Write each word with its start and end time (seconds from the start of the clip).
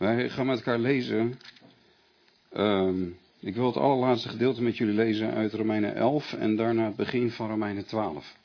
Wij 0.00 0.30
gaan 0.30 0.46
met 0.46 0.56
elkaar 0.56 0.78
lezen. 0.78 1.40
Ehm, 2.52 3.04
ik 3.40 3.54
wil 3.54 3.66
het 3.66 3.76
allerlaatste 3.76 4.28
gedeelte 4.28 4.62
met 4.62 4.76
jullie 4.76 4.94
lezen 4.94 5.34
uit 5.34 5.52
Romeinen 5.52 5.94
11 5.94 6.32
en 6.32 6.56
daarna 6.56 6.84
het 6.84 6.96
begin 6.96 7.30
van 7.30 7.48
Romeinen 7.48 7.86
12. 7.86 8.36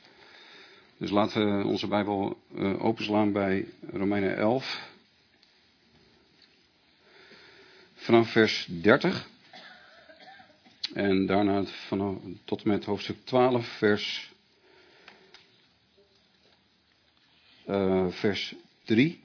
Dus 0.97 1.09
laten 1.09 1.57
we 1.57 1.65
onze 1.65 1.87
Bijbel 1.87 2.37
uh, 2.55 2.83
openslaan 2.83 3.31
bij 3.31 3.65
Romeinen 3.91 4.37
11. 4.37 4.89
Vanaf 7.93 8.31
vers 8.31 8.67
30. 8.69 9.27
En 10.93 11.25
daarna 11.25 11.63
tot 12.45 12.63
en 12.63 12.69
met 12.69 12.85
hoofdstuk 12.85 13.17
12, 13.23 13.67
vers, 13.67 14.33
uh, 17.67 18.07
vers 18.09 18.55
3. 18.83 19.24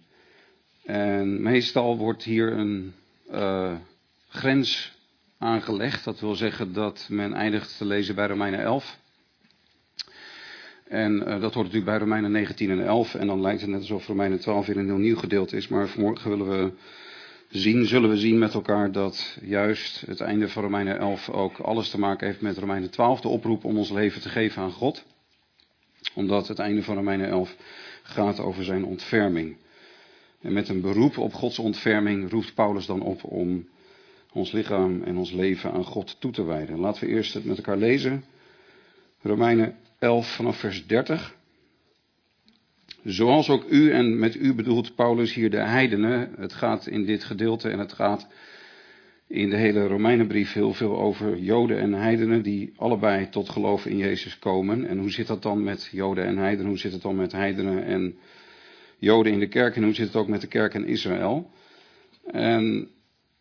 En 0.90 1.42
meestal 1.42 1.96
wordt 1.96 2.22
hier 2.22 2.52
een 2.52 2.94
uh, 3.32 3.74
grens 4.28 4.92
aangelegd. 5.38 6.04
Dat 6.04 6.20
wil 6.20 6.34
zeggen 6.34 6.72
dat 6.72 7.06
men 7.08 7.32
eindigt 7.32 7.76
te 7.76 7.84
lezen 7.84 8.14
bij 8.14 8.26
Romeinen 8.26 8.60
11. 8.60 8.98
En 10.88 11.12
uh, 11.14 11.24
dat 11.26 11.54
hoort 11.54 11.54
natuurlijk 11.54 11.84
bij 11.84 11.98
Romeinen 11.98 12.30
19 12.30 12.70
en 12.70 12.86
11. 12.86 13.14
En 13.14 13.26
dan 13.26 13.40
lijkt 13.40 13.60
het 13.60 13.70
net 13.70 13.80
alsof 13.80 14.06
Romeinen 14.06 14.40
12 14.40 14.66
weer 14.66 14.76
een 14.76 14.86
heel 14.86 14.96
nieuw 14.96 15.16
gedeelte 15.16 15.56
is. 15.56 15.68
Maar 15.68 15.88
vanmorgen 15.88 16.30
willen 16.30 16.48
we 16.48 16.72
zien, 17.48 17.86
zullen 17.86 18.10
we 18.10 18.18
zien 18.18 18.38
met 18.38 18.54
elkaar 18.54 18.92
dat 18.92 19.38
juist 19.42 20.00
het 20.06 20.20
einde 20.20 20.48
van 20.48 20.62
Romeinen 20.62 20.98
11 20.98 21.28
ook 21.28 21.58
alles 21.58 21.90
te 21.90 21.98
maken 21.98 22.26
heeft 22.26 22.40
met 22.40 22.58
Romeinen 22.58 22.90
12. 22.90 23.20
De 23.20 23.28
oproep 23.28 23.64
om 23.64 23.78
ons 23.78 23.90
leven 23.90 24.20
te 24.20 24.28
geven 24.28 24.62
aan 24.62 24.72
God. 24.72 25.04
Omdat 26.14 26.48
het 26.48 26.58
einde 26.58 26.82
van 26.82 26.94
Romeinen 26.94 27.28
11 27.28 27.56
gaat 28.02 28.40
over 28.40 28.64
zijn 28.64 28.84
ontferming. 28.84 29.56
En 30.40 30.52
met 30.52 30.68
een 30.68 30.80
beroep 30.80 31.18
op 31.18 31.32
Gods 31.34 31.58
ontferming 31.58 32.30
roept 32.30 32.54
Paulus 32.54 32.86
dan 32.86 33.00
op 33.00 33.24
om 33.24 33.68
ons 34.32 34.52
lichaam 34.52 35.02
en 35.02 35.16
ons 35.16 35.32
leven 35.32 35.72
aan 35.72 35.84
God 35.84 36.20
toe 36.20 36.32
te 36.32 36.44
wijden. 36.44 36.78
Laten 36.78 37.06
we 37.06 37.12
eerst 37.12 37.34
het 37.34 37.44
met 37.44 37.56
elkaar 37.56 37.76
lezen. 37.76 38.24
Romeinen 39.22 39.76
11 39.98 40.34
vanaf 40.34 40.56
vers 40.56 40.86
30. 40.86 41.36
Zoals 43.04 43.48
ook 43.48 43.64
u, 43.70 43.92
en 43.92 44.18
met 44.18 44.34
u 44.34 44.54
bedoelt 44.54 44.94
Paulus 44.94 45.34
hier 45.34 45.50
de 45.50 45.60
heidenen. 45.60 46.34
Het 46.38 46.52
gaat 46.52 46.86
in 46.86 47.04
dit 47.04 47.24
gedeelte 47.24 47.68
en 47.68 47.78
het 47.78 47.92
gaat 47.92 48.28
in 49.26 49.50
de 49.50 49.56
hele 49.56 49.86
Romeinenbrief 49.86 50.52
heel 50.52 50.72
veel 50.72 50.98
over 50.98 51.38
Joden 51.38 51.78
en 51.78 51.92
heidenen 51.92 52.42
die 52.42 52.72
allebei 52.76 53.28
tot 53.28 53.48
geloof 53.48 53.86
in 53.86 53.96
Jezus 53.96 54.38
komen. 54.38 54.86
En 54.86 54.98
hoe 54.98 55.10
zit 55.10 55.26
dat 55.26 55.42
dan 55.42 55.62
met 55.62 55.88
Joden 55.92 56.24
en 56.24 56.38
heidenen? 56.38 56.68
Hoe 56.68 56.78
zit 56.78 56.92
het 56.92 57.02
dan 57.02 57.16
met 57.16 57.32
heidenen 57.32 57.84
en 57.84 58.18
Joden 59.00 59.32
in 59.32 59.38
de 59.38 59.48
kerk 59.48 59.76
en 59.76 59.82
hoe 59.82 59.94
zit 59.94 60.06
het 60.06 60.16
ook 60.16 60.28
met 60.28 60.40
de 60.40 60.46
kerk 60.46 60.74
in 60.74 60.86
Israël? 60.86 61.50
En 62.24 62.88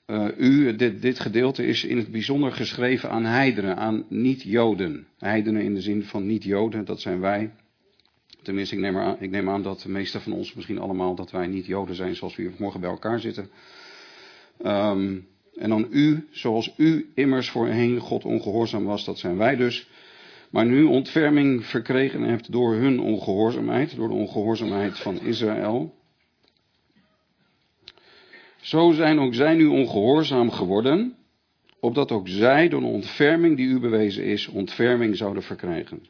uh, 0.08 0.28
u, 0.38 0.76
dit, 0.76 1.02
dit 1.02 1.20
gedeelte 1.20 1.66
is 1.66 1.84
in 1.84 1.98
het 1.98 2.12
bijzonder 2.12 2.52
geschreven 2.52 3.10
aan 3.10 3.26
heidenen, 3.26 3.78
aan 3.78 4.06
niet-Joden. 4.10 5.08
Heidenen 5.18 5.62
in 5.62 5.74
de 5.74 5.82
zin 5.82 6.04
van 6.04 6.26
niet-Joden, 6.26 6.86
dat 6.86 7.02
zijn 7.02 7.20
wij. 7.20 7.52
Tenminste, 8.42 8.76
ik 8.76 8.82
neem, 8.82 8.98
aan, 8.98 9.18
ik 9.20 9.30
neem 9.30 9.50
aan 9.50 9.64
dat 9.64 9.82
de 9.82 9.90
meeste 9.90 10.20
van 10.20 10.32
ons, 10.32 10.54
misschien 10.54 10.80
allemaal, 10.80 11.16
dat 11.16 11.32
wij 11.32 11.48
niet 11.48 11.66
Joden 11.66 11.96
zijn 11.96 12.16
zoals 12.16 12.36
we 12.36 12.42
hier 12.42 12.52
morgen 12.58 12.80
bij 12.80 12.90
elkaar 12.90 13.20
zitten. 13.20 13.50
Um, 14.66 15.28
en 15.56 15.70
dan 15.70 15.88
u, 15.90 16.28
zoals 16.32 16.74
u 16.78 17.12
immers 17.16 17.50
voorheen 17.50 17.98
God 17.98 18.26
ongehoorzaam 18.26 18.84
was, 18.84 19.06
dat 19.06 19.20
zijn 19.20 19.38
wij 19.38 19.56
dus. 19.56 19.90
Maar 20.50 20.66
nu 20.66 20.84
ontferming 20.84 21.66
verkregen 21.66 22.22
hebt 22.22 22.52
door 22.52 22.74
hun 22.74 23.00
ongehoorzaamheid, 23.00 23.96
door 23.96 24.08
de 24.08 24.14
ongehoorzaamheid 24.14 25.00
van 25.00 25.22
Israël. 25.22 25.96
Zo 28.62 28.92
zijn 28.92 29.20
ook 29.20 29.34
zij 29.34 29.54
nu 29.54 29.66
ongehoorzaam 29.66 30.52
geworden, 30.52 31.16
opdat 31.80 32.12
ook 32.12 32.28
zij 32.28 32.70
door 32.70 32.80
de 32.80 32.86
ontferming 32.86 33.58
die 33.58 33.68
u 33.68 33.80
bewezen 33.80 34.24
is, 34.24 34.48
ontferming 34.48 35.18
zouden 35.18 35.44
verkrijgen. 35.44 36.06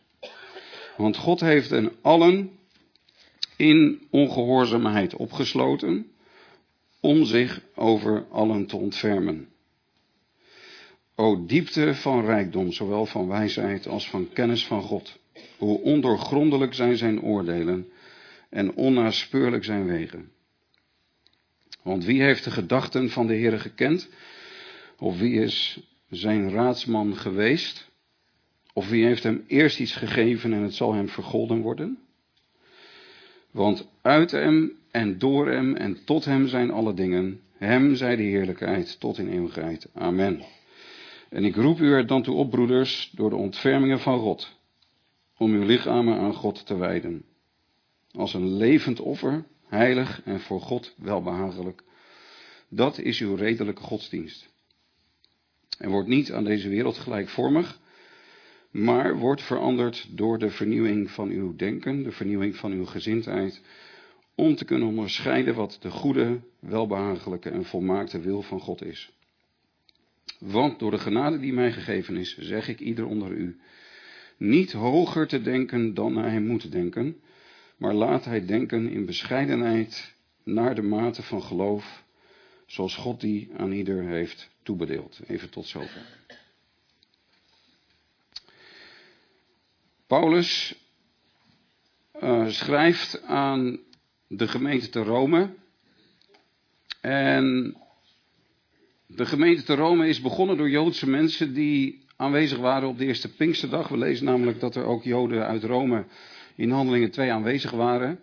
Want 0.98 1.18
God 1.18 1.40
heeft 1.40 1.70
hen 1.70 1.92
allen 2.02 2.52
in 3.58 4.02
ongehoorzaamheid 4.10 5.16
opgesloten, 5.16 6.12
om 7.00 7.26
zich 7.26 7.62
over 7.76 8.26
allen 8.32 8.66
te 8.66 8.78
ontfermen. 8.78 9.49
O 11.20 11.46
diepte 11.46 11.96
van 11.96 12.26
rijkdom, 12.26 12.72
zowel 12.72 13.06
van 13.06 13.28
wijsheid 13.28 13.88
als 13.88 14.10
van 14.10 14.30
kennis 14.34 14.66
van 14.66 14.82
God. 14.82 15.20
Hoe 15.58 15.82
ondoorgrondelijk 15.82 16.74
zijn 16.74 16.98
zijn 16.98 17.22
oordelen 17.22 17.90
en 18.50 18.74
onnaspeurlijk 18.74 19.64
zijn 19.64 19.86
wegen. 19.86 20.32
Want 21.82 22.06
wie 22.06 22.22
heeft 22.22 22.44
de 22.44 22.52
gedachten 22.52 23.10
van 23.10 23.28
de 23.28 23.34
Heere 23.34 23.60
gekend? 23.60 24.10
Of 24.98 25.20
wie 25.20 25.42
is 25.42 25.80
zijn 26.10 26.50
raadsman 26.50 27.16
geweest? 27.16 27.90
Of 28.74 28.90
wie 28.90 29.06
heeft 29.06 29.24
hem 29.24 29.44
eerst 29.48 29.80
iets 29.80 29.96
gegeven 29.96 30.54
en 30.54 30.62
het 30.62 30.74
zal 30.74 30.94
hem 30.94 31.10
vergolden 31.10 31.62
worden? 31.62 31.98
Want 33.52 33.88
uit 34.02 34.32
hem 34.32 34.72
en 34.92 35.18
door 35.18 35.50
hem 35.50 35.76
en 35.76 36.04
tot 36.04 36.26
hem 36.26 36.48
zijn 36.48 36.72
alle 36.72 36.94
dingen. 36.94 37.42
Hem 37.58 37.96
zij 37.96 38.16
de 38.16 38.24
heerlijkheid 38.24 39.00
tot 39.00 39.18
in 39.18 39.30
eeuwigheid. 39.30 39.88
Amen. 39.94 40.44
En 41.30 41.44
ik 41.44 41.56
roep 41.56 41.80
u 41.80 41.92
er 41.92 42.08
dan 42.08 42.22
toe 42.22 42.36
op, 42.36 42.50
broeders, 42.50 43.12
door 43.16 43.30
de 43.30 43.36
ontfermingen 43.36 44.00
van 44.00 44.20
God, 44.20 44.58
om 45.38 45.54
uw 45.54 45.66
lichamen 45.66 46.18
aan 46.18 46.34
God 46.34 46.66
te 46.66 46.78
wijden. 46.78 47.26
Als 48.12 48.34
een 48.34 48.58
levend 48.58 49.00
offer, 49.00 49.46
heilig 49.68 50.22
en 50.26 50.40
voor 50.40 50.62
God 50.62 50.94
welbehagelijk. 50.98 51.84
Dat 52.70 52.98
is 52.98 53.20
uw 53.20 53.36
redelijke 53.36 53.82
godsdienst. 53.82 54.50
En 55.78 55.90
wordt 55.90 56.08
niet 56.08 56.32
aan 56.32 56.44
deze 56.44 56.70
wereld 56.70 56.98
gelijkvormig, 56.98 57.80
maar 58.72 59.18
wordt 59.18 59.42
veranderd 59.42 60.08
door 60.12 60.40
de 60.40 60.50
vernieuwing 60.50 61.12
van 61.12 61.30
uw 61.30 61.56
denken, 61.56 62.04
de 62.04 62.12
vernieuwing 62.12 62.56
van 62.56 62.72
uw 62.72 62.86
gezindheid, 62.86 63.62
om 64.36 64.56
te 64.56 64.66
kunnen 64.66 64.88
onderscheiden 64.88 65.56
wat 65.56 65.78
de 65.82 65.92
goede, 65.92 66.40
welbehagelijke 66.60 67.50
en 67.50 67.66
volmaakte 67.66 68.20
wil 68.20 68.42
van 68.42 68.60
God 68.60 68.84
is. 68.84 69.12
Want 70.40 70.80
door 70.80 70.92
de 70.92 71.00
genade 71.00 71.40
die 71.40 71.54
mij 71.54 71.72
gegeven 71.72 72.18
is, 72.18 72.38
zeg 72.38 72.68
ik 72.68 72.80
ieder 72.80 73.06
onder 73.06 73.32
u, 73.32 73.60
niet 74.38 74.72
hoger 74.72 75.28
te 75.28 75.42
denken 75.42 75.94
dan 75.94 76.18
hij 76.18 76.42
moet 76.42 76.72
denken, 76.72 77.22
maar 77.78 77.94
laat 77.94 78.26
hij 78.26 78.46
denken 78.46 78.90
in 78.90 79.06
bescheidenheid 79.06 80.16
naar 80.44 80.76
de 80.76 80.82
mate 80.82 81.24
van 81.24 81.44
geloof, 81.44 82.04
zoals 82.66 82.96
God 82.96 83.22
die 83.22 83.50
aan 83.58 83.72
ieder 83.72 84.04
heeft 84.04 84.50
toebedeeld. 84.64 85.20
Even 85.28 85.50
tot 85.50 85.66
zover. 85.66 86.02
Paulus 90.08 90.76
uh, 92.22 92.48
schrijft 92.48 93.22
aan 93.22 93.80
de 94.28 94.48
gemeente 94.48 94.90
te 94.90 95.04
Rome. 95.04 95.54
En 97.02 97.76
de 99.16 99.26
gemeente 99.26 99.64
te 99.64 99.76
Rome 99.76 100.08
is 100.08 100.22
begonnen 100.22 100.58
door 100.58 100.70
Joodse 100.70 101.10
mensen 101.10 101.54
die 101.54 102.04
aanwezig 102.16 102.58
waren 102.58 102.90
op 102.90 102.98
de 102.98 103.06
eerste 103.06 103.34
Pinksterdag. 103.36 103.88
We 103.88 103.98
lezen 103.98 104.26
namelijk 104.26 104.60
dat 104.60 104.76
er 104.76 104.86
ook 104.86 105.04
Joden 105.04 105.46
uit 105.46 105.64
Rome 105.64 106.06
in 106.56 106.70
Handelingen 106.70 107.12
2 107.12 107.32
aanwezig 107.32 107.72
waren. 107.72 108.20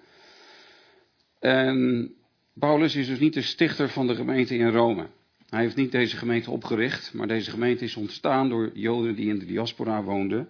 En 1.40 2.10
Paulus 2.54 2.96
is 2.96 3.06
dus 3.06 3.18
niet 3.18 3.34
de 3.34 3.42
stichter 3.42 3.88
van 3.88 4.06
de 4.06 4.14
gemeente 4.14 4.56
in 4.56 4.68
Rome. 4.68 5.06
Hij 5.48 5.60
heeft 5.60 5.76
niet 5.76 5.92
deze 5.92 6.16
gemeente 6.16 6.50
opgericht, 6.50 7.14
maar 7.14 7.28
deze 7.28 7.50
gemeente 7.50 7.84
is 7.84 7.96
ontstaan 7.96 8.48
door 8.48 8.70
Joden 8.74 9.14
die 9.14 9.28
in 9.28 9.38
de 9.38 9.46
diaspora 9.46 10.02
woonden. 10.02 10.48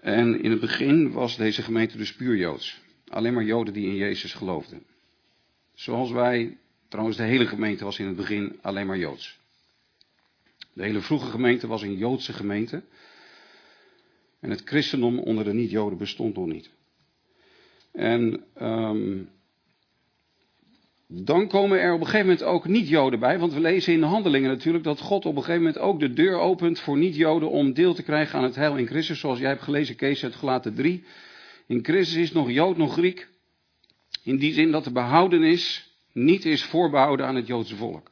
En 0.00 0.42
in 0.42 0.50
het 0.50 0.60
begin 0.60 1.12
was 1.12 1.36
deze 1.36 1.62
gemeente 1.62 1.96
dus 1.96 2.14
puur 2.14 2.36
Joods. 2.36 2.80
Alleen 3.08 3.34
maar 3.34 3.44
Joden 3.44 3.72
die 3.72 3.86
in 3.86 3.96
Jezus 3.96 4.32
geloofden. 4.34 4.82
Zoals 5.74 6.10
wij, 6.10 6.56
trouwens 6.92 7.16
de 7.18 7.22
hele 7.22 7.46
gemeente 7.46 7.84
was 7.84 7.98
in 7.98 8.06
het 8.06 8.16
begin 8.16 8.58
alleen 8.62 8.86
maar 8.86 8.98
Joods. 8.98 9.38
De 10.72 10.82
hele 10.82 11.00
vroege 11.00 11.30
gemeente 11.30 11.66
was 11.66 11.82
een 11.82 11.96
Joodse 11.96 12.32
gemeente. 12.32 12.82
En 14.40 14.50
het 14.50 14.62
christendom 14.64 15.18
onder 15.18 15.44
de 15.44 15.52
niet-Joden 15.52 15.98
bestond 15.98 16.36
nog 16.36 16.46
niet. 16.46 16.70
En 17.92 18.44
um, 18.62 19.28
dan 21.06 21.48
komen 21.48 21.80
er 21.80 21.92
op 21.92 22.00
een 22.00 22.06
gegeven 22.06 22.26
moment 22.26 22.44
ook 22.44 22.66
niet-Joden 22.66 23.18
bij. 23.18 23.38
Want 23.38 23.52
we 23.52 23.60
lezen 23.60 23.92
in 23.92 24.00
de 24.00 24.06
handelingen 24.06 24.50
natuurlijk 24.50 24.84
dat 24.84 25.00
God 25.00 25.26
op 25.26 25.36
een 25.36 25.42
gegeven 25.42 25.62
moment 25.62 25.82
ook 25.82 26.00
de 26.00 26.12
deur 26.12 26.38
opent 26.38 26.80
voor 26.80 26.98
niet-Joden 26.98 27.50
om 27.50 27.72
deel 27.72 27.94
te 27.94 28.02
krijgen 28.02 28.38
aan 28.38 28.44
het 28.44 28.54
heil 28.54 28.76
in 28.76 28.86
Christus. 28.86 29.20
Zoals 29.20 29.38
jij 29.38 29.48
hebt 29.48 29.62
gelezen, 29.62 29.96
Kees 29.96 30.24
uit 30.24 30.34
Gelaten 30.34 30.74
3. 30.74 31.04
In 31.66 31.84
Christus 31.84 32.16
is 32.16 32.32
nog 32.32 32.50
Jood, 32.50 32.76
nog 32.76 32.92
Griek. 32.92 33.28
In 34.22 34.36
die 34.36 34.52
zin 34.52 34.70
dat 34.70 34.84
de 34.84 34.92
behoudenis 34.92 35.90
niet 36.12 36.44
is 36.44 36.64
voorbehouden 36.64 37.26
aan 37.26 37.36
het 37.36 37.46
Joodse 37.46 37.76
volk. 37.76 38.10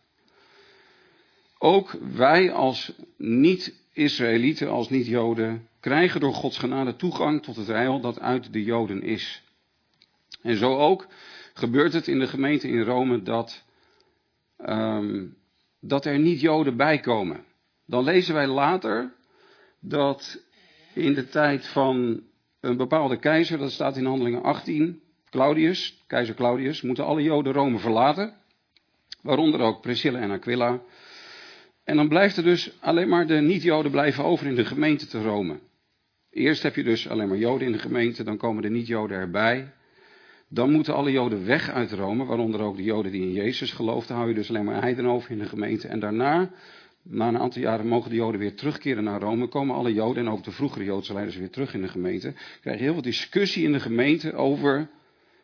Ook 1.58 1.97
wij 2.14 2.52
als 2.52 2.93
niet-Israëlieten, 3.17 4.69
als 4.69 4.88
niet-Joden, 4.88 5.69
krijgen 5.81 6.20
door 6.20 6.35
Gods 6.35 6.58
genade 6.58 6.97
toegang 6.97 7.43
tot 7.43 7.56
het 7.56 7.67
heil 7.67 8.00
dat 8.00 8.20
uit 8.20 8.52
de 8.52 8.62
Joden 8.62 9.02
is. 9.02 9.43
En 10.43 10.56
zo 10.56 10.76
ook 10.76 11.06
gebeurt 11.55 11.93
het 11.93 12.08
in 12.08 12.19
de 12.19 12.26
gemeente 12.26 12.69
in 12.69 12.82
Rome 12.82 13.23
dat 13.23 13.64
ehm, 14.56 15.26
dat 15.81 16.05
er 16.05 16.19
niet 16.19 16.41
Joden 16.41 16.76
bij 16.76 17.00
komen. 17.00 17.44
Dan 17.87 18.05
lezen 18.05 18.35
wij 18.35 18.46
later 18.46 19.14
dat 19.81 20.44
in 20.94 21.14
de 21.14 21.29
tijd 21.29 21.67
van 21.67 22.23
een 22.61 22.76
bepaalde 22.76 23.19
keizer, 23.19 23.58
dat 23.58 23.73
staat 23.73 23.96
in 23.96 24.05
handelingen 24.05 24.43
18, 24.43 25.03
Claudius, 25.31 26.03
keizer 26.06 26.35
Claudius, 26.35 26.82
moeten 26.82 27.05
alle 27.05 27.23
Joden 27.23 27.53
Rome 27.53 27.79
verlaten. 27.79 28.35
Waaronder 29.23 29.61
ook 29.61 29.81
Priscilla 29.81 30.19
en 30.19 30.31
Aquila. 30.31 30.81
En 31.85 31.97
dan 31.97 32.09
blijft 32.09 32.37
er 32.37 32.43
dus 32.43 32.73
alleen 32.81 33.09
maar 33.09 33.27
de 33.27 33.35
niet-Joden 33.35 33.91
blijven 33.91 34.25
over 34.25 34.47
in 34.47 34.55
de 34.55 34.65
gemeente 34.65 35.06
te 35.06 35.23
Rome. 35.23 35.59
Eerst 36.31 36.62
heb 36.62 36.75
je 36.75 36.82
dus 36.82 37.09
alleen 37.09 37.29
maar 37.29 37.38
Joden 37.38 37.67
in 37.67 37.73
de 37.73 37.79
gemeente, 37.79 38.25
dan 38.25 38.37
komen 38.37 38.62
de 38.62 38.71
niet-Joden 38.71 39.17
erbij. 39.17 39.73
Dan 40.49 40.71
moeten 40.71 40.94
alle 40.94 41.11
Joden 41.11 41.47
weg 41.47 41.71
uit 41.71 41.93
Rome, 41.93 42.25
waaronder 42.25 42.61
ook 42.61 42.77
de 42.77 42.82
Joden 42.82 43.12
die 43.12 43.23
in 43.23 43.32
Jezus 43.32 43.73
geloofden. 43.73 44.17
hou 44.17 44.29
je 44.29 44.35
dus 44.35 44.49
alleen 44.49 44.65
maar 44.65 44.81
heiden 44.81 45.06
over 45.06 45.31
in 45.31 45.38
de 45.38 45.49
gemeente. 45.49 45.88
En 45.88 46.00
daarna, 46.00 46.50
na 47.03 47.29
een 47.29 47.38
aantal 47.38 47.62
jaren, 47.62 47.87
mogen 47.87 48.11
de 48.11 48.17
Joden 48.17 48.41
weer 48.41 48.55
terugkeren 48.55 49.05
naar 49.05 49.21
Rome. 49.21 49.47
Komen 49.47 49.77
alle 49.77 49.93
Joden 49.93 50.27
en 50.27 50.32
ook 50.32 50.44
de 50.44 50.50
vroegere 50.50 50.85
Joodse 50.85 51.12
leiders 51.12 51.37
weer 51.37 51.50
terug 51.50 51.75
in 51.75 51.82
de 51.82 51.88
gemeente. 51.88 52.35
Krijg 52.61 52.77
je 52.79 52.85
heel 52.85 52.93
veel 52.93 53.03
discussie 53.03 53.65
in 53.65 53.73
de 53.73 53.81
gemeente 53.81 54.32
over 54.35 54.88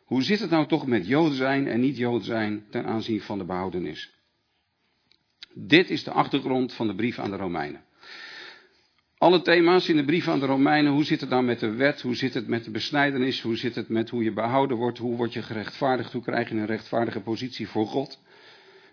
hoe 0.07 0.23
zit 0.23 0.39
het 0.39 0.49
nou 0.49 0.67
toch 0.67 0.87
met 0.87 1.07
Jood 1.07 1.33
zijn 1.33 1.67
en 1.67 1.79
niet 1.79 1.97
Jood 1.97 2.25
zijn 2.25 2.65
ten 2.69 2.85
aanzien 2.85 3.21
van 3.21 3.37
de 3.37 3.43
behoudenis. 3.43 4.13
Dit 5.53 5.89
is 5.89 6.03
de 6.03 6.11
achtergrond 6.11 6.73
van 6.73 6.87
de 6.87 6.95
brief 6.95 7.19
aan 7.19 7.29
de 7.29 7.35
Romeinen. 7.35 7.83
Alle 9.17 9.41
thema's 9.41 9.89
in 9.89 9.95
de 9.95 10.05
brief 10.05 10.27
aan 10.27 10.39
de 10.39 10.45
Romeinen, 10.45 10.91
hoe 10.91 11.03
zit 11.03 11.21
het 11.21 11.29
nou 11.29 11.43
met 11.43 11.59
de 11.59 11.71
wet, 11.71 12.01
hoe 12.01 12.15
zit 12.15 12.33
het 12.33 12.47
met 12.47 12.63
de 12.63 12.71
besnijdenis, 12.71 13.41
hoe 13.41 13.55
zit 13.55 13.75
het 13.75 13.89
met 13.89 14.09
hoe 14.09 14.23
je 14.23 14.33
behouden 14.33 14.77
wordt, 14.77 14.97
hoe 14.97 15.15
word 15.15 15.33
je 15.33 15.41
gerechtvaardigd, 15.41 16.13
hoe 16.13 16.21
krijg 16.21 16.49
je 16.49 16.55
een 16.55 16.65
rechtvaardige 16.65 17.21
positie 17.21 17.67
voor 17.67 17.87
God. 17.87 18.19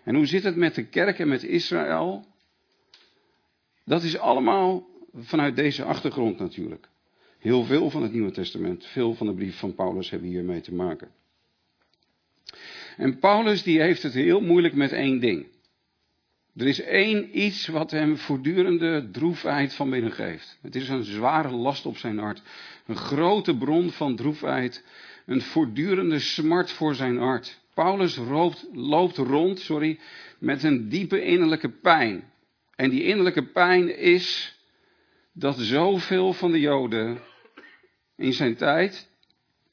En 0.03 0.15
hoe 0.15 0.25
zit 0.25 0.43
het 0.43 0.55
met 0.55 0.75
de 0.75 0.85
kerk 0.85 1.19
en 1.19 1.27
met 1.27 1.43
Israël? 1.43 2.25
Dat 3.85 4.03
is 4.03 4.17
allemaal 4.17 4.87
vanuit 5.13 5.55
deze 5.55 5.83
achtergrond 5.83 6.39
natuurlijk. 6.39 6.87
Heel 7.45 7.63
veel 7.63 7.89
van 7.89 8.01
het 8.01 8.13
Nieuwe 8.13 8.31
Testament, 8.31 8.85
veel 8.85 9.13
van 9.13 9.27
de 9.27 9.33
brief 9.33 9.59
van 9.59 9.75
Paulus 9.75 10.09
hebben 10.09 10.29
hiermee 10.29 10.61
te 10.61 10.73
maken. 10.73 11.11
En 12.97 13.19
Paulus 13.19 13.63
die 13.63 13.81
heeft 13.81 14.03
het 14.03 14.13
heel 14.13 14.41
moeilijk 14.41 14.73
met 14.73 14.91
één 14.91 15.19
ding. 15.19 15.47
Er 16.55 16.67
is 16.67 16.81
één 16.81 17.39
iets 17.39 17.67
wat 17.67 17.91
hem 17.91 18.17
voortdurende 18.17 19.09
droefheid 19.11 19.73
van 19.73 19.89
binnen 19.89 20.11
geeft. 20.11 20.57
Het 20.61 20.75
is 20.75 20.89
een 20.89 21.03
zware 21.03 21.51
last 21.51 21.85
op 21.85 21.97
zijn 21.97 22.17
hart. 22.17 22.41
Een 22.85 22.95
grote 22.95 23.57
bron 23.57 23.91
van 23.91 24.15
droefheid. 24.15 24.83
Een 25.25 25.41
voortdurende 25.41 26.19
smart 26.19 26.71
voor 26.71 26.95
zijn 26.95 27.17
hart. 27.17 27.59
Paulus 27.73 28.15
loopt, 28.15 28.67
loopt 28.73 29.17
rond 29.17 29.59
sorry, 29.59 29.99
met 30.39 30.63
een 30.63 30.89
diepe 30.89 31.23
innerlijke 31.23 31.69
pijn. 31.69 32.31
En 32.75 32.89
die 32.89 33.03
innerlijke 33.03 33.45
pijn 33.45 33.97
is 33.97 34.55
dat 35.33 35.57
zoveel 35.59 36.33
van 36.33 36.51
de 36.51 36.59
Joden 36.59 37.33
in 38.17 38.33
zijn 38.33 38.55
tijd 38.55 39.09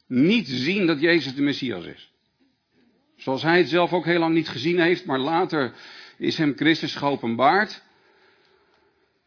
niet 0.07 0.49
zien 0.49 0.87
dat 0.87 1.01
Jezus 1.01 1.35
de 1.35 1.43
Messias 1.43 1.85
is. 1.85 2.13
Zoals 3.17 3.43
hij 3.43 3.59
het 3.59 3.69
zelf 3.69 3.93
ook 3.93 4.05
heel 4.05 4.19
lang 4.19 4.35
niet 4.35 4.49
gezien 4.49 4.81
heeft, 4.81 5.05
maar 5.05 5.19
later 5.19 5.73
is 6.19 6.39
hem 6.39 6.53
Christus 6.57 6.95
geopenbaard. 6.95 7.83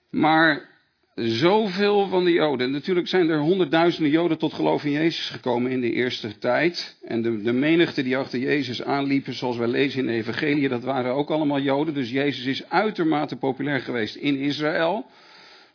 Maar 0.10 0.70
zoveel 1.16 2.08
van 2.08 2.24
de 2.24 2.32
Joden, 2.32 2.72
natuurlijk 2.72 3.08
zijn 3.08 3.30
er 3.30 3.40
honderdduizenden 3.40 4.12
Joden 4.12 4.38
tot 4.38 4.54
geloof 4.54 4.84
in 4.84 4.92
Jezus 4.92 5.30
gekomen 5.30 5.72
in 5.72 5.82
de 5.82 5.92
eerste 5.92 6.38
tijd. 6.38 6.98
En 7.04 7.22
de, 7.22 7.42
de 7.42 7.54
menigte 7.54 8.04
die 8.04 8.18
achter 8.18 8.40
Jezus 8.40 8.84
aanliepen, 8.84 9.34
zoals 9.34 9.58
wij 9.58 9.68
lezen 9.68 10.00
in 10.00 10.06
de 10.06 10.14
Evangelie, 10.14 10.70
dat 10.70 10.84
waren 10.84 11.14
ook 11.14 11.30
allemaal 11.30 11.60
Joden. 11.60 11.94
Dus 11.94 12.10
Jezus 12.10 12.46
is 12.46 12.70
uitermate 12.70 13.36
populair 13.36 13.80
geweest 13.80 14.16
in 14.16 14.38
Israël. 14.38 15.06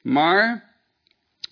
Maar 0.03 0.70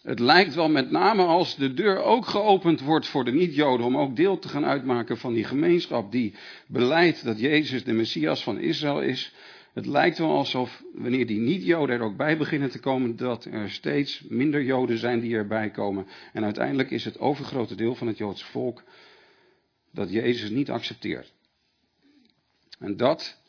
het 0.02 0.18
lijkt 0.18 0.54
wel 0.54 0.68
met 0.68 0.90
name 0.90 1.22
als 1.22 1.56
de 1.56 1.74
deur 1.74 2.02
ook 2.02 2.26
geopend 2.26 2.80
wordt 2.80 3.06
voor 3.06 3.24
de 3.24 3.32
niet-Joden 3.32 3.86
om 3.86 3.96
ook 3.96 4.16
deel 4.16 4.38
te 4.38 4.48
gaan 4.48 4.64
uitmaken 4.64 5.18
van 5.18 5.32
die 5.32 5.44
gemeenschap 5.44 6.12
die 6.12 6.34
beleidt 6.66 7.24
dat 7.24 7.40
Jezus 7.40 7.84
de 7.84 7.92
Messias 7.92 8.42
van 8.42 8.58
Israël 8.58 9.02
is. 9.02 9.34
Het 9.72 9.86
lijkt 9.86 10.18
wel 10.18 10.30
alsof 10.30 10.82
wanneer 10.94 11.26
die 11.26 11.38
niet-Joden 11.38 11.96
er 11.96 12.02
ook 12.02 12.16
bij 12.16 12.36
beginnen 12.36 12.70
te 12.70 12.80
komen, 12.80 13.16
dat 13.16 13.44
er 13.44 13.70
steeds 13.70 14.24
minder 14.28 14.62
Joden 14.62 14.98
zijn 14.98 15.20
die 15.20 15.34
erbij 15.34 15.70
komen. 15.70 16.06
En 16.32 16.44
uiteindelijk 16.44 16.90
is 16.90 17.04
het 17.04 17.18
overgrote 17.18 17.74
deel 17.74 17.94
van 17.94 18.06
het 18.06 18.18
Joodse 18.18 18.46
volk 18.46 18.82
dat 19.92 20.10
Jezus 20.10 20.50
niet 20.50 20.70
accepteert. 20.70 21.32
En 22.78 22.96
dat 22.96 23.40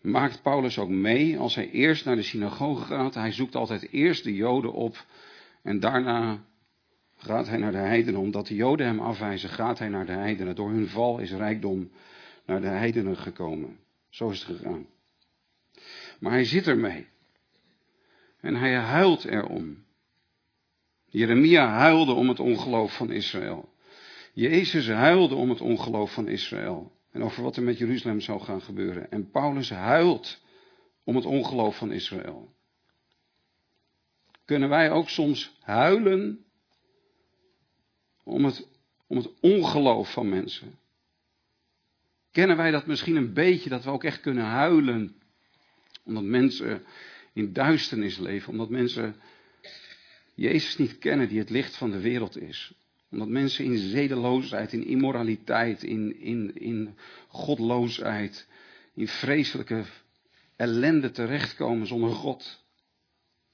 maakt 0.00 0.42
Paulus 0.42 0.78
ook 0.78 0.88
mee 0.88 1.38
als 1.38 1.54
hij 1.54 1.70
eerst 1.70 2.04
naar 2.04 2.16
de 2.16 2.22
synagoge 2.22 2.84
gaat. 2.84 3.14
Hij 3.14 3.32
zoekt 3.32 3.54
altijd 3.54 3.88
eerst 3.90 4.24
de 4.24 4.34
Joden 4.34 4.72
op 4.72 5.06
en 5.62 5.80
daarna 5.80 6.44
gaat 7.16 7.48
hij 7.48 7.58
naar 7.58 7.72
de 7.72 7.78
heidenen. 7.78 8.20
Omdat 8.20 8.46
de 8.46 8.54
Joden 8.54 8.86
hem 8.86 9.00
afwijzen, 9.00 9.48
gaat 9.48 9.78
hij 9.78 9.88
naar 9.88 10.06
de 10.06 10.12
heidenen. 10.12 10.54
Door 10.54 10.70
hun 10.70 10.88
val 10.88 11.18
is 11.18 11.32
rijkdom 11.32 11.90
naar 12.46 12.60
de 12.60 12.66
heidenen 12.66 13.16
gekomen. 13.16 13.78
Zo 14.08 14.30
is 14.30 14.42
het 14.42 14.56
gegaan. 14.56 14.86
Maar 16.20 16.32
hij 16.32 16.44
zit 16.44 16.66
ermee. 16.66 17.06
En 18.40 18.54
hij 18.54 18.74
huilt 18.74 19.24
erom. 19.24 19.84
Jeremia 21.06 21.68
huilde 21.68 22.12
om 22.12 22.28
het 22.28 22.40
ongeloof 22.40 22.96
van 22.96 23.10
Israël. 23.10 23.68
Jezus 24.32 24.88
huilde 24.88 25.34
om 25.34 25.48
het 25.48 25.60
ongeloof 25.60 26.12
van 26.12 26.28
Israël. 26.28 26.92
En 27.10 27.22
over 27.22 27.42
wat 27.42 27.56
er 27.56 27.62
met 27.62 27.78
Jeruzalem 27.78 28.20
zou 28.20 28.40
gaan 28.40 28.62
gebeuren. 28.62 29.10
En 29.10 29.30
Paulus 29.30 29.70
huilt 29.70 30.42
om 31.04 31.16
het 31.16 31.24
ongeloof 31.24 31.76
van 31.76 31.92
Israël 31.92 32.54
kunnen 34.50 34.68
wij 34.68 34.90
ook 34.90 35.08
soms 35.08 35.56
huilen 35.60 36.44
om 38.24 38.44
het, 38.44 38.68
om 39.06 39.26
ongeloof 39.40 40.12
van 40.12 40.28
mensen. 40.28 40.78
Kennen 42.30 42.56
wij 42.56 42.70
dat 42.70 42.86
misschien 42.86 43.16
een 43.16 43.32
beetje, 43.32 43.68
dat 43.68 43.84
we 43.84 43.90
ook 43.90 44.04
echt 44.04 44.20
kunnen 44.20 44.44
huilen 44.44 45.16
omdat 46.04 46.22
mensen 46.22 46.82
in 47.32 47.52
duisternis 47.52 48.18
leven, 48.18 48.52
omdat 48.52 48.70
mensen 48.70 49.16
Jezus 50.34 50.76
niet 50.76 50.98
kennen 50.98 51.28
die 51.28 51.38
het 51.38 51.50
licht 51.50 51.76
van 51.76 51.90
de 51.90 52.00
wereld 52.00 52.36
is. 52.36 52.74
Omdat 53.10 53.28
mensen 53.28 53.64
in 53.64 53.78
zedeloosheid, 53.78 54.72
in 54.72 54.86
immoraliteit, 54.86 55.82
in, 55.82 56.20
in, 56.20 56.54
in 56.54 56.96
godloosheid, 57.28 58.48
in 58.94 59.08
vreselijke 59.08 59.84
ellende 60.56 61.10
terechtkomen 61.10 61.86
zonder 61.86 62.10
God. 62.10 62.68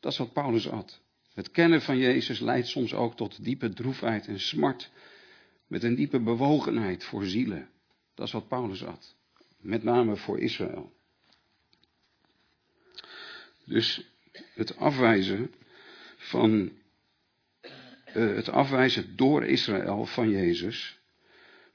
Dat 0.07 0.15
is 0.15 0.21
wat 0.21 0.33
Paulus 0.33 0.67
had. 0.67 1.01
Het 1.35 1.51
kennen 1.51 1.83
van 1.83 1.99
Jezus 1.99 2.41
leidt 2.41 2.67
soms 2.67 2.95
ook 2.95 3.17
tot 3.17 3.45
diepe 3.45 3.73
droefheid 3.73 4.27
en 4.27 4.41
smart. 4.41 4.91
Met 5.67 5.83
een 5.83 5.95
diepe 5.95 6.21
bewogenheid 6.21 7.05
voor 7.05 7.25
zielen. 7.25 7.69
Dat 8.15 8.27
is 8.27 8.33
wat 8.33 8.49
Paulus 8.49 8.81
had. 8.81 9.17
Met 9.61 9.83
name 9.83 10.17
voor 10.17 10.39
Israël. 10.39 10.93
Dus 13.65 14.11
het 14.55 14.77
afwijzen 14.77 15.55
van. 16.17 16.73
Uh, 18.15 18.35
het 18.35 18.49
afwijzen 18.49 19.17
door 19.17 19.45
Israël 19.45 20.05
van 20.05 20.31
Jezus. 20.31 20.99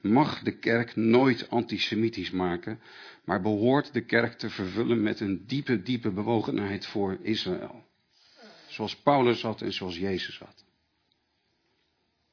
mag 0.00 0.42
de 0.42 0.58
kerk 0.58 0.96
nooit 0.96 1.50
antisemitisch 1.50 2.30
maken. 2.30 2.80
maar 3.24 3.40
behoort 3.40 3.92
de 3.92 4.04
kerk 4.04 4.38
te 4.38 4.50
vervullen 4.50 5.02
met 5.02 5.20
een 5.20 5.46
diepe, 5.46 5.82
diepe 5.82 6.10
bewogenheid 6.10 6.86
voor 6.86 7.18
Israël. 7.22 7.90
Zoals 8.72 8.96
Paulus 8.96 9.42
had 9.42 9.62
en 9.62 9.72
zoals 9.72 9.96
Jezus 9.96 10.38
had. 10.38 10.64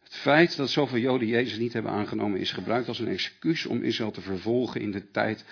Het 0.03 0.15
feit 0.15 0.55
dat 0.55 0.69
zoveel 0.69 0.99
Joden 0.99 1.27
Jezus 1.27 1.57
niet 1.57 1.73
hebben 1.73 1.91
aangenomen 1.91 2.39
is 2.39 2.51
gebruikt 2.51 2.87
als 2.87 2.99
een 2.99 3.07
excuus 3.07 3.65
om 3.65 3.83
Israël 3.83 4.11
te 4.11 4.21
vervolgen 4.21 4.81
in 4.81 4.91
de 4.91 5.11
tijd, 5.11 5.45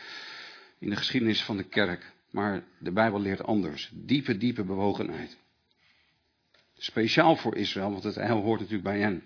in 0.80 0.90
de 0.90 0.96
geschiedenis 0.96 1.44
van 1.44 1.58
de 1.58 1.64
kerk. 1.64 2.12
Maar 2.32 2.64
de 2.78 2.92
Bijbel 2.92 3.22
leert 3.22 3.44
anders. 3.44 3.90
Diepe, 3.94 4.38
diepe 4.38 4.64
bewogenheid. 4.64 5.38
Speciaal 6.78 7.36
voor 7.36 7.56
Israël, 7.56 7.92
want 7.92 8.04
het 8.04 8.16
heil 8.16 8.42
hoort 8.42 8.60
natuurlijk 8.60 8.90
bij 8.90 9.00
hen. 9.00 9.24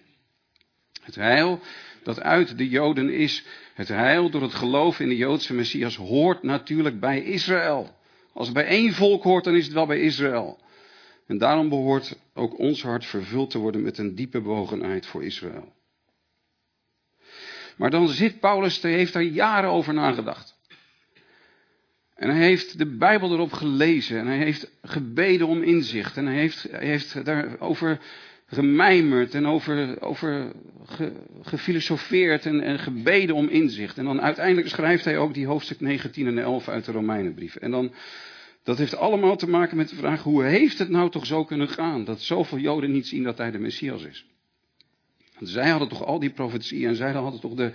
Het 1.02 1.16
heil 1.16 1.60
dat 2.04 2.22
uit 2.22 2.58
de 2.58 2.70
Joden 2.70 3.10
is, 3.10 3.44
het 3.74 3.88
heil 3.88 4.30
door 4.30 4.42
het 4.42 4.54
geloof 4.54 5.00
in 5.00 5.10
de 5.10 5.18
Joodse 5.18 5.54
Messias, 5.54 5.96
hoort 5.96 6.44
natuurlijk 6.44 7.00
bij 7.00 7.24
Israël. 7.24 7.96
Als 8.34 8.46
het 8.46 8.56
bij 8.56 8.66
één 8.66 8.94
volk 8.94 9.24
hoort, 9.24 9.44
dan 9.44 9.56
is 9.56 9.66
het 9.66 9.74
wel 9.74 9.86
bij 9.86 10.00
Israël. 10.00 10.60
En 11.32 11.38
daarom 11.38 11.70
behoort 11.70 12.18
ook 12.34 12.60
ons 12.60 12.84
hart 12.84 13.06
vervuld 13.06 13.50
te 13.50 13.58
worden 13.58 13.82
met 13.82 13.98
een 13.98 14.16
diepe 14.16 14.42
bewogenheid 14.42 15.06
voor 15.06 15.24
Israël. 15.24 15.74
Maar 17.78 17.90
dan 17.90 18.08
zit 18.08 18.40
Paulus, 18.40 18.82
hij 18.82 18.92
heeft 18.92 19.14
daar 19.14 19.24
jaren 19.24 19.70
over 19.70 19.94
nagedacht. 19.94 20.58
En 22.16 22.30
hij 22.30 22.46
heeft 22.46 22.78
de 22.78 22.86
Bijbel 22.86 23.32
erop 23.32 23.52
gelezen 23.52 24.20
en 24.20 24.28
hij 24.28 24.38
heeft 24.38 24.72
gebeden 24.82 25.48
om 25.48 25.64
inzicht 25.64 26.18
en 26.18 26.26
hij 26.26 26.36
heeft, 26.36 26.68
hij 26.72 26.88
heeft 26.88 27.26
daarover 27.26 28.00
gemijmerd 28.46 29.36
en 29.36 29.48
over, 29.48 30.02
over 30.02 30.52
gefilosofeerd 31.42 32.46
en, 32.46 32.62
en 32.62 32.80
gebeden 32.80 33.36
om 33.36 33.48
inzicht. 33.48 33.98
En 33.98 34.06
dan 34.06 34.22
uiteindelijk 34.22 34.70
schrijft 34.70 35.06
hij 35.06 35.18
ook 35.18 35.34
die 35.34 35.48
hoofdstuk 35.48 35.80
19 35.80 36.28
en 36.28 36.38
11 36.38 36.70
uit 36.70 36.86
de 36.86 36.92
Romeinenbrief. 36.92 37.56
En 37.56 37.72
dan, 37.72 37.94
dat 38.64 38.78
heeft 38.78 38.96
allemaal 38.96 39.36
te 39.36 39.50
maken 39.50 39.78
met 39.78 39.90
de 39.90 39.96
vraag, 39.96 40.24
hoe 40.24 40.44
heeft 40.44 40.78
het 40.78 40.90
nou 40.90 41.10
toch 41.10 41.26
zo 41.26 41.44
kunnen 41.44 41.70
gaan? 41.70 42.04
Dat 42.04 42.22
zoveel 42.22 42.58
Joden 42.58 42.92
niet 42.92 43.08
zien 43.08 43.24
dat 43.24 43.38
hij 43.38 43.52
de 43.52 43.60
Messias 43.60 44.04
is. 44.04 44.26
Want 45.34 45.50
zij 45.50 45.70
hadden 45.70 45.88
toch 45.88 46.06
al 46.06 46.20
die 46.20 46.30
profetieën 46.30 46.88
en 46.88 46.96
zij 46.96 47.12
hadden 47.12 47.40
toch 47.40 47.54
de 47.54 47.74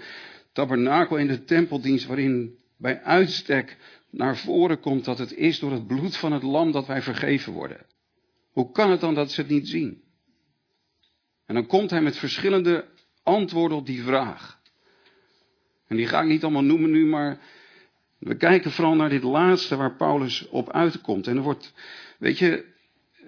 tabernakel 0.52 1.16
in 1.16 1.26
de 1.26 1.44
tempeldienst 1.44 2.06
waarin 2.06 2.58
bij 2.76 3.02
uitstek 3.02 3.76
naar 4.10 4.36
voren 4.36 4.80
komt 4.80 5.04
dat 5.04 5.18
het 5.18 5.32
is 5.32 5.58
door 5.58 5.72
het 5.72 5.86
bloed 5.86 6.16
van 6.16 6.32
het 6.32 6.42
lam 6.42 6.72
dat 6.72 6.86
wij 6.86 7.02
vergeven 7.02 7.52
worden. 7.52 7.86
Hoe 8.50 8.70
kan 8.72 8.90
het 8.90 9.00
dan 9.00 9.14
dat 9.14 9.32
ze 9.32 9.40
het 9.40 9.50
niet 9.50 9.68
zien? 9.68 10.02
En 11.46 11.54
dan 11.54 11.66
komt 11.66 11.90
hij 11.90 12.02
met 12.02 12.16
verschillende 12.16 12.84
antwoorden 13.22 13.78
op 13.78 13.86
die 13.86 14.02
vraag. 14.02 14.60
En 15.86 15.96
die 15.96 16.06
ga 16.06 16.20
ik 16.20 16.28
niet 16.28 16.42
allemaal 16.42 16.62
noemen 16.62 16.90
nu, 16.90 17.06
maar 17.06 17.40
we 18.26 18.36
kijken 18.36 18.70
vooral 18.70 18.94
naar 18.94 19.08
dit 19.08 19.22
laatste 19.22 19.76
waar 19.76 19.96
Paulus 19.96 20.48
op 20.48 20.72
uitkomt. 20.72 21.26
En 21.26 21.36
er 21.36 21.42
wordt, 21.42 21.72
weet 22.18 22.38
je, 22.38 22.64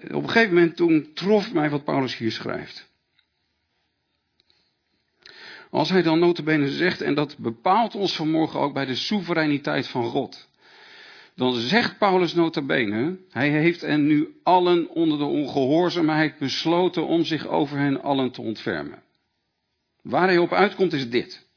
op 0.03 0.23
een 0.23 0.29
gegeven 0.29 0.53
moment 0.53 0.75
toen 0.75 1.11
trof 1.13 1.53
mij 1.53 1.69
wat 1.69 1.83
Paulus 1.83 2.17
hier 2.17 2.31
schrijft. 2.31 2.87
Als 5.69 5.89
hij 5.89 6.01
dan 6.01 6.19
notabene 6.19 6.69
zegt, 6.69 7.01
en 7.01 7.13
dat 7.13 7.37
bepaalt 7.37 7.95
ons 7.95 8.15
vanmorgen 8.15 8.59
ook 8.59 8.73
bij 8.73 8.85
de 8.85 8.95
soevereiniteit 8.95 9.87
van 9.87 10.05
God. 10.05 10.49
Dan 11.35 11.53
zegt 11.53 11.97
Paulus 11.97 12.33
notabene, 12.33 13.17
hij 13.29 13.49
heeft 13.49 13.83
en 13.83 14.07
nu 14.07 14.39
allen 14.43 14.89
onder 14.89 15.17
de 15.17 15.23
ongehoorzaamheid 15.23 16.37
besloten 16.37 17.05
om 17.05 17.23
zich 17.23 17.47
over 17.47 17.77
hen 17.77 18.01
allen 18.01 18.31
te 18.31 18.41
ontfermen. 18.41 19.03
Waar 20.01 20.27
hij 20.27 20.37
op 20.37 20.53
uitkomt 20.53 20.93
is 20.93 21.09
dit. 21.09 21.47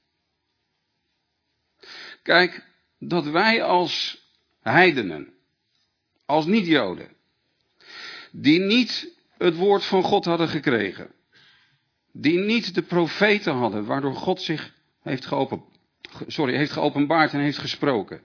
Kijk, 2.22 2.70
dat 3.04 3.24
wij 3.24 3.62
als 3.62 4.26
heidenen, 4.60 5.32
als 6.26 6.46
niet-Joden, 6.46 7.08
die 8.30 8.60
niet 8.60 9.16
het 9.38 9.56
woord 9.56 9.84
van 9.84 10.02
God 10.02 10.24
hadden 10.24 10.48
gekregen, 10.48 11.10
die 12.12 12.38
niet 12.38 12.74
de 12.74 12.82
profeten 12.82 13.54
hadden, 13.54 13.84
waardoor 13.84 14.14
God 14.14 14.40
zich 14.40 14.74
heeft, 15.02 15.26
geopen, 15.26 15.64
sorry, 16.26 16.56
heeft 16.56 16.72
geopenbaard 16.72 17.32
en 17.32 17.40
heeft 17.40 17.58
gesproken. 17.58 18.20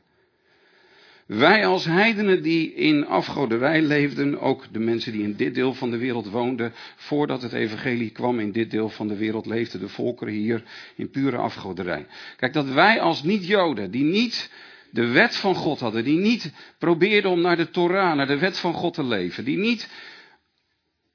Wij 1.28 1.66
als 1.66 1.86
heidenen 1.86 2.44
die 2.44 2.74
in 2.74 3.06
afgoderij 3.06 3.82
leefden, 3.82 4.40
ook 4.40 4.66
de 4.72 4.80
mensen 4.80 5.12
die 5.12 5.24
in 5.24 5.36
dit 5.36 5.56
deel 5.56 5.74
van 5.74 5.92
de 5.92 5.98
wereld 5.98 6.30
woonden, 6.30 6.74
voordat 6.96 7.42
het 7.42 7.54
evangelie 7.54 8.10
kwam 8.10 8.40
in 8.40 8.52
dit 8.52 8.72
deel 8.72 8.90
van 8.90 9.08
de 9.08 9.16
wereld, 9.16 9.46
leefden 9.46 9.80
de 9.80 9.90
volkeren 9.90 10.34
hier 10.34 10.64
in 10.96 11.10
pure 11.10 11.38
afgoderij. 11.38 12.06
Kijk, 12.36 12.54
dat 12.54 12.70
wij 12.70 13.02
als 13.02 13.24
niet-Joden, 13.24 13.92
die 13.92 14.04
niet 14.04 14.52
de 14.92 15.08
wet 15.08 15.36
van 15.36 15.56
God 15.56 15.80
hadden, 15.80 16.04
die 16.04 16.18
niet 16.18 16.52
probeerden 16.78 17.32
om 17.32 17.42
naar 17.42 17.58
de 17.58 17.70
Torah, 17.70 18.16
naar 18.16 18.28
de 18.28 18.38
wet 18.38 18.58
van 18.58 18.74
God 18.74 18.94
te 18.94 19.04
leven, 19.04 19.44
die 19.44 19.58
niet 19.58 19.90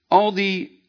al 0.06 0.34
die 0.34 0.80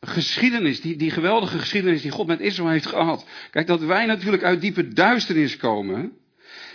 geschiedenis, 0.00 0.80
die, 0.80 0.96
die 0.96 1.10
geweldige 1.10 1.58
geschiedenis 1.58 2.02
die 2.02 2.10
God 2.10 2.26
met 2.26 2.40
Israël 2.40 2.70
heeft 2.70 2.86
gehad. 2.86 3.26
Kijk, 3.50 3.66
dat 3.66 3.80
wij 3.80 4.06
natuurlijk 4.06 4.42
uit 4.42 4.60
diepe 4.60 4.88
duisternis 4.88 5.56
komen. 5.56 6.12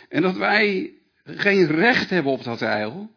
En 0.09 0.21
dat 0.21 0.37
wij 0.37 0.93
geen 1.35 1.67
recht 1.67 2.09
hebben 2.09 2.31
op 2.31 2.43
dat 2.43 2.59
heil. 2.59 3.11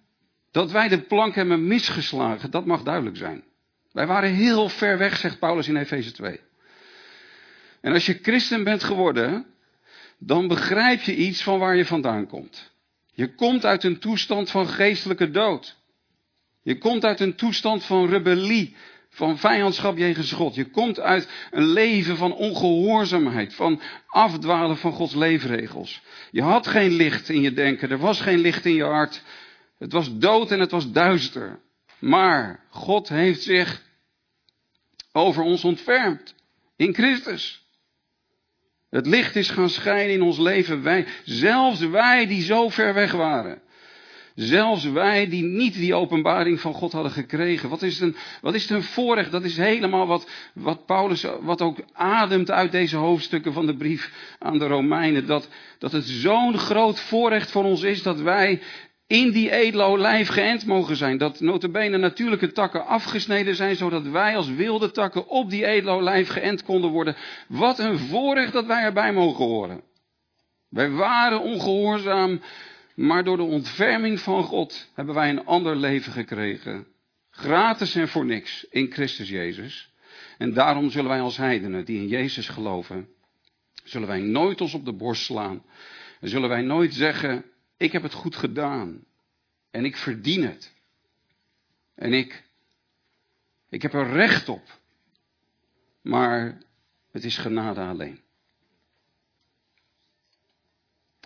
Dat 0.50 0.71
wij 0.71 0.88
de 0.88 1.00
plank 1.00 1.35
hebben 1.35 1.66
misgeslagen, 1.66 2.50
dat 2.50 2.66
mag 2.66 2.83
duidelijk 2.83 3.16
zijn. 3.16 3.44
Wij 3.92 4.06
waren 4.06 4.35
heel 4.35 4.68
ver 4.68 4.99
weg, 4.99 5.16
zegt 5.16 5.38
Paulus 5.38 5.68
in 5.68 5.76
Efeze 5.76 6.12
2. 6.12 6.40
En 7.80 7.92
als 7.92 8.06
je 8.06 8.18
christen 8.23 8.64
bent 8.64 8.85
geworden, 8.85 9.47
dan 10.18 10.49
begrijp 10.49 11.00
je 11.00 11.16
iets 11.16 11.42
van 11.42 11.59
waar 11.59 11.76
je 11.76 11.87
vandaan 11.87 12.26
komt. 12.26 12.73
Je 13.12 13.35
komt 13.35 13.64
uit 13.64 13.85
een 13.85 13.99
toestand 13.99 14.50
van 14.50 14.68
geestelijke 14.68 15.30
dood. 15.30 15.76
Je 16.62 16.78
komt 16.78 17.04
uit 17.04 17.21
een 17.21 17.35
toestand 17.35 17.85
van 17.85 18.09
rebellie, 18.09 18.76
van 19.09 19.38
vijandschap 19.38 19.97
jegens 19.97 20.33
God. 20.33 20.54
Je 20.54 20.71
komt 20.71 21.00
uit 21.00 21.28
een 21.50 21.66
leven 21.66 22.16
van 22.16 22.33
ongehoorzaamheid, 22.33 23.54
van 23.54 23.80
afdwalen 24.06 24.76
van 24.76 24.92
Gods 24.92 25.14
leefregels. 25.14 26.02
Je 26.35 26.43
had 26.43 26.67
geen 26.67 26.93
licht 26.93 27.29
in 27.29 27.41
je 27.41 27.53
denken, 27.53 27.91
er 27.91 27.99
was 27.99 28.21
geen 28.21 28.38
licht 28.38 28.64
in 28.64 28.75
je 28.75 28.85
hart. 28.85 29.23
Het 29.79 29.93
was 29.93 30.19
dood 30.19 30.50
en 30.50 30.61
het 30.61 30.71
was 30.71 30.93
duister. 30.93 31.61
Maar 31.99 32.64
God 32.69 33.09
heeft 33.09 33.43
zich 33.43 33.83
over 35.12 35.43
ons 35.43 35.64
ontfermd 35.64 36.35
in 36.76 36.95
Christus. 36.95 37.67
Het 38.91 39.07
licht 39.07 39.37
is 39.37 39.50
gaan 39.50 39.71
schijnen 39.71 40.14
in 40.14 40.23
ons 40.23 40.38
leven. 40.38 40.83
Wij, 40.83 41.07
zelfs 41.25 41.81
wij 41.81 42.26
die 42.26 42.43
zo 42.43 42.69
ver 42.69 42.95
weg 42.95 43.12
waren. 43.12 43.62
Zelfs 44.35 44.85
wij 44.85 45.29
die 45.29 45.43
niet 45.43 45.75
die 45.75 45.95
openbaring 45.95 46.61
van 46.61 46.75
God 46.75 46.93
hadden 46.93 47.12
gekregen. 47.12 47.69
Wat 47.69 47.83
is 47.83 48.00
het 48.00 48.09
een, 48.09 48.17
wat 48.41 48.55
is 48.55 48.62
het 48.62 48.71
een 48.71 48.83
voorrecht? 48.83 49.33
Dat 49.33 49.45
is 49.45 49.57
helemaal 49.57 50.07
wat, 50.07 50.31
wat 50.55 50.87
Paulus, 50.87 51.26
wat 51.41 51.62
ook 51.62 51.79
ademt 51.93 52.50
uit 52.50 52.73
deze 52.73 52.97
hoofdstukken 52.97 53.53
van 53.53 53.67
de 53.67 53.76
brief 53.76 54.37
aan 54.38 54.59
de 54.59 54.67
Romeinen. 54.67 55.26
Dat, 55.26 55.49
dat 55.79 55.93
het 55.93 56.05
zo'n 56.05 56.59
groot 56.59 57.00
voorrecht 57.00 57.50
voor 57.50 57.64
ons 57.64 57.83
is 57.83 58.03
dat 58.03 58.21
wij 58.21 58.61
in 59.07 59.31
die 59.31 59.50
edele 59.50 59.83
olijf 59.83 60.29
geënt 60.29 60.67
mogen 60.67 60.97
zijn. 60.97 61.19
Dat 61.19 61.41
notabene 61.41 61.97
natuurlijke 61.97 62.53
takken 62.53 62.87
afgesneden 62.87 63.55
zijn, 63.55 63.76
zodat 63.76 64.07
wij 64.07 64.37
als 64.37 64.50
wilde 64.50 64.91
takken 64.91 65.29
op 65.29 65.50
die 65.50 65.67
edele 65.67 65.91
olijf 65.91 66.29
geënt 66.29 66.62
konden 66.62 66.91
worden. 66.91 67.17
Wat 67.49 67.79
een 67.79 67.99
voorrecht 67.99 68.53
dat 68.53 68.67
wij 68.67 68.83
erbij 68.83 69.12
mogen 69.12 69.45
horen. 69.45 69.83
Wij 70.69 70.91
waren 70.91 71.41
ongehoorzaam, 71.41 72.41
maar 72.95 73.25
door 73.25 73.37
de 73.37 73.43
ontferming 73.43 74.21
van 74.21 74.43
God 74.43 74.91
hebben 74.95 75.15
wij 75.15 75.31
een 75.31 75.47
ander 75.47 75.77
leven 75.77 76.13
gekregen. 76.13 76.87
Gratis 77.31 77.95
en 77.95 78.09
voor 78.09 78.25
niks 78.25 78.65
in 78.65 78.93
Christus 78.93 79.29
Jezus. 79.29 79.93
En 80.39 80.53
daarom 80.53 80.91
zullen 80.91 81.11
wij 81.11 81.21
als 81.21 81.37
heidenen 81.37 81.85
die 81.85 82.01
in 82.01 82.09
Jezus 82.09 82.49
geloven, 82.49 83.09
zullen 83.85 84.09
wij 84.09 84.21
nooit 84.21 84.61
ons 84.61 84.75
op 84.75 84.85
de 84.85 84.93
borst 84.93 85.25
slaan. 85.25 85.65
En 86.21 86.29
zullen 86.29 86.49
wij 86.49 86.63
nooit 86.63 86.95
zeggen, 86.95 87.45
ik 87.77 87.93
heb 87.93 88.03
het 88.03 88.13
goed 88.13 88.37
gedaan. 88.37 89.05
En 89.71 89.85
ik 89.85 89.97
verdien 89.97 90.45
het. 90.45 90.75
En 91.95 92.13
ik, 92.13 92.45
ik 93.69 93.83
heb 93.83 93.95
er 93.95 94.11
recht 94.11 94.49
op. 94.49 94.81
Maar 96.01 96.59
het 97.11 97.25
is 97.25 97.39
genade 97.39 97.81
alleen. 97.81 98.24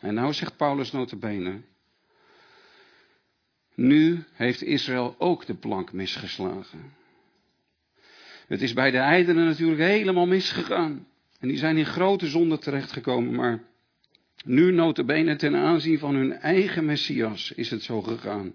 En 0.00 0.14
nou 0.14 0.32
zegt 0.32 0.56
Paulus 0.56 0.92
notabene, 0.92 1.60
nu 3.74 4.24
heeft 4.32 4.62
Israël 4.62 5.14
ook 5.18 5.46
de 5.46 5.54
plank 5.54 5.92
misgeslagen. 5.92 6.96
Het 8.46 8.62
is 8.62 8.72
bij 8.72 8.90
de 8.90 8.98
heidenen 8.98 9.44
natuurlijk 9.44 9.80
helemaal 9.80 10.26
misgegaan. 10.26 11.06
En 11.40 11.48
die 11.48 11.56
zijn 11.56 11.76
in 11.76 11.86
grote 11.86 12.26
zonde 12.26 12.58
terechtgekomen, 12.58 13.34
maar 13.34 13.64
nu 14.44 14.72
notabene 14.72 15.36
ten 15.36 15.56
aanzien 15.56 15.98
van 15.98 16.14
hun 16.14 16.32
eigen 16.32 16.84
Messias 16.84 17.52
is 17.52 17.70
het 17.70 17.82
zo 17.82 18.02
gegaan. 18.02 18.54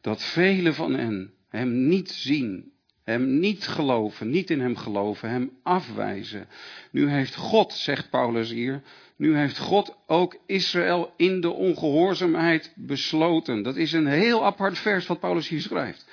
Dat 0.00 0.22
velen 0.22 0.74
van 0.74 0.94
hen 0.94 1.32
hem 1.48 1.86
niet 1.88 2.10
zien, 2.10 2.72
hem 3.10 3.38
niet 3.38 3.66
geloven, 3.66 4.30
niet 4.30 4.50
in 4.50 4.60
hem 4.60 4.76
geloven, 4.76 5.30
hem 5.30 5.50
afwijzen. 5.62 6.48
Nu 6.90 7.08
heeft 7.08 7.34
God, 7.34 7.72
zegt 7.72 8.10
Paulus 8.10 8.50
hier, 8.50 8.82
nu 9.16 9.36
heeft 9.36 9.58
God 9.58 9.96
ook 10.06 10.36
Israël 10.46 11.12
in 11.16 11.40
de 11.40 11.50
ongehoorzaamheid 11.50 12.72
besloten. 12.76 13.62
Dat 13.62 13.76
is 13.76 13.92
een 13.92 14.06
heel 14.06 14.44
apart 14.44 14.78
vers 14.78 15.06
wat 15.06 15.20
Paulus 15.20 15.48
hier 15.48 15.60
schrijft. 15.60 16.06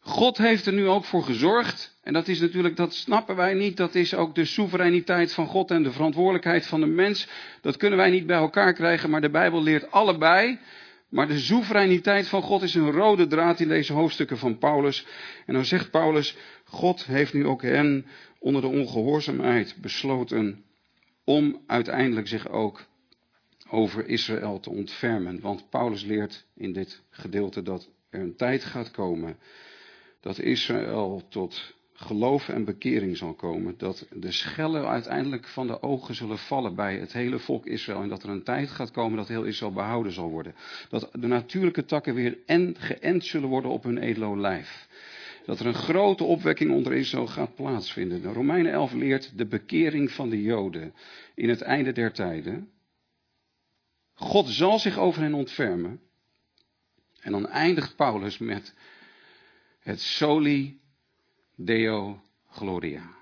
God 0.00 0.38
heeft 0.38 0.66
er 0.66 0.72
nu 0.72 0.88
ook 0.88 1.04
voor 1.04 1.22
gezorgd. 1.22 1.98
En 2.02 2.12
dat 2.12 2.28
is 2.28 2.40
natuurlijk, 2.40 2.76
dat 2.76 2.94
snappen 2.94 3.36
wij 3.36 3.54
niet. 3.54 3.76
Dat 3.76 3.94
is 3.94 4.14
ook 4.14 4.34
de 4.34 4.44
soevereiniteit 4.44 5.32
van 5.32 5.46
God 5.46 5.70
en 5.70 5.82
de 5.82 5.92
verantwoordelijkheid 5.92 6.66
van 6.66 6.80
de 6.80 6.86
mens. 6.86 7.28
Dat 7.60 7.76
kunnen 7.76 7.98
wij 7.98 8.10
niet 8.10 8.26
bij 8.26 8.36
elkaar 8.36 8.72
krijgen, 8.72 9.10
maar 9.10 9.20
de 9.20 9.30
Bijbel 9.30 9.62
leert 9.62 9.90
allebei. 9.90 10.58
Maar 11.08 11.28
de 11.28 11.38
soevereiniteit 11.38 12.28
van 12.28 12.42
God 12.42 12.62
is 12.62 12.74
een 12.74 12.90
rode 12.90 13.26
draad 13.26 13.60
in 13.60 13.68
deze 13.68 13.92
hoofdstukken 13.92 14.38
van 14.38 14.58
Paulus. 14.58 15.06
En 15.46 15.54
dan 15.54 15.64
zegt 15.64 15.90
Paulus, 15.90 16.36
God 16.64 17.06
heeft 17.06 17.32
nu 17.32 17.46
ook 17.46 17.62
hen 17.62 18.06
onder 18.38 18.62
de 18.62 18.68
ongehoorzaamheid 18.68 19.76
besloten 19.80 20.64
om 21.24 21.62
uiteindelijk 21.66 22.28
zich 22.28 22.48
ook 22.48 22.86
over 23.68 24.06
Israël 24.08 24.60
te 24.60 24.70
ontfermen. 24.70 25.40
Want 25.40 25.70
Paulus 25.70 26.04
leert 26.04 26.46
in 26.54 26.72
dit 26.72 27.02
gedeelte 27.10 27.62
dat 27.62 27.90
er 28.10 28.20
een 28.20 28.36
tijd 28.36 28.64
gaat 28.64 28.90
komen 28.90 29.38
dat 30.20 30.38
Israël 30.38 31.26
tot 31.28 31.76
geloof 32.00 32.48
en 32.48 32.64
bekering 32.64 33.16
zal 33.16 33.34
komen. 33.34 33.74
Dat 33.78 34.06
de 34.10 34.32
schellen 34.32 34.88
uiteindelijk 34.88 35.46
van 35.46 35.66
de 35.66 35.82
ogen 35.82 36.14
zullen 36.14 36.38
vallen 36.38 36.74
bij 36.74 36.98
het 36.98 37.12
hele 37.12 37.38
volk 37.38 37.66
Israël. 37.66 38.02
En 38.02 38.08
dat 38.08 38.22
er 38.22 38.28
een 38.28 38.42
tijd 38.42 38.70
gaat 38.70 38.90
komen 38.90 39.16
dat 39.16 39.28
heel 39.28 39.44
Israël 39.44 39.72
behouden 39.72 40.12
zal 40.12 40.30
worden. 40.30 40.54
Dat 40.88 41.08
de 41.12 41.26
natuurlijke 41.26 41.84
takken 41.84 42.14
weer 42.14 42.38
en 42.46 42.74
geënt 42.78 43.24
zullen 43.24 43.48
worden 43.48 43.70
op 43.70 43.82
hun 43.82 43.98
edelo 43.98 44.36
lijf. 44.36 44.88
dat 45.46 45.60
er 45.60 45.66
een 45.66 45.74
grote 45.74 46.24
opwekking 46.24 46.70
onder 46.70 46.92
Israël 46.92 47.26
gaat 47.26 47.54
plaatsvinden. 47.54 48.22
De 48.22 48.32
Romeinen 48.32 48.72
11 48.72 48.92
leert 48.92 49.38
de 49.38 49.46
bekering 49.46 50.10
van 50.10 50.28
de 50.28 50.42
Joden 50.42 50.94
in 51.34 51.48
het 51.48 51.60
einde 51.60 51.92
der 51.92 52.12
tijden. 52.12 52.70
God 54.14 54.48
zal 54.48 54.78
zich 54.78 54.98
over 54.98 55.22
hen 55.22 55.34
ontfermen. 55.34 56.00
En 57.20 57.32
dan 57.32 57.48
eindigt 57.48 57.96
Paulus 57.96 58.38
met 58.38 58.74
het 59.80 60.00
soli 60.00 60.80
deo 61.60 62.22
gloria. 62.48 63.16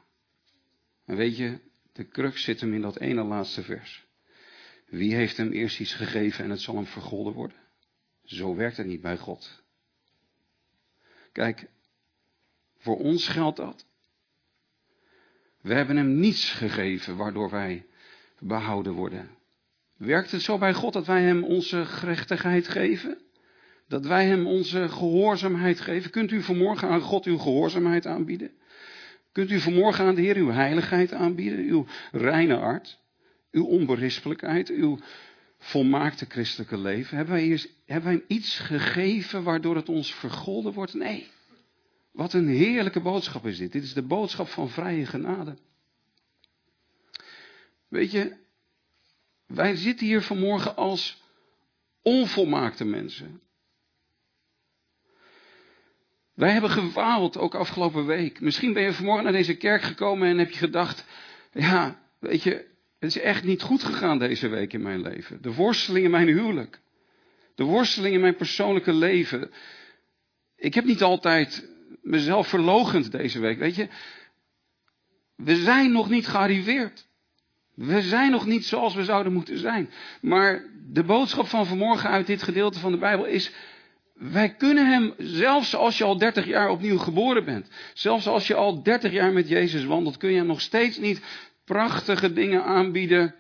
En 1.05 1.17
weet 1.17 1.37
je, 1.37 1.59
de 1.93 2.09
crux 2.09 2.43
zit 2.43 2.61
hem 2.61 2.75
in 2.75 2.81
dat 2.81 2.99
ene 2.99 3.23
laatste 3.23 3.63
vers. 3.63 4.07
Wie 4.87 5.15
heeft 5.15 5.37
hem 5.37 5.53
eerst 5.53 5.81
iets 5.81 5.95
gegeven 5.95 6.45
en 6.45 6.51
het 6.51 6.61
zal 6.61 6.75
hem 6.75 6.87
vergolden 6.87 7.33
worden? 7.33 7.57
Zo 8.25 8.55
werkt 8.55 8.77
het 8.77 8.87
niet 8.87 9.01
bij 9.01 9.17
God. 9.17 9.63
Kijk, 11.33 11.69
voor 12.79 12.99
ons 12.99 13.29
geldt 13.29 13.57
dat. 13.57 13.87
We 15.61 15.75
hebben 15.75 15.97
hem 15.97 16.19
niets 16.19 16.53
gegeven 16.53 17.17
waardoor 17.17 17.51
wij 17.51 17.87
behouden 18.39 18.93
worden. 18.93 19.31
Werkt 19.97 20.31
het 20.31 20.43
zo 20.43 20.59
bij 20.59 20.75
God 20.75 20.93
dat 20.93 21.07
wij 21.07 21.23
hem 21.23 21.45
onze 21.45 21.85
gerechtigheid 21.85 22.69
geven? 22.69 23.26
Dat 23.89 24.07
wij 24.07 24.27
hem 24.27 24.47
onze 24.47 24.89
gehoorzaamheid 24.89 25.81
geven? 25.81 26.11
Kunt 26.11 26.31
u 26.31 26.43
vanmorgen 26.43 26.89
aan 26.89 27.01
God 27.01 27.25
uw 27.25 27.39
gehoorzaamheid 27.39 28.07
aanbieden? 28.07 28.51
Kunt 29.33 29.51
u 29.51 29.61
vanmorgen 29.61 30.05
aan 30.05 30.15
de 30.15 30.21
Heer 30.21 30.37
uw 30.37 30.51
heiligheid 30.51 31.13
aanbieden, 31.13 31.59
uw 31.59 31.87
reine 32.13 32.57
art, 32.57 32.99
uw 33.51 33.65
onberispelijkheid, 33.65 34.69
uw 34.69 34.99
volmaakte 35.59 36.27
christelijke 36.29 36.79
leven? 36.79 37.17
Hebben 37.17 37.35
wij, 37.35 37.61
hebben 37.87 38.11
wij 38.11 38.13
hem 38.13 38.25
iets 38.37 38.59
gegeven 38.59 39.43
waardoor 39.43 39.77
het 39.77 39.89
ons 39.89 40.15
vergolden 40.15 40.73
wordt? 40.73 40.95
Nee. 40.95 41.27
Wat 42.13 42.33
een 42.33 42.49
heerlijke 42.49 43.01
boodschap 43.01 43.47
is 43.47 43.59
dit. 43.59 43.73
Dit 43.73 43.83
is 43.83 43.93
de 43.93 44.03
boodschap 44.03 44.49
van 44.49 44.69
vrije 44.69 45.07
genade. 45.07 45.57
Weet 47.89 48.11
je, 48.11 48.37
wij 49.47 49.77
zitten 49.77 50.07
hier 50.07 50.23
vanmorgen 50.23 50.77
als 50.77 51.23
onvolmaakte 52.03 52.85
mensen. 52.85 53.41
Wij 56.37 56.51
hebben 56.51 56.71
gewaald, 56.71 57.39
ook 57.39 57.55
afgelopen 57.55 58.07
week. 58.07 58.41
Misschien 58.41 58.73
ben 58.73 58.83
je 58.83 58.93
vanmorgen 58.93 59.25
naar 59.25 59.33
deze 59.33 59.57
kerk 59.57 59.83
gekomen 59.83 60.29
en 60.29 60.39
heb 60.39 60.51
je 60.51 60.59
gedacht, 60.59 61.05
ja, 61.53 61.99
weet 62.19 62.43
je, 62.43 62.53
het 62.99 63.17
is 63.17 63.19
echt 63.19 63.45
niet 63.45 63.63
goed 63.63 63.83
gegaan 63.83 64.19
deze 64.19 64.49
week 64.49 64.73
in 64.73 64.83
mijn 64.83 65.03
leven. 65.03 65.43
De 65.43 65.55
worsteling 65.55 66.05
in 66.05 66.11
mijn 66.11 66.27
huwelijk. 66.27 66.81
De 67.55 67.65
worsteling 67.65 68.15
in 68.15 68.21
mijn 68.21 68.37
persoonlijke 68.37 68.93
leven. 68.93 69.51
Ik 70.57 70.75
heb 70.75 70.85
niet 70.85 71.03
altijd 71.03 71.69
mezelf 72.03 72.49
verlogend 72.49 73.13
deze 73.13 73.41
week, 73.41 73.59
weet 73.59 73.75
je. 73.75 73.89
We 75.37 75.57
zijn 75.57 75.93
nog 75.93 76.11
niet 76.11 76.27
gearriveerd. 76.27 77.07
We 77.75 78.03
zijn 78.03 78.31
nog 78.31 78.47
niet 78.47 78.67
zoals 78.67 78.95
we 78.95 79.05
zouden 79.05 79.33
moeten 79.33 79.59
zijn. 79.59 79.91
Maar 80.21 80.65
de 80.89 81.05
boodschap 81.05 81.47
van 81.47 81.67
vanmorgen 81.67 82.11
uit 82.11 82.27
dit 82.27 82.43
gedeelte 82.43 82.79
van 82.79 82.93
de 82.93 82.99
Bijbel 82.99 83.25
is, 83.25 83.53
wij 84.19 84.55
kunnen 84.55 84.87
hem, 84.87 85.15
zelfs 85.19 85.75
als 85.75 85.99
je 85.99 86.05
al 86.05 86.19
30 86.19 86.47
jaar 86.47 86.69
opnieuw 86.69 86.99
geboren 86.99 87.45
bent, 87.45 87.69
zelfs 87.95 88.27
als 88.27 88.47
je 88.47 88.55
al 88.55 88.83
30 88.83 89.13
jaar 89.13 89.33
met 89.33 89.49
Jezus 89.49 89.85
wandelt, 89.85 90.17
kun 90.17 90.31
je 90.31 90.37
hem 90.37 90.47
nog 90.47 90.61
steeds 90.61 90.99
niet 90.99 91.21
prachtige 91.65 92.33
dingen 92.33 92.65
aanbieden. 92.65 93.35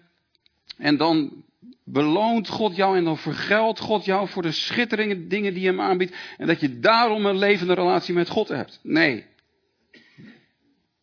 En 0.78 0.96
dan 0.96 1.44
beloont 1.84 2.48
God 2.48 2.76
jou 2.76 2.96
en 2.96 3.04
dan 3.04 3.18
vergeldt 3.18 3.80
God 3.80 4.04
jou 4.04 4.28
voor 4.28 4.42
de 4.42 4.52
schitterende 4.52 5.26
dingen 5.26 5.52
die 5.52 5.62
je 5.62 5.68
hem 5.68 5.80
aanbiedt. 5.80 6.16
En 6.36 6.46
dat 6.46 6.60
je 6.60 6.78
daarom 6.78 7.26
een 7.26 7.38
levende 7.38 7.74
relatie 7.74 8.14
met 8.14 8.28
God 8.28 8.48
hebt. 8.48 8.80
Nee. 8.82 9.24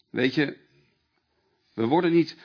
Weet 0.10 0.36
je, 0.36 0.58
we 1.74 1.86
worden 1.86 2.12
niet 2.12 2.38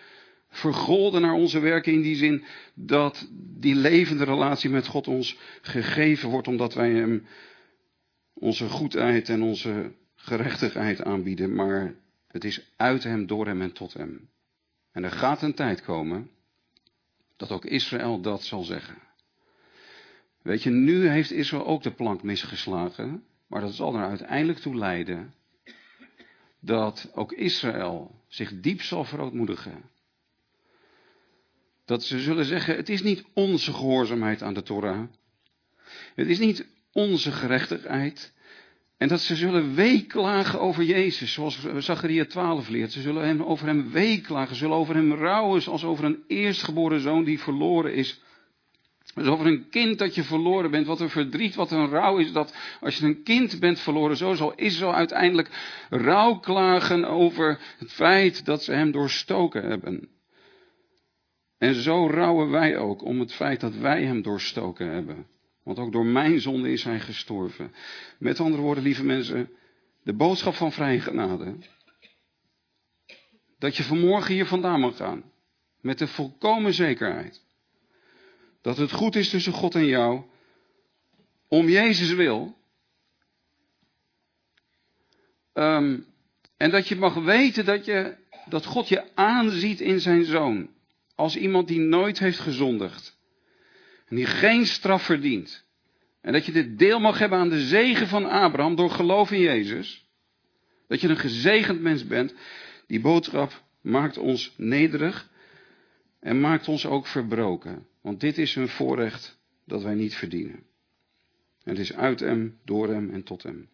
vergolden 0.58 1.20
naar 1.20 1.32
onze 1.32 1.58
werken 1.60 1.92
in 1.92 2.00
die 2.00 2.16
zin 2.16 2.44
dat 2.74 3.28
die 3.32 3.74
levende 3.74 4.24
relatie 4.24 4.70
met 4.70 4.86
God 4.86 5.08
ons 5.08 5.38
gegeven 5.62 6.28
wordt 6.28 6.48
omdat 6.48 6.74
wij 6.74 6.90
Hem 6.90 7.26
onze 8.32 8.68
goedheid 8.68 9.28
en 9.28 9.42
onze 9.42 9.92
gerechtigheid 10.14 11.04
aanbieden, 11.04 11.54
maar 11.54 11.94
het 12.28 12.44
is 12.44 12.72
uit 12.76 13.04
Hem, 13.04 13.26
door 13.26 13.46
Hem 13.46 13.62
en 13.62 13.72
tot 13.72 13.92
Hem. 13.92 14.28
En 14.92 15.04
er 15.04 15.10
gaat 15.10 15.42
een 15.42 15.54
tijd 15.54 15.82
komen 15.82 16.30
dat 17.36 17.50
ook 17.50 17.64
Israël 17.64 18.20
dat 18.20 18.42
zal 18.42 18.62
zeggen. 18.62 18.96
Weet 20.42 20.62
je, 20.62 20.70
nu 20.70 21.08
heeft 21.08 21.32
Israël 21.32 21.66
ook 21.66 21.82
de 21.82 21.92
plank 21.92 22.22
misgeslagen, 22.22 23.24
maar 23.46 23.60
dat 23.60 23.74
zal 23.74 23.94
er 23.94 24.04
uiteindelijk 24.04 24.58
toe 24.58 24.76
leiden 24.76 25.34
dat 26.60 27.10
ook 27.14 27.32
Israël 27.32 28.14
zich 28.26 28.60
diep 28.60 28.82
zal 28.82 29.04
verootmoedigen 29.04 29.82
dat 31.88 32.04
ze 32.04 32.18
zullen 32.18 32.44
zeggen, 32.44 32.76
het 32.76 32.88
is 32.88 33.02
niet 33.02 33.24
onze 33.34 33.72
gehoorzaamheid 33.72 34.42
aan 34.42 34.54
de 34.54 34.62
Torah. 34.62 35.00
Het 36.14 36.26
is 36.26 36.38
niet 36.38 36.66
onze 36.92 37.32
gerechtigheid. 37.32 38.32
En 38.96 39.08
dat 39.08 39.20
ze 39.20 39.36
zullen 39.36 39.74
weeklagen 39.74 40.60
over 40.60 40.84
Jezus, 40.84 41.32
zoals 41.32 41.66
Zacharia 41.78 42.24
12 42.24 42.68
leert. 42.68 42.92
Ze 42.92 43.00
zullen 43.00 43.26
hem, 43.26 43.42
over 43.42 43.66
hem 43.66 43.90
weeklagen, 43.90 44.56
zullen 44.56 44.76
over 44.76 44.94
hem 44.94 45.12
rouwen 45.12 45.64
als 45.66 45.84
over 45.84 46.04
een 46.04 46.22
eerstgeboren 46.26 47.00
zoon 47.00 47.24
die 47.24 47.40
verloren 47.40 47.94
is. 47.94 48.20
Dus 49.14 49.26
over 49.26 49.46
een 49.46 49.68
kind 49.70 49.98
dat 49.98 50.14
je 50.14 50.22
verloren 50.22 50.70
bent, 50.70 50.86
wat 50.86 51.00
een 51.00 51.10
verdriet, 51.10 51.54
wat 51.54 51.70
een 51.70 51.88
rouw 51.88 52.18
is 52.18 52.32
dat 52.32 52.54
als 52.80 52.96
je 52.96 53.06
een 53.06 53.22
kind 53.22 53.60
bent 53.60 53.80
verloren, 53.80 54.16
zo 54.16 54.34
zal 54.34 54.54
Israël 54.54 54.94
uiteindelijk 54.94 55.50
rouw 55.90 56.34
klagen 56.34 57.04
over 57.04 57.58
het 57.78 57.92
feit 57.92 58.44
dat 58.44 58.62
ze 58.64 58.72
hem 58.72 58.90
doorstoken 58.90 59.68
hebben. 59.68 60.17
En 61.58 61.74
zo 61.74 62.06
rouwen 62.06 62.50
wij 62.50 62.76
ook 62.76 63.04
om 63.04 63.20
het 63.20 63.32
feit 63.34 63.60
dat 63.60 63.74
wij 63.74 64.04
hem 64.04 64.22
doorstoken 64.22 64.90
hebben. 64.90 65.26
Want 65.62 65.78
ook 65.78 65.92
door 65.92 66.06
mijn 66.06 66.40
zonde 66.40 66.70
is 66.70 66.84
hij 66.84 67.00
gestorven. 67.00 67.74
Met 68.18 68.40
andere 68.40 68.62
woorden, 68.62 68.84
lieve 68.84 69.04
mensen, 69.04 69.50
de 70.02 70.12
boodschap 70.12 70.54
van 70.54 70.72
vrije 70.72 71.00
genade. 71.00 71.56
Dat 73.58 73.76
je 73.76 73.82
vanmorgen 73.82 74.34
hier 74.34 74.46
vandaan 74.46 74.80
mag 74.80 74.96
gaan. 74.96 75.22
Met 75.80 75.98
de 75.98 76.06
volkomen 76.06 76.74
zekerheid. 76.74 77.42
Dat 78.62 78.76
het 78.76 78.92
goed 78.92 79.16
is 79.16 79.28
tussen 79.28 79.52
God 79.52 79.74
en 79.74 79.86
jou. 79.86 80.22
Om 81.48 81.68
Jezus 81.68 82.12
wil. 82.12 82.56
Um, 85.52 86.06
en 86.56 86.70
dat 86.70 86.88
je 86.88 86.96
mag 86.96 87.14
weten 87.14 87.64
dat, 87.64 87.84
je, 87.84 88.16
dat 88.48 88.64
God 88.64 88.88
je 88.88 89.14
aanziet 89.14 89.80
in 89.80 90.00
zijn 90.00 90.24
zoon 90.24 90.76
als 91.18 91.36
iemand 91.36 91.68
die 91.68 91.80
nooit 91.80 92.18
heeft 92.18 92.38
gezondigd. 92.38 93.18
En 94.06 94.16
die 94.16 94.26
geen 94.26 94.66
straf 94.66 95.02
verdient. 95.02 95.66
En 96.20 96.32
dat 96.32 96.46
je 96.46 96.52
dit 96.52 96.78
deel 96.78 97.00
mag 97.00 97.18
hebben 97.18 97.38
aan 97.38 97.48
de 97.48 97.66
zegen 97.66 98.06
van 98.06 98.24
Abraham 98.24 98.76
door 98.76 98.90
geloof 98.90 99.30
in 99.30 99.40
Jezus. 99.40 100.06
Dat 100.88 101.00
je 101.00 101.08
een 101.08 101.16
gezegend 101.16 101.80
mens 101.80 102.06
bent. 102.06 102.34
Die 102.86 103.00
boodschap 103.00 103.62
maakt 103.80 104.18
ons 104.18 104.54
nederig 104.56 105.30
en 106.20 106.40
maakt 106.40 106.68
ons 106.68 106.86
ook 106.86 107.06
verbroken. 107.06 107.86
Want 108.00 108.20
dit 108.20 108.38
is 108.38 108.56
een 108.56 108.68
voorrecht 108.68 109.38
dat 109.64 109.82
wij 109.82 109.94
niet 109.94 110.14
verdienen. 110.14 110.62
En 111.64 111.70
het 111.70 111.78
is 111.78 111.94
uit 111.94 112.20
hem, 112.20 112.58
door 112.64 112.88
hem 112.88 113.10
en 113.10 113.22
tot 113.22 113.42
hem. 113.42 113.68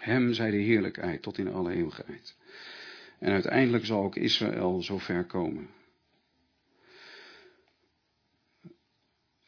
Hem 0.00 0.32
zij 0.32 0.50
de 0.50 0.56
heerlijkheid 0.56 1.22
tot 1.22 1.38
in 1.38 1.52
alle 1.52 1.72
eeuwigheid. 1.72 2.36
En 3.18 3.32
uiteindelijk 3.32 3.84
zal 3.84 4.02
ook 4.02 4.16
Israël 4.16 4.82
zo 4.82 4.98
ver 4.98 5.24
komen. 5.24 5.76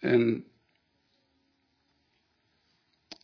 En, 0.00 0.44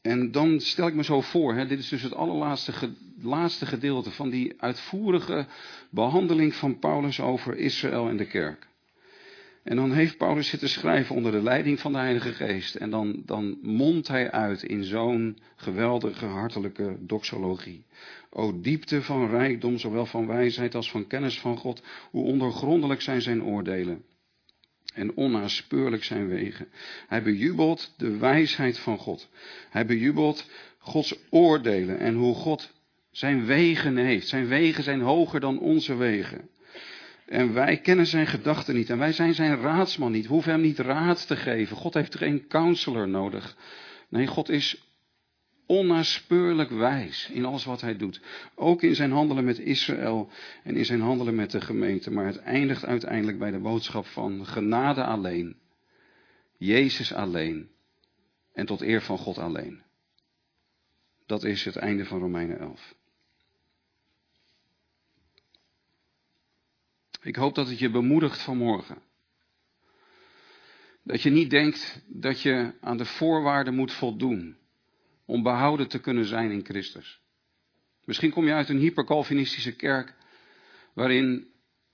en 0.02 0.30
dan 0.30 0.60
stel 0.60 0.86
ik 0.86 0.94
me 0.94 1.04
zo 1.04 1.20
voor, 1.20 1.54
hè, 1.54 1.66
dit 1.66 1.78
is 1.78 1.88
dus 1.88 2.02
het 2.02 2.14
allerlaatste 2.14 2.72
laatste 3.20 3.66
gedeelte 3.66 4.10
van 4.10 4.30
die 4.30 4.54
uitvoerige 4.62 5.46
behandeling 5.90 6.54
van 6.54 6.78
Paulus 6.78 7.20
over 7.20 7.56
Israël 7.56 8.08
en 8.08 8.16
de 8.16 8.26
kerk. 8.26 8.68
En 9.62 9.76
dan 9.76 9.92
heeft 9.92 10.16
Paulus 10.16 10.48
zitten 10.48 10.68
schrijven 10.68 11.14
onder 11.16 11.32
de 11.32 11.42
leiding 11.42 11.80
van 11.80 11.92
de 11.92 11.98
Heilige 11.98 12.32
Geest. 12.32 12.74
En 12.74 12.90
dan, 12.90 13.22
dan 13.24 13.58
mondt 13.62 14.08
hij 14.08 14.30
uit 14.30 14.62
in 14.62 14.84
zo'n 14.84 15.38
geweldige, 15.56 16.24
hartelijke 16.24 16.96
doxologie. 17.00 17.84
O 18.30 18.60
diepte 18.60 19.02
van 19.02 19.28
rijkdom, 19.28 19.78
zowel 19.78 20.06
van 20.06 20.26
wijsheid 20.26 20.74
als 20.74 20.90
van 20.90 21.06
kennis 21.06 21.40
van 21.40 21.56
God, 21.56 21.82
hoe 22.10 22.24
ondergrondelijk 22.24 23.00
zijn 23.00 23.22
zijn 23.22 23.42
oordelen 23.42 24.04
en 24.96 25.14
onnaspeurlijk 25.14 26.04
zijn 26.04 26.28
wegen. 26.28 26.68
Hij 27.06 27.22
bejubelt 27.22 27.94
de 27.96 28.16
wijsheid 28.16 28.78
van 28.78 28.98
God. 28.98 29.28
Hij 29.70 29.86
bejubelt 29.86 30.50
Gods 30.78 31.14
oordelen 31.30 31.98
en 31.98 32.14
hoe 32.14 32.34
God 32.34 32.72
zijn 33.10 33.44
wegen 33.44 33.96
heeft. 33.96 34.28
Zijn 34.28 34.46
wegen 34.46 34.82
zijn 34.82 35.00
hoger 35.00 35.40
dan 35.40 35.58
onze 35.58 35.96
wegen. 35.96 36.48
En 37.26 37.52
wij 37.52 37.76
kennen 37.76 38.06
zijn 38.06 38.26
gedachten 38.26 38.74
niet 38.74 38.90
en 38.90 38.98
wij 38.98 39.12
zijn 39.12 39.34
zijn 39.34 39.60
raadsman 39.60 40.12
niet. 40.12 40.26
We 40.26 40.32
hoeven 40.32 40.52
hem 40.52 40.60
niet 40.60 40.78
raad 40.78 41.26
te 41.26 41.36
geven. 41.36 41.76
God 41.76 41.94
heeft 41.94 42.16
geen 42.16 42.46
counselor 42.46 43.08
nodig. 43.08 43.56
Nee, 44.08 44.26
God 44.26 44.48
is 44.48 44.86
onnaspeurlijk 45.66 46.70
wijs 46.70 47.30
in 47.30 47.44
alles 47.44 47.64
wat 47.64 47.80
hij 47.80 47.96
doet. 47.96 48.20
Ook 48.54 48.82
in 48.82 48.94
zijn 48.94 49.10
handelen 49.10 49.44
met 49.44 49.58
Israël 49.58 50.30
en 50.62 50.76
in 50.76 50.84
zijn 50.84 51.00
handelen 51.00 51.34
met 51.34 51.50
de 51.50 51.60
gemeente. 51.60 52.10
Maar 52.10 52.26
het 52.26 52.38
eindigt 52.38 52.84
uiteindelijk 52.84 53.38
bij 53.38 53.50
de 53.50 53.58
boodschap 53.58 54.06
van 54.06 54.46
genade 54.46 55.04
alleen. 55.04 55.56
Jezus 56.56 57.12
alleen. 57.12 57.70
En 58.52 58.66
tot 58.66 58.80
eer 58.80 59.02
van 59.02 59.18
God 59.18 59.38
alleen. 59.38 59.82
Dat 61.26 61.44
is 61.44 61.64
het 61.64 61.76
einde 61.76 62.04
van 62.04 62.18
Romeinen 62.18 62.58
11. 62.58 62.94
Ik 67.22 67.36
hoop 67.36 67.54
dat 67.54 67.68
het 67.68 67.78
je 67.78 67.90
bemoedigt 67.90 68.42
vanmorgen. 68.42 69.02
Dat 71.02 71.22
je 71.22 71.30
niet 71.30 71.50
denkt 71.50 72.02
dat 72.06 72.40
je 72.40 72.72
aan 72.80 72.96
de 72.96 73.04
voorwaarden 73.04 73.74
moet 73.74 73.92
voldoen 73.92 74.56
om 75.26 75.42
behouden 75.42 75.88
te 75.88 76.00
kunnen 76.00 76.24
zijn 76.24 76.50
in 76.50 76.64
Christus. 76.64 77.20
Misschien 78.04 78.30
kom 78.30 78.46
je 78.46 78.52
uit 78.52 78.68
een 78.68 78.78
hypercalvinistische 78.78 79.76
kerk 79.76 80.14
waarin, 80.94 81.48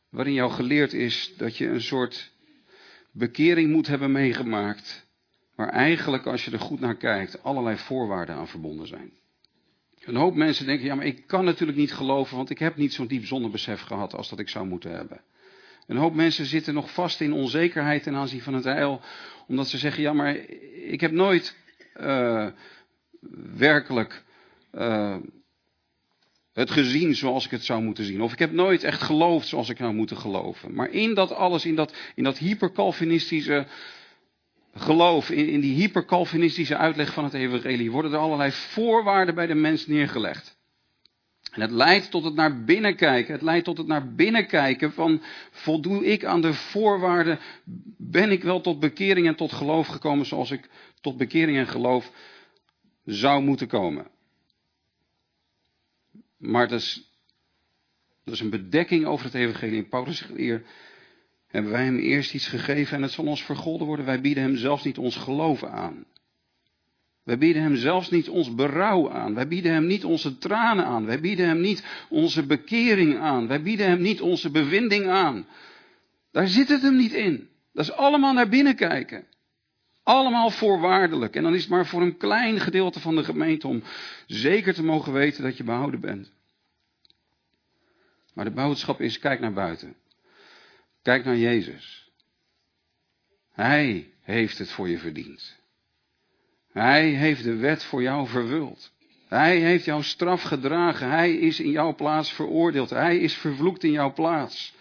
waarin 0.08 0.32
jou 0.32 0.50
geleerd 0.50 0.92
is 0.92 1.34
dat 1.36 1.56
je 1.56 1.68
een 1.68 1.82
soort 1.82 2.32
bekering 3.10 3.70
moet 3.70 3.86
hebben 3.86 4.12
meegemaakt, 4.12 5.06
waar 5.54 5.68
eigenlijk 5.68 6.26
als 6.26 6.44
je 6.44 6.50
er 6.50 6.60
goed 6.60 6.80
naar 6.80 6.96
kijkt 6.96 7.42
allerlei 7.42 7.76
voorwaarden 7.76 8.34
aan 8.34 8.48
verbonden 8.48 8.86
zijn. 8.86 9.12
Een 10.00 10.16
hoop 10.16 10.34
mensen 10.34 10.66
denken, 10.66 10.86
ja 10.86 10.94
maar 10.94 11.06
ik 11.06 11.26
kan 11.26 11.44
natuurlijk 11.44 11.78
niet 11.78 11.94
geloven, 11.94 12.36
want 12.36 12.50
ik 12.50 12.58
heb 12.58 12.76
niet 12.76 12.92
zo'n 12.92 13.06
diep 13.06 13.26
zonnebesef 13.26 13.80
gehad 13.80 14.14
als 14.14 14.28
dat 14.28 14.38
ik 14.38 14.48
zou 14.48 14.66
moeten 14.66 14.90
hebben. 14.90 15.20
Een 15.86 15.96
hoop 15.96 16.14
mensen 16.14 16.46
zitten 16.46 16.74
nog 16.74 16.92
vast 16.92 17.20
in 17.20 17.32
onzekerheid 17.32 18.02
ten 18.02 18.14
aanzien 18.14 18.42
van 18.42 18.54
het 18.54 18.64
heil, 18.64 19.00
omdat 19.46 19.68
ze 19.68 19.78
zeggen, 19.78 20.02
ja 20.02 20.12
maar 20.12 20.34
ik 20.74 21.00
heb 21.00 21.10
nooit 21.10 21.56
uh, 22.00 22.46
werkelijk 23.56 24.22
uh, 24.72 25.16
het 26.52 26.70
gezien 26.70 27.14
zoals 27.14 27.44
ik 27.44 27.50
het 27.50 27.64
zou 27.64 27.82
moeten 27.82 28.04
zien. 28.04 28.22
Of 28.22 28.32
ik 28.32 28.38
heb 28.38 28.52
nooit 28.52 28.84
echt 28.84 29.02
geloofd 29.02 29.48
zoals 29.48 29.68
ik 29.68 29.76
zou 29.76 29.94
moeten 29.94 30.16
geloven. 30.16 30.74
Maar 30.74 30.90
in 30.90 31.14
dat 31.14 31.32
alles, 31.32 31.64
in 31.64 31.74
dat, 31.74 31.94
in 32.14 32.24
dat 32.24 32.38
hypercalvinistische 32.38 33.66
geloof, 34.74 35.30
in, 35.30 35.48
in 35.48 35.60
die 35.60 35.74
hypercalvinistische 35.74 36.76
uitleg 36.76 37.12
van 37.12 37.24
het 37.24 37.34
evangelie, 37.34 37.90
worden 37.90 38.12
er 38.12 38.18
allerlei 38.18 38.52
voorwaarden 38.52 39.34
bij 39.34 39.46
de 39.46 39.54
mens 39.54 39.86
neergelegd. 39.86 40.60
En 41.52 41.60
het 41.60 41.70
leidt 41.70 42.10
tot 42.10 42.24
het 42.24 42.34
naar 42.34 42.64
binnen 42.64 42.96
kijken. 42.96 43.32
Het 43.32 43.42
leidt 43.42 43.64
tot 43.64 43.78
het 43.78 43.86
naar 43.86 44.14
binnen 44.14 44.46
kijken 44.46 44.92
van 44.92 45.22
voldoe 45.50 46.04
ik 46.04 46.24
aan 46.24 46.40
de 46.40 46.54
voorwaarden? 46.54 47.38
Ben 47.96 48.30
ik 48.30 48.42
wel 48.42 48.60
tot 48.60 48.80
bekering 48.80 49.26
en 49.26 49.34
tot 49.34 49.52
geloof 49.52 49.86
gekomen 49.86 50.26
zoals 50.26 50.50
ik 50.50 50.68
tot 51.00 51.16
bekering 51.16 51.58
en 51.58 51.66
geloof 51.66 52.10
zou 53.04 53.42
moeten 53.42 53.68
komen? 53.68 54.06
Maar 56.36 56.68
dat 56.68 56.80
is, 56.80 57.12
dat 58.24 58.34
is 58.34 58.40
een 58.40 58.50
bedekking 58.50 59.06
over 59.06 59.24
het 59.24 59.34
evangelie. 59.34 59.82
Paulus 59.82 60.18
zegt 60.18 60.36
eer, 60.36 60.62
hebben 61.46 61.72
wij 61.72 61.84
hem 61.84 61.98
eerst 61.98 62.34
iets 62.34 62.48
gegeven 62.48 62.96
en 62.96 63.02
het 63.02 63.12
zal 63.12 63.26
ons 63.26 63.44
vergolden 63.44 63.86
worden. 63.86 64.06
Wij 64.06 64.20
bieden 64.20 64.42
hem 64.42 64.56
zelfs 64.56 64.84
niet 64.84 64.98
ons 64.98 65.16
geloof 65.16 65.64
aan. 65.64 66.04
Wij 67.24 67.38
bieden 67.38 67.62
hem 67.62 67.76
zelfs 67.76 68.10
niet 68.10 68.28
ons 68.28 68.54
berouw 68.54 69.10
aan. 69.10 69.34
Wij 69.34 69.48
bieden 69.48 69.72
hem 69.72 69.86
niet 69.86 70.04
onze 70.04 70.38
tranen 70.38 70.84
aan. 70.84 71.06
Wij 71.06 71.20
bieden 71.20 71.46
hem 71.46 71.60
niet 71.60 71.84
onze 72.08 72.46
bekering 72.46 73.18
aan. 73.18 73.46
Wij 73.46 73.62
bieden 73.62 73.86
hem 73.86 74.00
niet 74.00 74.20
onze 74.20 74.50
bevinding 74.50 75.08
aan. 75.08 75.46
Daar 76.30 76.46
zit 76.46 76.68
het 76.68 76.82
hem 76.82 76.96
niet 76.96 77.12
in. 77.12 77.48
Dat 77.72 77.84
is 77.84 77.92
allemaal 77.92 78.32
naar 78.32 78.48
binnen 78.48 78.74
kijken. 78.74 79.26
Allemaal 80.02 80.50
voorwaardelijk. 80.50 81.36
En 81.36 81.42
dan 81.42 81.54
is 81.54 81.60
het 81.60 81.70
maar 81.70 81.86
voor 81.86 82.02
een 82.02 82.16
klein 82.16 82.60
gedeelte 82.60 83.00
van 83.00 83.16
de 83.16 83.24
gemeente 83.24 83.68
om 83.68 83.82
zeker 84.26 84.74
te 84.74 84.84
mogen 84.84 85.12
weten 85.12 85.42
dat 85.42 85.56
je 85.56 85.64
behouden 85.64 86.00
bent. 86.00 86.32
Maar 88.34 88.44
de 88.44 88.50
boodschap 88.50 89.00
is: 89.00 89.18
kijk 89.18 89.40
naar 89.40 89.52
buiten. 89.52 89.96
Kijk 91.02 91.24
naar 91.24 91.36
Jezus. 91.36 92.10
Hij 93.52 94.10
heeft 94.20 94.58
het 94.58 94.70
voor 94.70 94.88
je 94.88 94.98
verdiend. 94.98 95.60
Hij 96.72 97.08
heeft 97.08 97.44
de 97.44 97.56
wet 97.56 97.84
voor 97.84 98.02
jou 98.02 98.28
vervuld. 98.28 98.92
Hij 99.28 99.58
heeft 99.58 99.84
jouw 99.84 100.02
straf 100.02 100.42
gedragen. 100.42 101.10
Hij 101.10 101.34
is 101.34 101.60
in 101.60 101.70
jouw 101.70 101.94
plaats 101.94 102.32
veroordeeld. 102.32 102.90
Hij 102.90 103.18
is 103.18 103.34
vervloekt 103.34 103.84
in 103.84 103.90
jouw 103.90 104.12
plaats. 104.12 104.74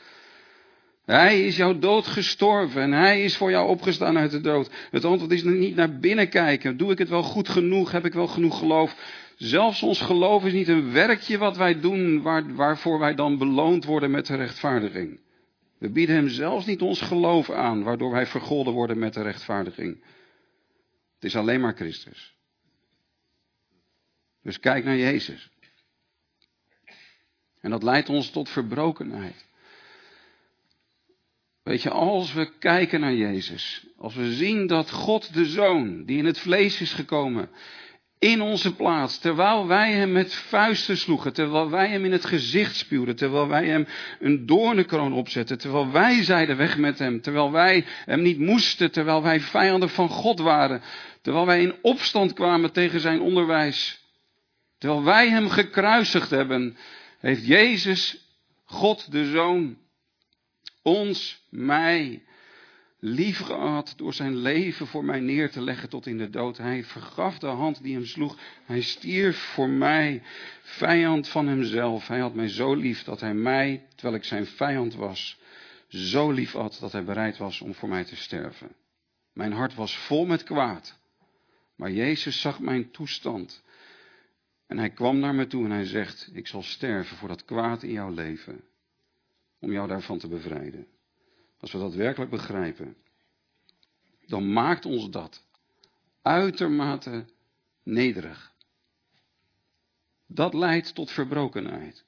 Hij 1.05 1.45
is 1.45 1.55
jouw 1.55 1.79
dood 1.79 2.07
gestorven 2.07 2.81
en 2.81 2.91
hij 2.91 3.23
is 3.23 3.37
voor 3.37 3.49
jou 3.49 3.69
opgestaan 3.69 4.17
uit 4.17 4.31
de 4.31 4.41
dood. 4.41 4.71
Het 4.91 5.05
antwoord 5.05 5.31
is 5.31 5.43
niet 5.43 5.75
naar 5.75 5.99
binnen 5.99 6.29
kijken. 6.29 6.77
Doe 6.77 6.91
ik 6.91 6.97
het 6.97 7.09
wel 7.09 7.23
goed 7.23 7.49
genoeg? 7.49 7.91
Heb 7.91 8.05
ik 8.05 8.13
wel 8.13 8.27
genoeg 8.27 8.57
geloof? 8.57 8.95
Zelfs 9.37 9.83
ons 9.83 10.01
geloof 10.01 10.45
is 10.45 10.53
niet 10.53 10.67
een 10.67 10.91
werkje 10.91 11.37
wat 11.37 11.57
wij 11.57 11.79
doen 11.79 12.21
waar, 12.21 12.55
waarvoor 12.55 12.99
wij 12.99 13.15
dan 13.15 13.37
beloond 13.37 13.85
worden 13.85 14.11
met 14.11 14.25
de 14.25 14.35
rechtvaardiging. 14.35 15.19
We 15.77 15.89
bieden 15.89 16.15
hem 16.15 16.29
zelfs 16.29 16.65
niet 16.65 16.81
ons 16.81 17.01
geloof 17.01 17.49
aan, 17.49 17.83
waardoor 17.83 18.11
wij 18.11 18.25
vergolden 18.25 18.73
worden 18.73 18.99
met 18.99 19.13
de 19.13 19.21
rechtvaardiging. 19.21 20.03
Het 21.15 21.23
is 21.23 21.35
alleen 21.35 21.61
maar 21.61 21.75
Christus. 21.75 22.35
Dus 24.43 24.59
kijk 24.59 24.83
naar 24.83 24.97
Jezus. 24.97 25.49
En 27.61 27.69
dat 27.69 27.83
leidt 27.83 28.09
ons 28.09 28.29
tot 28.29 28.49
verbrokenheid. 28.49 29.49
Weet 31.63 31.81
je, 31.81 31.89
als 31.89 32.33
we 32.33 32.57
kijken 32.59 32.99
naar 32.99 33.13
Jezus, 33.13 33.85
als 33.97 34.15
we 34.15 34.33
zien 34.33 34.67
dat 34.67 34.91
God 34.91 35.33
de 35.33 35.45
Zoon, 35.45 36.03
die 36.05 36.17
in 36.17 36.25
het 36.25 36.39
vlees 36.39 36.81
is 36.81 36.93
gekomen, 36.93 37.49
in 38.19 38.41
onze 38.41 38.75
plaats, 38.75 39.17
terwijl 39.17 39.67
wij 39.67 39.91
hem 39.91 40.11
met 40.11 40.33
vuisten 40.33 40.97
sloegen, 40.97 41.33
terwijl 41.33 41.69
wij 41.69 41.87
hem 41.87 42.05
in 42.05 42.11
het 42.11 42.25
gezicht 42.25 42.75
spuwden, 42.75 43.15
terwijl 43.15 43.47
wij 43.47 43.65
hem 43.65 43.87
een 44.19 44.45
doornenkroon 44.45 45.13
opzetten, 45.13 45.57
terwijl 45.57 45.91
wij 45.91 46.23
zeiden 46.23 46.57
weg 46.57 46.77
met 46.77 46.99
hem, 46.99 47.21
terwijl 47.21 47.51
wij 47.51 47.85
hem 48.05 48.21
niet 48.21 48.39
moesten, 48.39 48.91
terwijl 48.91 49.21
wij 49.21 49.39
vijanden 49.39 49.89
van 49.89 50.09
God 50.09 50.39
waren, 50.39 50.81
terwijl 51.21 51.45
wij 51.45 51.61
in 51.61 51.75
opstand 51.81 52.33
kwamen 52.33 52.71
tegen 52.71 52.99
zijn 52.99 53.21
onderwijs, 53.21 54.05
terwijl 54.77 55.03
wij 55.03 55.29
hem 55.29 55.49
gekruisigd 55.49 56.29
hebben, 56.29 56.77
heeft 57.19 57.47
Jezus, 57.47 58.27
God 58.65 59.11
de 59.11 59.25
Zoon, 59.31 59.77
ons, 60.81 61.45
mij, 61.49 62.23
lief 62.99 63.39
gehad 63.39 63.93
door 63.97 64.13
zijn 64.13 64.35
leven 64.35 64.87
voor 64.87 65.05
mij 65.05 65.19
neer 65.19 65.51
te 65.51 65.61
leggen 65.61 65.89
tot 65.89 66.05
in 66.05 66.17
de 66.17 66.29
dood. 66.29 66.57
Hij 66.57 66.83
vergaf 66.83 67.39
de 67.39 67.47
hand 67.47 67.83
die 67.83 67.93
hem 67.93 68.05
sloeg. 68.05 68.37
Hij 68.63 68.81
stierf 68.81 69.37
voor 69.37 69.69
mij, 69.69 70.21
vijand 70.61 71.27
van 71.27 71.47
hemzelf. 71.47 72.07
Hij 72.07 72.19
had 72.19 72.33
mij 72.33 72.47
zo 72.47 72.73
lief 72.75 73.03
dat 73.03 73.19
hij 73.19 73.33
mij, 73.33 73.85
terwijl 73.95 74.15
ik 74.15 74.23
zijn 74.23 74.45
vijand 74.45 74.95
was, 74.95 75.39
zo 75.87 76.31
lief 76.31 76.51
had 76.51 76.77
dat 76.79 76.91
hij 76.91 77.03
bereid 77.03 77.37
was 77.37 77.61
om 77.61 77.73
voor 77.73 77.89
mij 77.89 78.03
te 78.03 78.15
sterven. 78.15 78.75
Mijn 79.33 79.51
hart 79.51 79.75
was 79.75 79.97
vol 79.97 80.25
met 80.25 80.43
kwaad. 80.43 80.99
Maar 81.75 81.91
Jezus 81.91 82.41
zag 82.41 82.59
mijn 82.59 82.91
toestand. 82.91 83.63
En 84.67 84.77
hij 84.77 84.89
kwam 84.89 85.19
naar 85.19 85.35
me 85.35 85.47
toe 85.47 85.65
en 85.65 85.71
hij 85.71 85.85
zegt: 85.85 86.29
Ik 86.33 86.47
zal 86.47 86.63
sterven 86.63 87.17
voor 87.17 87.27
dat 87.27 87.45
kwaad 87.45 87.83
in 87.83 87.91
jouw 87.91 88.13
leven. 88.13 88.63
Om 89.61 89.71
jou 89.71 89.87
daarvan 89.87 90.19
te 90.19 90.27
bevrijden. 90.27 90.87
Als 91.59 91.71
we 91.71 91.77
dat 91.77 91.93
werkelijk 91.93 92.31
begrijpen, 92.31 92.95
dan 94.25 94.53
maakt 94.53 94.85
ons 94.85 95.09
dat 95.09 95.45
uitermate 96.21 97.25
nederig. 97.83 98.53
Dat 100.27 100.53
leidt 100.53 100.95
tot 100.95 101.11
verbrokenheid. 101.11 102.05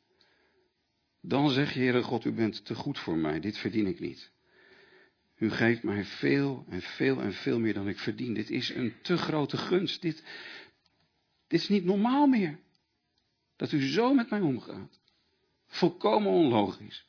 Dan 1.22 1.50
zeg 1.50 1.74
je, 1.74 1.80
Heere 1.80 2.04
God, 2.04 2.26
u 2.26 2.32
bent 2.32 2.66
te 2.66 2.76
goed 2.76 3.00
voor 3.00 3.18
mij, 3.18 3.40
dit 3.40 3.58
verdien 3.58 3.88
ik 3.88 4.00
niet. 4.00 4.32
U 5.38 5.50
geeft 5.50 5.84
mij 5.84 6.06
veel 6.06 6.66
en 6.70 6.82
veel 6.82 7.22
en 7.22 7.34
veel 7.34 7.60
meer 7.60 7.74
dan 7.74 7.88
ik 7.88 8.00
verdien. 8.00 8.34
Dit 8.34 8.50
is 8.50 8.70
een 8.70 8.94
te 9.02 9.18
grote 9.18 9.58
gunst. 9.58 10.02
Dit, 10.02 10.24
dit 11.48 11.62
is 11.62 11.70
niet 11.70 11.84
normaal 11.84 12.28
meer. 12.28 12.60
Dat 13.56 13.72
u 13.72 13.82
zo 13.82 14.14
met 14.14 14.30
mij 14.30 14.42
omgaat. 14.42 15.00
Volkomen 15.68 16.32
onlogisch. 16.32 17.08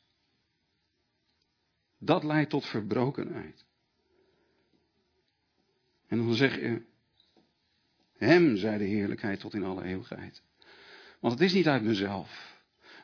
Dat 2.05 2.23
leidt 2.23 2.49
tot 2.49 2.65
verbrokenheid. 2.65 3.65
En 6.07 6.17
dan 6.17 6.33
zeg 6.33 6.55
je, 6.55 6.81
Hem 8.17 8.57
zij 8.57 8.77
de 8.77 8.83
heerlijkheid 8.83 9.39
tot 9.39 9.53
in 9.53 9.63
alle 9.63 9.83
eeuwigheid. 9.83 10.43
Want 11.19 11.33
het 11.33 11.41
is 11.41 11.53
niet 11.53 11.67
uit 11.67 11.83
mezelf. 11.83 12.53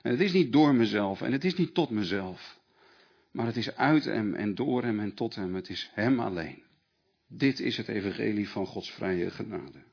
En 0.01 0.11
het 0.11 0.19
is 0.19 0.33
niet 0.33 0.51
door 0.51 0.75
mezelf. 0.75 1.21
En 1.21 1.31
het 1.31 1.43
is 1.43 1.55
niet 1.55 1.73
tot 1.73 1.89
mezelf. 1.89 2.59
Maar 3.31 3.45
het 3.45 3.57
is 3.57 3.75
uit 3.75 4.03
Hem 4.03 4.33
en 4.33 4.55
door 4.55 4.83
Hem 4.83 4.99
en 4.99 5.13
tot 5.13 5.35
Hem. 5.35 5.55
Het 5.55 5.69
is 5.69 5.91
Hem 5.93 6.19
alleen. 6.19 6.63
Dit 7.27 7.59
is 7.59 7.77
het 7.77 7.87
evangelie 7.87 8.49
van 8.49 8.65
Gods 8.65 8.91
vrije 8.91 9.29
genade. 9.29 9.83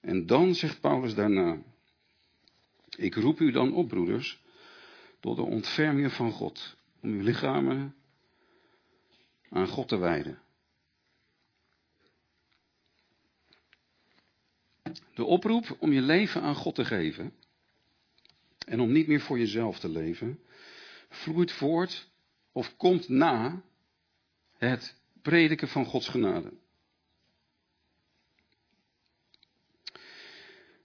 En 0.00 0.26
dan 0.26 0.54
zegt 0.54 0.80
Paulus 0.80 1.14
daarna, 1.14 1.62
ik 2.96 3.14
roep 3.14 3.40
u 3.40 3.50
dan 3.50 3.72
op, 3.72 3.88
broeders, 3.88 4.42
door 5.20 5.36
de 5.36 5.42
ontfermingen 5.42 6.10
van 6.10 6.32
God. 6.32 6.76
Om 7.00 7.10
uw 7.10 7.22
lichamen 7.22 7.94
aan 9.50 9.68
God 9.68 9.88
te 9.88 9.96
wijden. 9.96 10.38
De 15.14 15.24
oproep 15.24 15.76
om 15.78 15.92
je 15.92 16.00
leven 16.00 16.42
aan 16.42 16.54
God 16.54 16.74
te 16.74 16.84
geven 16.84 17.32
en 18.66 18.80
om 18.80 18.92
niet 18.92 19.06
meer 19.06 19.20
voor 19.20 19.38
jezelf 19.38 19.78
te 19.78 19.88
leven, 19.88 20.40
vloeit 21.08 21.52
voort 21.52 22.08
of 22.52 22.76
komt 22.76 23.08
na 23.08 23.62
het 24.58 24.96
prediken 25.22 25.68
van 25.68 25.84
Gods 25.84 26.08
genade. 26.08 26.52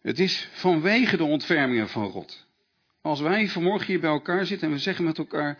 Het 0.02 0.20
is 0.20 0.50
vanwege 0.52 1.18
de 1.18 1.24
ontfermingen 1.24 1.90
van 1.90 2.10
God. 2.10 2.45
Als 3.06 3.20
wij 3.20 3.48
vanmorgen 3.48 3.88
hier 3.88 4.00
bij 4.00 4.10
elkaar 4.10 4.46
zitten 4.46 4.68
en 4.68 4.74
we 4.74 4.80
zeggen 4.80 5.06
met 5.06 5.18
elkaar: 5.18 5.58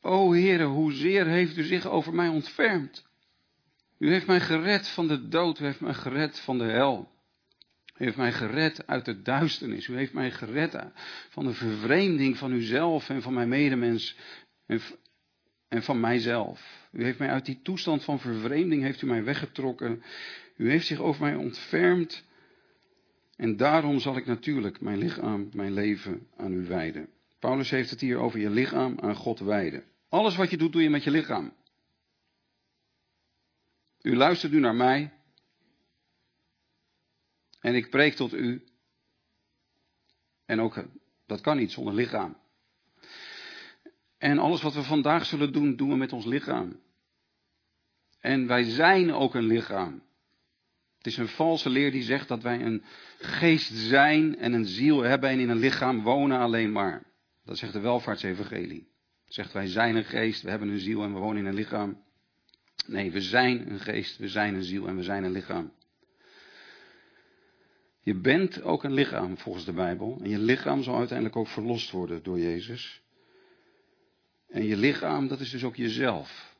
O 0.00 0.32
Heere, 0.32 0.64
hoezeer 0.64 1.26
heeft 1.26 1.56
u 1.56 1.62
zich 1.62 1.86
over 1.86 2.14
mij 2.14 2.28
ontfermd? 2.28 3.06
U 3.98 4.10
heeft 4.10 4.26
mij 4.26 4.40
gered 4.40 4.88
van 4.88 5.08
de 5.08 5.28
dood, 5.28 5.60
u 5.60 5.64
heeft 5.64 5.80
mij 5.80 5.94
gered 5.94 6.40
van 6.40 6.58
de 6.58 6.64
hel. 6.64 7.10
U 7.98 8.04
heeft 8.04 8.16
mij 8.16 8.32
gered 8.32 8.86
uit 8.86 9.04
de 9.04 9.22
duisternis. 9.22 9.86
U 9.86 9.96
heeft 9.96 10.12
mij 10.12 10.30
gered 10.30 10.76
van 11.28 11.44
de 11.44 11.52
vervreemding 11.52 12.38
van 12.38 12.52
uzelf 12.52 13.08
en 13.08 13.22
van 13.22 13.34
mijn 13.34 13.48
medemens 13.48 14.16
en, 14.66 14.80
en 15.68 15.82
van 15.82 16.00
mijzelf. 16.00 16.88
U 16.92 17.04
heeft 17.04 17.18
mij 17.18 17.28
uit 17.28 17.46
die 17.46 17.60
toestand 17.62 18.04
van 18.04 18.20
vervreemding 18.20 18.82
heeft 18.82 19.02
u 19.02 19.06
mij 19.06 19.24
weggetrokken. 19.24 20.02
U 20.56 20.70
heeft 20.70 20.86
zich 20.86 20.98
over 21.00 21.22
mij 21.22 21.34
ontfermd. 21.34 22.24
En 23.36 23.56
daarom 23.56 23.98
zal 23.98 24.16
ik 24.16 24.26
natuurlijk 24.26 24.80
mijn 24.80 24.98
lichaam, 24.98 25.48
mijn 25.52 25.72
leven 25.72 26.28
aan 26.36 26.52
u 26.52 26.66
wijden. 26.66 27.08
Paulus 27.38 27.70
heeft 27.70 27.90
het 27.90 28.00
hier 28.00 28.18
over 28.18 28.40
je 28.40 28.50
lichaam 28.50 29.00
aan 29.00 29.16
God 29.16 29.38
wijden. 29.38 29.84
Alles 30.08 30.36
wat 30.36 30.50
je 30.50 30.56
doet, 30.56 30.72
doe 30.72 30.82
je 30.82 30.90
met 30.90 31.04
je 31.04 31.10
lichaam. 31.10 31.52
U 34.02 34.16
luistert 34.16 34.52
nu 34.52 34.58
naar 34.58 34.74
mij. 34.74 35.12
En 37.60 37.74
ik 37.74 37.90
preek 37.90 38.14
tot 38.14 38.32
u. 38.32 38.64
En 40.44 40.60
ook, 40.60 40.84
dat 41.26 41.40
kan 41.40 41.56
niet 41.56 41.72
zonder 41.72 41.94
lichaam. 41.94 42.36
En 44.18 44.38
alles 44.38 44.62
wat 44.62 44.74
we 44.74 44.82
vandaag 44.82 45.26
zullen 45.26 45.52
doen, 45.52 45.76
doen 45.76 45.88
we 45.88 45.96
met 45.96 46.12
ons 46.12 46.24
lichaam. 46.24 46.80
En 48.20 48.46
wij 48.46 48.62
zijn 48.62 49.12
ook 49.12 49.34
een 49.34 49.46
lichaam. 49.46 50.02
Het 51.02 51.12
is 51.12 51.18
een 51.18 51.28
valse 51.28 51.68
leer 51.68 51.90
die 51.90 52.02
zegt 52.02 52.28
dat 52.28 52.42
wij 52.42 52.60
een 52.60 52.84
geest 53.18 53.72
zijn 53.72 54.38
en 54.38 54.52
een 54.52 54.66
ziel 54.66 55.02
hebben 55.02 55.30
en 55.30 55.38
in 55.38 55.48
een 55.48 55.58
lichaam 55.58 56.02
wonen 56.02 56.38
alleen 56.38 56.72
maar. 56.72 57.02
Dat 57.44 57.58
zegt 57.58 57.72
de 57.72 57.80
welvaartsevangelie. 57.80 58.88
Het 59.24 59.34
zegt 59.34 59.52
wij 59.52 59.66
zijn 59.66 59.96
een 59.96 60.04
geest, 60.04 60.42
we 60.42 60.50
hebben 60.50 60.68
een 60.68 60.78
ziel 60.78 61.02
en 61.02 61.12
we 61.12 61.18
wonen 61.18 61.36
in 61.36 61.46
een 61.46 61.54
lichaam. 61.54 62.02
Nee, 62.86 63.10
we 63.10 63.20
zijn 63.20 63.70
een 63.70 63.80
geest, 63.80 64.18
we 64.18 64.28
zijn 64.28 64.54
een 64.54 64.62
ziel 64.62 64.86
en 64.86 64.96
we 64.96 65.02
zijn 65.02 65.24
een 65.24 65.32
lichaam. 65.32 65.72
Je 68.00 68.14
bent 68.14 68.62
ook 68.62 68.84
een 68.84 68.94
lichaam 68.94 69.38
volgens 69.38 69.64
de 69.64 69.72
Bijbel. 69.72 70.18
En 70.22 70.30
je 70.30 70.38
lichaam 70.38 70.82
zal 70.82 70.98
uiteindelijk 70.98 71.36
ook 71.36 71.48
verlost 71.48 71.90
worden 71.90 72.22
door 72.22 72.38
Jezus. 72.38 73.02
En 74.48 74.64
je 74.64 74.76
lichaam, 74.76 75.28
dat 75.28 75.40
is 75.40 75.50
dus 75.50 75.64
ook 75.64 75.76
jezelf. 75.76 76.51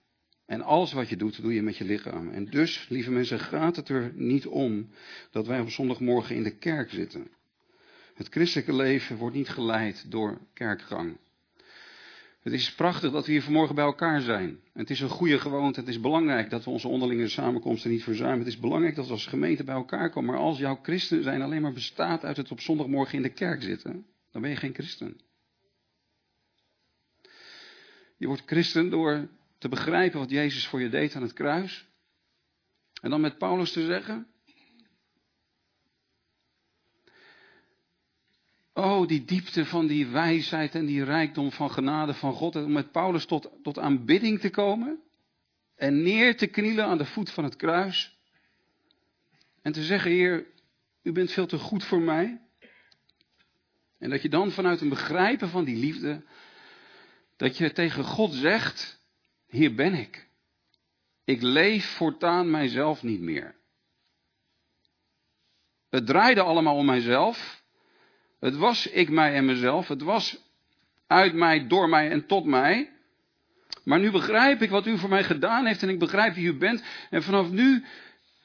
En 0.46 0.62
alles 0.62 0.92
wat 0.92 1.08
je 1.08 1.16
doet, 1.16 1.42
doe 1.42 1.54
je 1.54 1.62
met 1.62 1.76
je 1.76 1.84
lichaam. 1.84 2.30
En 2.30 2.44
dus, 2.44 2.86
lieve 2.88 3.10
mensen, 3.10 3.38
gaat 3.38 3.76
het 3.76 3.88
er 3.88 4.12
niet 4.14 4.46
om 4.46 4.90
dat 5.30 5.46
wij 5.46 5.60
op 5.60 5.70
zondagmorgen 5.70 6.36
in 6.36 6.42
de 6.42 6.56
kerk 6.56 6.90
zitten. 6.90 7.30
Het 8.14 8.28
christelijke 8.28 8.74
leven 8.74 9.16
wordt 9.16 9.36
niet 9.36 9.48
geleid 9.48 10.10
door 10.10 10.40
kerkgang. 10.52 11.16
Het 12.42 12.52
is 12.52 12.74
prachtig 12.74 13.12
dat 13.12 13.26
we 13.26 13.32
hier 13.32 13.42
vanmorgen 13.42 13.74
bij 13.74 13.84
elkaar 13.84 14.20
zijn. 14.20 14.60
Het 14.72 14.90
is 14.90 15.00
een 15.00 15.08
goede 15.08 15.38
gewoonte. 15.38 15.80
Het 15.80 15.88
is 15.88 16.00
belangrijk 16.00 16.50
dat 16.50 16.64
we 16.64 16.70
onze 16.70 16.88
onderlinge 16.88 17.28
samenkomsten 17.28 17.90
niet 17.90 18.02
verzuimen. 18.02 18.38
Het 18.38 18.48
is 18.48 18.60
belangrijk 18.60 18.94
dat 18.94 19.06
we 19.06 19.12
als 19.12 19.26
gemeente 19.26 19.64
bij 19.64 19.74
elkaar 19.74 20.10
komen. 20.10 20.30
Maar 20.30 20.42
als 20.42 20.58
jouw 20.58 20.78
christen 20.82 21.22
zijn 21.22 21.42
alleen 21.42 21.62
maar 21.62 21.72
bestaat 21.72 22.24
uit 22.24 22.36
het 22.36 22.50
op 22.50 22.60
zondagmorgen 22.60 23.16
in 23.16 23.22
de 23.22 23.32
kerk 23.32 23.62
zitten, 23.62 24.06
dan 24.30 24.42
ben 24.42 24.50
je 24.50 24.56
geen 24.56 24.74
christen. 24.74 25.20
Je 28.16 28.26
wordt 28.26 28.42
christen 28.46 28.90
door 28.90 29.28
te 29.62 29.68
begrijpen 29.68 30.18
wat 30.18 30.30
Jezus 30.30 30.66
voor 30.66 30.80
je 30.80 30.88
deed 30.88 31.14
aan 31.14 31.22
het 31.22 31.32
kruis. 31.32 31.86
En 33.00 33.10
dan 33.10 33.20
met 33.20 33.38
Paulus 33.38 33.72
te 33.72 33.84
zeggen: 33.84 34.26
Oh, 38.72 39.06
die 39.06 39.24
diepte 39.24 39.64
van 39.64 39.86
die 39.86 40.06
wijsheid 40.06 40.74
en 40.74 40.86
die 40.86 41.04
rijkdom 41.04 41.52
van 41.52 41.70
genade 41.70 42.14
van 42.14 42.32
God. 42.32 42.56
Om 42.56 42.72
met 42.72 42.92
Paulus 42.92 43.24
tot, 43.24 43.50
tot 43.62 43.78
aanbidding 43.78 44.40
te 44.40 44.50
komen. 44.50 45.02
En 45.76 46.02
neer 46.02 46.36
te 46.36 46.46
knielen 46.46 46.84
aan 46.84 46.98
de 46.98 47.04
voet 47.04 47.30
van 47.30 47.44
het 47.44 47.56
kruis. 47.56 48.18
En 49.62 49.72
te 49.72 49.82
zeggen, 49.84 50.10
Heer, 50.10 50.46
u 51.02 51.12
bent 51.12 51.32
veel 51.32 51.46
te 51.46 51.58
goed 51.58 51.84
voor 51.84 52.00
mij. 52.00 52.40
En 53.98 54.10
dat 54.10 54.22
je 54.22 54.28
dan 54.28 54.50
vanuit 54.50 54.80
een 54.80 54.88
begrijpen 54.88 55.48
van 55.48 55.64
die 55.64 55.76
liefde. 55.76 56.24
Dat 57.36 57.56
je 57.56 57.72
tegen 57.72 58.04
God 58.04 58.32
zegt, 58.32 59.00
hier 59.52 59.74
ben 59.74 59.94
ik. 59.94 60.26
Ik 61.24 61.42
leef 61.42 61.86
voortaan 61.86 62.50
mijzelf 62.50 63.02
niet 63.02 63.20
meer. 63.20 63.54
Het 65.90 66.06
draaide 66.06 66.40
allemaal 66.40 66.76
om 66.76 66.86
mijzelf. 66.86 67.62
Het 68.40 68.56
was 68.56 68.86
ik, 68.86 69.10
mij 69.10 69.34
en 69.34 69.44
mezelf. 69.44 69.88
Het 69.88 70.02
was 70.02 70.38
uit 71.06 71.34
mij, 71.34 71.66
door 71.66 71.88
mij 71.88 72.10
en 72.10 72.26
tot 72.26 72.44
mij. 72.44 72.90
Maar 73.84 74.00
nu 74.00 74.10
begrijp 74.10 74.62
ik 74.62 74.70
wat 74.70 74.86
u 74.86 74.98
voor 74.98 75.08
mij 75.08 75.24
gedaan 75.24 75.66
heeft 75.66 75.82
en 75.82 75.88
ik 75.88 75.98
begrijp 75.98 76.34
wie 76.34 76.46
u 76.46 76.56
bent. 76.56 76.82
En 77.10 77.22
vanaf 77.22 77.50
nu, 77.50 77.84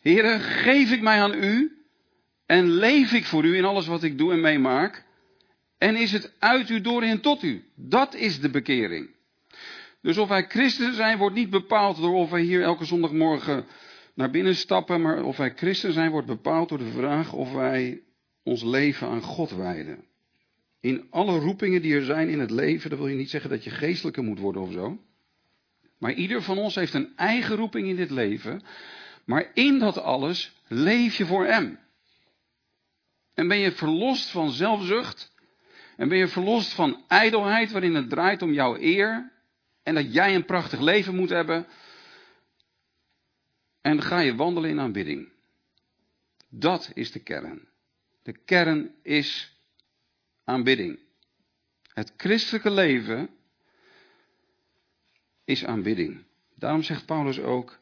heren, 0.02 0.39
geef 0.39 0.91
ik 0.91 1.02
mij 1.02 1.22
aan 1.22 1.43
u 1.43 1.82
en 2.46 2.72
leef 2.72 3.12
ik 3.12 3.26
voor 3.26 3.46
u 3.46 3.56
in 3.56 3.65
alles 3.65 3.88
wat 3.88 4.04
ik 4.04 4.17
doe 4.17 4.32
en 4.32 4.41
meemaak. 4.41 5.06
En 5.78 5.96
is 5.96 6.12
het 6.12 6.34
uit 6.39 6.70
u, 6.70 6.82
door 6.82 7.04
en 7.04 7.22
tot 7.22 7.43
u. 7.43 7.63
Dat 7.76 8.15
is 8.15 8.39
de 8.39 8.50
bekering. 8.50 9.15
Dus 10.01 10.17
of 10.17 10.27
wij 10.27 10.45
christen 10.47 10.93
zijn, 10.93 11.17
wordt 11.17 11.36
niet 11.36 11.49
bepaald 11.49 11.97
door 11.97 12.15
of 12.15 12.29
wij 12.29 12.41
hier 12.41 12.63
elke 12.63 12.86
zondagmorgen 12.86 13.65
naar 14.13 14.29
binnen 14.29 14.55
stappen. 14.55 15.01
Maar 15.01 15.23
of 15.23 15.38
wij 15.38 15.53
christen 15.55 15.93
zijn, 15.93 16.12
wordt 16.12 16.27
bepaald 16.27 16.69
door 16.69 16.77
de 16.77 16.91
vraag 16.91 17.33
of 17.33 17.53
wij 17.53 18.01
ons 18.43 18.63
leven 18.63 19.07
aan 19.07 19.21
God 19.21 19.51
wijden. 19.51 20.05
In 20.79 21.07
alle 21.10 21.39
roepingen 21.39 21.81
die 21.81 21.95
er 21.95 22.05
zijn 22.05 22.29
in 22.29 22.39
het 22.39 22.51
leven, 22.51 22.89
dat 22.89 22.99
wil 22.99 23.07
je 23.07 23.15
niet 23.15 23.29
zeggen 23.29 23.49
dat 23.49 23.63
je 23.63 23.69
geestelijker 23.69 24.23
moet 24.23 24.39
worden 24.39 24.62
of 24.62 24.71
zo. 24.71 24.97
Maar 25.97 26.13
ieder 26.13 26.41
van 26.41 26.57
ons 26.57 26.75
heeft 26.75 26.93
een 26.93 27.13
eigen 27.15 27.55
roeping 27.55 27.88
in 27.88 27.95
dit 27.95 28.10
leven. 28.10 28.62
Maar 29.25 29.51
in 29.53 29.79
dat 29.79 29.97
alles 29.97 30.55
leef 30.67 31.15
je 31.15 31.25
voor 31.25 31.45
Hem. 31.45 31.79
En 33.33 33.47
ben 33.47 33.57
je 33.57 33.71
verlost 33.71 34.29
van 34.29 34.51
zelfzucht. 34.51 35.36
En 35.97 36.10
ben 36.10 36.17
je 36.17 36.27
verlost 36.27 36.73
van 36.73 37.03
ijdelheid 37.07 37.71
waarin 37.71 37.95
het 37.95 38.10
draait 38.10 38.41
om 38.41 38.53
jouw 38.53 38.77
eer. 38.79 39.31
En 39.88 39.95
dat 39.95 40.13
jij 40.13 40.36
een 40.36 40.45
prachtig 40.45 40.80
leven 40.80 41.15
moet 41.15 41.30
hebben. 41.30 41.67
En 43.82 44.02
ga 44.02 44.19
je 44.19 44.36
wandelen 44.36 44.69
in 44.69 44.80
aanbidding. 44.80 45.30
Dat 46.50 46.91
is 46.93 47.12
de 47.12 47.19
kern. 47.19 47.67
De 48.23 48.38
kern 48.38 48.95
is 49.02 49.58
aanbidding. 50.43 51.00
Het 51.93 52.13
christelijke 52.17 52.71
leven 52.71 53.30
is 55.43 55.65
aanbidding. 55.65 56.23
Daarom 56.56 56.84
zegt 56.84 57.06
Paulus 57.06 57.39
ook: 57.39 57.80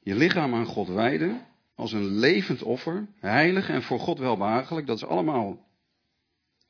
je 0.00 0.14
lichaam 0.14 0.54
aan 0.54 0.66
God 0.66 0.88
wijden 0.88 1.46
als 1.74 1.92
een 1.92 2.18
levend 2.18 2.62
offer, 2.62 3.06
heilig 3.20 3.68
en 3.68 3.82
voor 3.82 3.98
God 3.98 4.18
welbehagelijk. 4.18 4.86
Dat 4.86 4.96
is 4.96 5.04
allemaal 5.04 5.68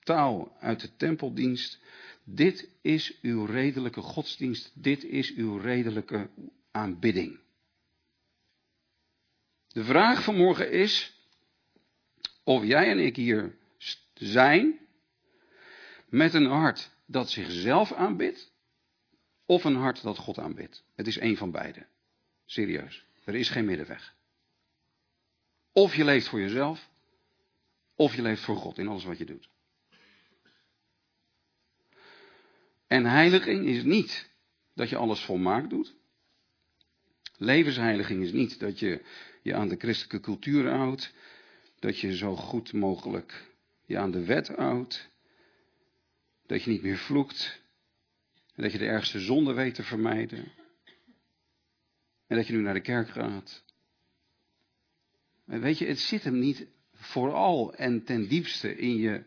taal 0.02 0.57
uit 0.61 0.80
de 0.80 0.96
tempeldienst. 0.96 1.80
Dit 2.24 2.68
is 2.80 3.18
uw 3.22 3.44
redelijke 3.44 4.00
godsdienst. 4.00 4.72
Dit 4.74 5.04
is 5.04 5.34
uw 5.34 5.56
redelijke 5.56 6.30
aanbidding. 6.70 7.38
De 9.68 9.84
vraag 9.84 10.22
van 10.22 10.37
morgen 10.37 10.70
is: 10.70 11.18
of 12.42 12.64
jij 12.64 12.90
en 12.90 12.98
ik 12.98 13.16
hier 13.16 13.56
zijn 14.14 14.78
met 16.08 16.34
een 16.34 16.46
hart 16.46 16.90
dat 17.06 17.30
zichzelf 17.30 17.92
aanbidt, 17.92 18.52
of 19.46 19.64
een 19.64 19.76
hart 19.76 20.02
dat 20.02 20.18
God 20.18 20.38
aanbidt. 20.38 20.84
Het 20.94 21.06
is 21.06 21.18
één 21.18 21.37
van 21.37 21.50
beide. 21.50 21.87
Serieus. 22.44 23.04
Er 23.24 23.34
is 23.34 23.48
geen 23.48 23.64
middenweg. 23.64 24.14
Of 25.72 25.94
je 25.94 26.04
leeft 26.04 26.28
voor 26.28 26.40
jezelf, 26.40 26.90
of 27.94 28.14
je 28.14 28.22
leeft 28.22 28.42
voor 28.42 28.56
God 28.56 28.78
in 28.78 28.88
alles 28.88 29.04
wat 29.04 29.18
je 29.18 29.24
doet. 29.24 29.48
En 32.94 33.04
heiliging 33.04 33.66
is 33.66 33.83
niet 33.83 34.30
dat 34.74 34.88
je 34.88 34.96
alles 34.96 35.20
volmaakt 35.20 35.70
doet. 35.70 35.94
Levensheiliging 37.37 38.22
is 38.22 38.33
niet 38.33 38.61
dat 38.61 38.78
je 38.78 39.04
je 39.42 39.54
aan 39.54 39.68
de 39.68 39.76
christelijke 39.76 40.20
cultuur 40.20 40.70
houdt, 40.70 41.12
dat 41.78 41.98
je 41.98 42.16
zo 42.16 42.37
goed 42.37 42.72
mogelijk 42.72 43.52
je 43.85 43.98
aan 43.98 44.11
de 44.11 44.24
wet 44.24 44.48
houdt. 44.48 45.09
Dat 46.46 46.62
je 46.62 46.70
niet 46.70 46.83
meer 46.83 46.98
vloekt. 46.98 47.62
En 48.54 48.62
dat 48.62 48.72
je 48.72 48.78
de 48.78 48.87
ergste 48.87 49.20
zonde 49.20 49.52
weet 49.52 49.74
te 49.74 49.83
vermijden. 49.83 50.52
En 52.26 52.37
dat 52.37 52.46
je 52.46 52.52
nu 52.52 52.61
naar 52.61 52.74
de 52.74 52.80
kerk 52.80 53.09
gaat. 53.09 53.64
Weet 55.44 55.78
je, 55.78 55.87
het 55.87 56.00
zit 56.00 56.24
hem 56.24 56.38
niet 56.38 56.66
vooral 56.92 57.74
en 57.74 58.04
ten 58.04 58.28
diepste 58.28 58.76
in 58.76 58.96
je, 58.96 59.24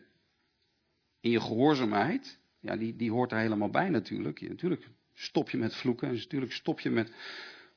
in 1.20 1.30
je 1.30 1.40
gehoorzaamheid. 1.40 2.38
Ja, 2.68 2.76
die, 2.76 2.96
die 2.96 3.10
hoort 3.10 3.32
er 3.32 3.38
helemaal 3.38 3.70
bij 3.70 3.88
natuurlijk. 3.88 4.38
Je, 4.38 4.48
natuurlijk 4.48 4.88
stop 5.14 5.50
je 5.50 5.56
met 5.56 5.74
vloeken. 5.74 6.08
En 6.08 6.14
natuurlijk 6.14 6.52
stop 6.52 6.80
je 6.80 6.90
met, 6.90 7.12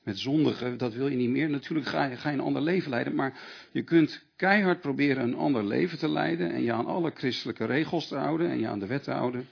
met 0.03 0.19
zondigen. 0.19 0.77
Dat 0.77 0.93
wil 0.93 1.07
je 1.07 1.15
niet 1.15 1.29
meer. 1.29 1.49
Natuurlijk 1.49 1.87
ga 1.87 2.05
je, 2.05 2.15
ga 2.15 2.29
je 2.29 2.37
een 2.37 2.43
ander 2.43 2.61
leven 2.61 2.89
leiden. 2.89 3.15
Maar 3.15 3.39
je 3.71 3.83
kunt 3.83 4.25
keihard 4.35 4.81
proberen 4.81 5.23
een 5.23 5.35
ander 5.35 5.63
leven 5.65 5.97
te 5.97 6.09
leiden. 6.09 6.51
En 6.51 6.61
je 6.61 6.73
aan 6.73 6.85
alle 6.85 7.11
christelijke 7.13 7.65
regels 7.65 8.07
te 8.07 8.15
houden. 8.15 8.49
En 8.49 8.59
je 8.59 8.67
aan 8.67 8.79
de 8.79 8.87
wet 8.87 9.03
te 9.03 9.11
houden. 9.11 9.47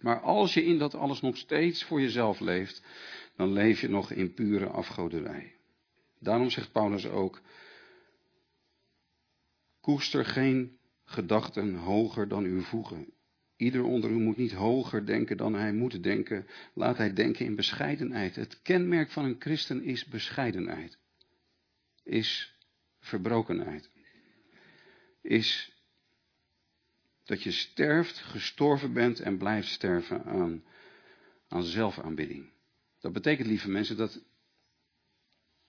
Maar 0.00 0.20
als 0.20 0.54
je 0.54 0.64
in 0.64 0.78
dat 0.78 0.94
alles 0.94 1.20
nog 1.20 1.36
steeds 1.36 1.84
voor 1.84 2.00
jezelf 2.00 2.40
leeft. 2.40 2.82
Dan 3.36 3.52
leef 3.52 3.80
je 3.80 3.88
nog 3.88 4.10
in 4.12 4.34
pure 4.34 4.66
afgoderij. 4.66 5.54
Daarom 6.20 6.50
zegt 6.50 6.72
Paulus 6.72 7.06
ook. 7.06 7.40
Koester 9.80 10.24
geen 10.24 10.78
gedachten 11.04 11.74
hoger 11.74 12.28
dan 12.28 12.44
uw 12.44 12.60
voegen. 12.60 13.14
Ieder 13.56 13.82
onder 13.82 14.10
u 14.10 14.18
moet 14.18 14.36
niet 14.36 14.52
hoger 14.52 15.06
denken 15.06 15.36
dan 15.36 15.54
hij 15.54 15.72
moet 15.72 16.02
denken. 16.02 16.46
Laat 16.74 16.96
hij 16.96 17.12
denken 17.12 17.46
in 17.46 17.54
bescheidenheid. 17.54 18.36
Het 18.36 18.62
kenmerk 18.62 19.10
van 19.10 19.24
een 19.24 19.36
christen 19.38 19.82
is 19.82 20.04
bescheidenheid. 20.04 20.98
Is 22.02 22.56
verbrokenheid. 23.00 23.90
Is 25.22 25.76
dat 27.24 27.42
je 27.42 27.50
sterft, 27.50 28.18
gestorven 28.18 28.92
bent 28.92 29.20
en 29.20 29.38
blijft 29.38 29.68
sterven 29.68 30.24
aan, 30.24 30.64
aan 31.48 31.62
zelfaanbidding. 31.62 32.50
Dat 33.00 33.12
betekent, 33.12 33.48
lieve 33.48 33.70
mensen, 33.70 33.96
dat 33.96 34.22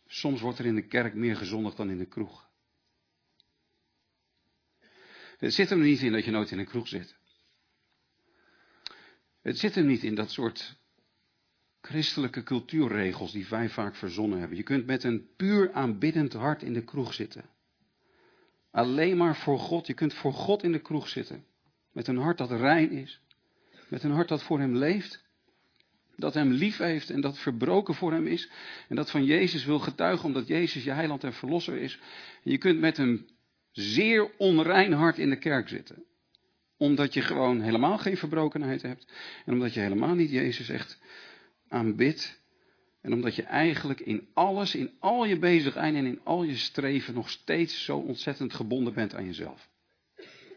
soms 0.05 0.41
wordt 0.41 0.59
er 0.59 0.65
in 0.65 0.75
de 0.75 0.87
kerk 0.87 1.13
meer 1.13 1.35
gezondigd 1.35 1.77
dan 1.77 1.89
in 1.89 1.97
de 1.97 2.05
kroeg. 2.05 2.49
Het 5.37 5.53
zit 5.53 5.69
er 5.69 5.77
niet 5.77 6.01
in 6.01 6.11
dat 6.11 6.25
je 6.25 6.31
nooit 6.31 6.51
in 6.51 6.59
een 6.59 6.65
kroeg 6.65 6.87
zit. 6.87 7.15
Het 9.47 9.59
zit 9.59 9.75
er 9.75 9.83
niet 9.83 10.03
in 10.03 10.15
dat 10.15 10.31
soort 10.31 10.75
christelijke 11.81 12.43
cultuurregels 12.43 13.31
die 13.31 13.47
wij 13.49 13.69
vaak 13.69 13.95
verzonnen 13.95 14.39
hebben. 14.39 14.57
Je 14.57 14.63
kunt 14.63 14.85
met 14.85 15.03
een 15.03 15.27
puur 15.37 15.71
aanbiddend 15.73 16.33
hart 16.33 16.63
in 16.63 16.73
de 16.73 16.83
kroeg 16.83 17.13
zitten. 17.13 17.45
Alleen 18.71 19.17
maar 19.17 19.35
voor 19.35 19.59
God. 19.59 19.87
Je 19.87 19.93
kunt 19.93 20.13
voor 20.13 20.33
God 20.33 20.63
in 20.63 20.71
de 20.71 20.79
kroeg 20.79 21.07
zitten. 21.07 21.45
Met 21.91 22.07
een 22.07 22.17
hart 22.17 22.37
dat 22.37 22.51
rein 22.51 22.91
is. 22.91 23.21
Met 23.87 24.03
een 24.03 24.11
hart 24.11 24.27
dat 24.27 24.43
voor 24.43 24.59
Hem 24.59 24.75
leeft. 24.75 25.23
Dat 26.15 26.33
Hem 26.33 26.51
lief 26.51 26.77
heeft 26.77 27.09
en 27.09 27.21
dat 27.21 27.39
verbroken 27.39 27.95
voor 27.95 28.11
Hem 28.11 28.27
is. 28.27 28.49
En 28.89 28.95
dat 28.95 29.11
van 29.11 29.25
Jezus 29.25 29.65
wil 29.65 29.79
getuigen 29.79 30.25
omdat 30.25 30.47
Jezus 30.47 30.83
je 30.83 30.91
heiland 30.91 31.23
en 31.23 31.33
verlosser 31.33 31.77
is. 31.77 31.99
En 32.43 32.51
je 32.51 32.57
kunt 32.57 32.79
met 32.79 32.97
een 32.97 33.29
zeer 33.71 34.31
onrein 34.37 34.93
hart 34.93 35.17
in 35.17 35.29
de 35.29 35.37
kerk 35.37 35.69
zitten 35.69 36.05
omdat 36.77 37.13
je 37.13 37.21
gewoon 37.21 37.61
helemaal 37.61 37.97
geen 37.97 38.17
verbrokenheid 38.17 38.81
hebt. 38.81 39.07
En 39.45 39.53
omdat 39.53 39.73
je 39.73 39.79
helemaal 39.79 40.15
niet 40.15 40.29
Jezus 40.29 40.69
echt 40.69 40.99
aanbidt. 41.67 42.41
En 43.01 43.13
omdat 43.13 43.35
je 43.35 43.43
eigenlijk 43.43 43.99
in 43.99 44.27
alles, 44.33 44.75
in 44.75 44.91
al 44.99 45.25
je 45.25 45.39
bezigheid 45.39 45.95
en 45.95 46.05
in 46.05 46.19
al 46.23 46.43
je 46.43 46.55
streven 46.55 47.13
nog 47.13 47.29
steeds 47.29 47.83
zo 47.83 47.97
ontzettend 47.97 48.53
gebonden 48.53 48.93
bent 48.93 49.15
aan 49.15 49.25
jezelf. 49.25 49.69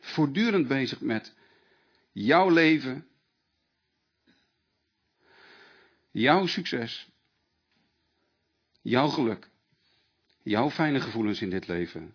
Voortdurend 0.00 0.68
bezig 0.68 1.00
met 1.00 1.34
jouw 2.12 2.48
leven, 2.48 3.06
jouw 6.10 6.46
succes, 6.46 7.08
jouw 8.82 9.08
geluk, 9.08 9.48
jouw 10.42 10.70
fijne 10.70 11.00
gevoelens 11.00 11.42
in 11.42 11.50
dit 11.50 11.66
leven, 11.68 12.14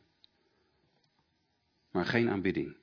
maar 1.92 2.06
geen 2.06 2.30
aanbidding. 2.30 2.76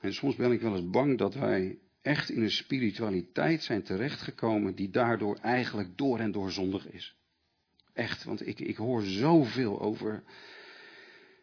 En 0.00 0.14
soms 0.14 0.36
ben 0.36 0.52
ik 0.52 0.60
wel 0.60 0.76
eens 0.76 0.90
bang 0.90 1.18
dat 1.18 1.34
wij 1.34 1.78
echt 2.02 2.30
in 2.30 2.42
een 2.42 2.50
spiritualiteit 2.50 3.62
zijn 3.62 3.82
terechtgekomen 3.82 4.74
die 4.74 4.90
daardoor 4.90 5.36
eigenlijk 5.36 5.96
door 5.96 6.18
en 6.18 6.32
door 6.32 6.50
zondig 6.50 6.90
is. 6.90 7.16
Echt, 7.92 8.24
want 8.24 8.46
ik, 8.46 8.60
ik 8.60 8.76
hoor 8.76 9.02
zoveel 9.02 9.80
over 9.80 10.22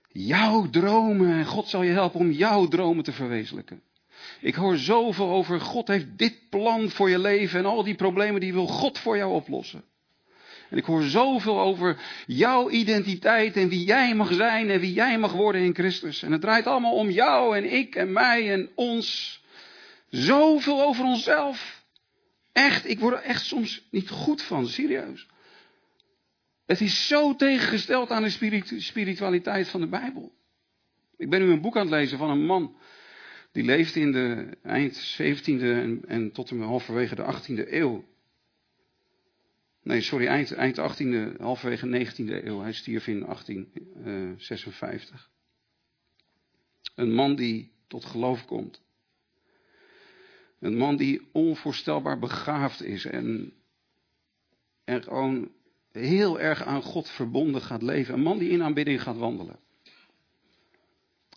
jouw 0.08 0.70
dromen 0.70 1.32
en 1.32 1.46
God 1.46 1.67
zal 1.67 1.82
je 1.82 1.91
helpen 1.91 2.20
om 2.20 2.32
jouw 2.32 2.67
dromen 2.67 3.04
te 3.04 3.12
verwezenlijken. 3.12 3.82
Ik 4.41 4.56
hoor 4.56 4.78
zoveel 4.78 5.30
over 5.30 5.62
God 5.62 5.88
heeft 5.88 6.17
dit 6.17 6.50
plan 6.50 6.89
voor 6.89 7.10
je 7.10 7.20
leven 7.20 7.60
en 7.60 7.65
al 7.65 7.84
die 7.84 7.96
problemen 7.96 8.41
die 8.41 8.54
wil 8.54 8.67
God 8.67 8.98
voor 8.98 9.17
jou 9.17 9.34
oplossen. 9.34 9.84
En 10.69 10.77
ik 10.77 10.86
hoor 10.86 11.03
zoveel 11.03 11.60
over 11.60 11.97
jouw 12.25 12.69
identiteit 12.69 13.56
en 13.56 13.69
wie 13.69 13.84
jij 13.84 14.15
mag 14.15 14.34
zijn 14.34 14.69
en 14.69 14.80
wie 14.80 14.93
jij 14.93 15.17
mag 15.17 15.32
worden 15.32 15.62
in 15.62 15.73
Christus. 15.73 16.23
En 16.23 16.32
het 16.32 16.41
draait 16.41 16.67
allemaal 16.67 16.95
om 16.95 17.10
jou 17.10 17.58
en 17.58 17.73
ik 17.73 17.95
en 17.95 18.12
mij 18.12 18.51
en 18.51 18.69
ons. 18.75 19.41
Zoveel 20.10 20.84
over 20.84 21.06
onszelf. 21.06 21.86
Echt, 22.51 22.89
ik 22.89 22.99
word 22.99 23.15
er 23.15 23.21
echt 23.21 23.45
soms 23.45 23.88
niet 23.91 24.10
goed 24.10 24.41
van, 24.41 24.67
serieus. 24.67 25.27
Het 26.65 26.82
is 26.82 27.08
zo 27.08 27.36
tegengesteld 27.36 28.12
aan 28.12 28.23
de 28.23 28.60
spiritualiteit 28.77 29.67
van 29.67 29.82
de 29.82 29.88
Bijbel. 29.88 30.36
Ik 31.17 31.30
ben 31.30 31.41
nu 31.41 31.51
een 31.51 31.62
boek 31.62 31.75
aan 31.75 31.82
het 31.82 31.91
lezen 31.91 32.17
van 32.17 32.30
een 32.30 32.45
man. 32.45 32.77
Die 33.51 33.63
leefde 33.63 33.99
in 33.99 34.12
de 34.12 34.58
eind 34.63 35.17
17e 35.21 35.62
en, 35.62 36.01
en 36.08 36.32
tot 36.32 36.49
en 36.49 36.58
met 36.58 36.67
halverwege 36.67 37.15
de 37.15 37.34
18e 37.34 37.71
eeuw. 37.71 38.06
Nee, 39.88 40.02
sorry, 40.02 40.28
eind, 40.28 40.52
eind 40.52 40.78
18e, 40.78 41.38
halverwege 41.38 41.88
19e 41.88 42.45
eeuw. 42.45 42.60
Hij 42.60 42.73
stierf 42.73 43.08
in 43.08 43.19
1856. 43.19 45.12
Eh, 45.12 46.95
een 46.95 47.13
man 47.13 47.36
die 47.36 47.71
tot 47.88 48.06
geloof 48.06 48.45
komt. 48.45 48.82
Een 50.60 50.78
man 50.78 50.95
die 50.95 51.28
onvoorstelbaar 51.32 52.19
begaafd 52.19 52.84
is 52.84 53.06
en, 53.06 53.54
en 54.84 55.04
gewoon 55.04 55.52
heel 55.91 56.39
erg 56.39 56.63
aan 56.63 56.82
God 56.82 57.10
verbonden 57.10 57.62
gaat 57.62 57.82
leven. 57.82 58.13
Een 58.13 58.21
man 58.21 58.38
die 58.38 58.50
in 58.50 58.63
aanbidding 58.63 59.02
gaat 59.02 59.17
wandelen. 59.17 59.60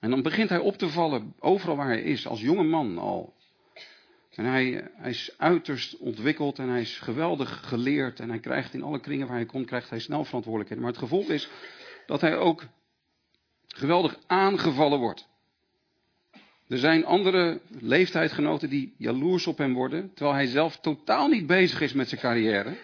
En 0.01 0.11
dan 0.11 0.23
begint 0.23 0.49
hij 0.49 0.59
op 0.59 0.77
te 0.77 0.89
vallen 0.89 1.35
overal 1.39 1.77
waar 1.77 1.89
hij 1.89 2.03
is, 2.03 2.27
als 2.27 2.41
jonge 2.41 2.65
man 2.65 2.99
al. 2.99 3.35
En 4.35 4.45
hij, 4.45 4.91
is 5.03 5.35
uiterst 5.37 5.97
ontwikkeld 5.97 6.59
en 6.59 6.69
hij 6.69 6.81
is 6.81 6.99
geweldig 6.99 7.69
geleerd. 7.69 8.21
En 8.21 8.29
hij 8.29 8.39
krijgt 8.39 8.75
in 8.75 8.83
alle 8.83 9.01
kringen 9.01 9.27
waar 9.27 9.37
hij 9.37 9.47
komt, 9.47 9.67
krijgt 9.67 9.91
hij 9.91 9.99
snel 9.99 10.25
verantwoordelijkheden. 10.25 10.85
Maar 10.85 10.93
het 10.93 11.03
gevolg 11.03 11.29
is 11.29 11.49
dat 12.07 12.21
hij 12.21 12.37
ook 12.37 12.67
geweldig 13.69 14.19
aangevallen 14.27 14.99
wordt. 14.99 15.29
Er 16.69 16.79
zijn 16.79 17.05
andere 17.05 17.61
leeftijdgenoten 17.81 18.69
die 18.69 18.95
jaloers 18.97 19.47
op 19.47 19.59
hem 19.59 19.75
worden, 19.75 20.11
terwijl 20.15 20.37
hij 20.37 20.47
zelf 20.47 20.77
totaal 20.77 21.29
niet 21.29 21.47
bezig 21.47 21.81
is 21.81 21.93
met 21.93 22.09
zijn 22.09 22.21
carrière. 22.21 22.77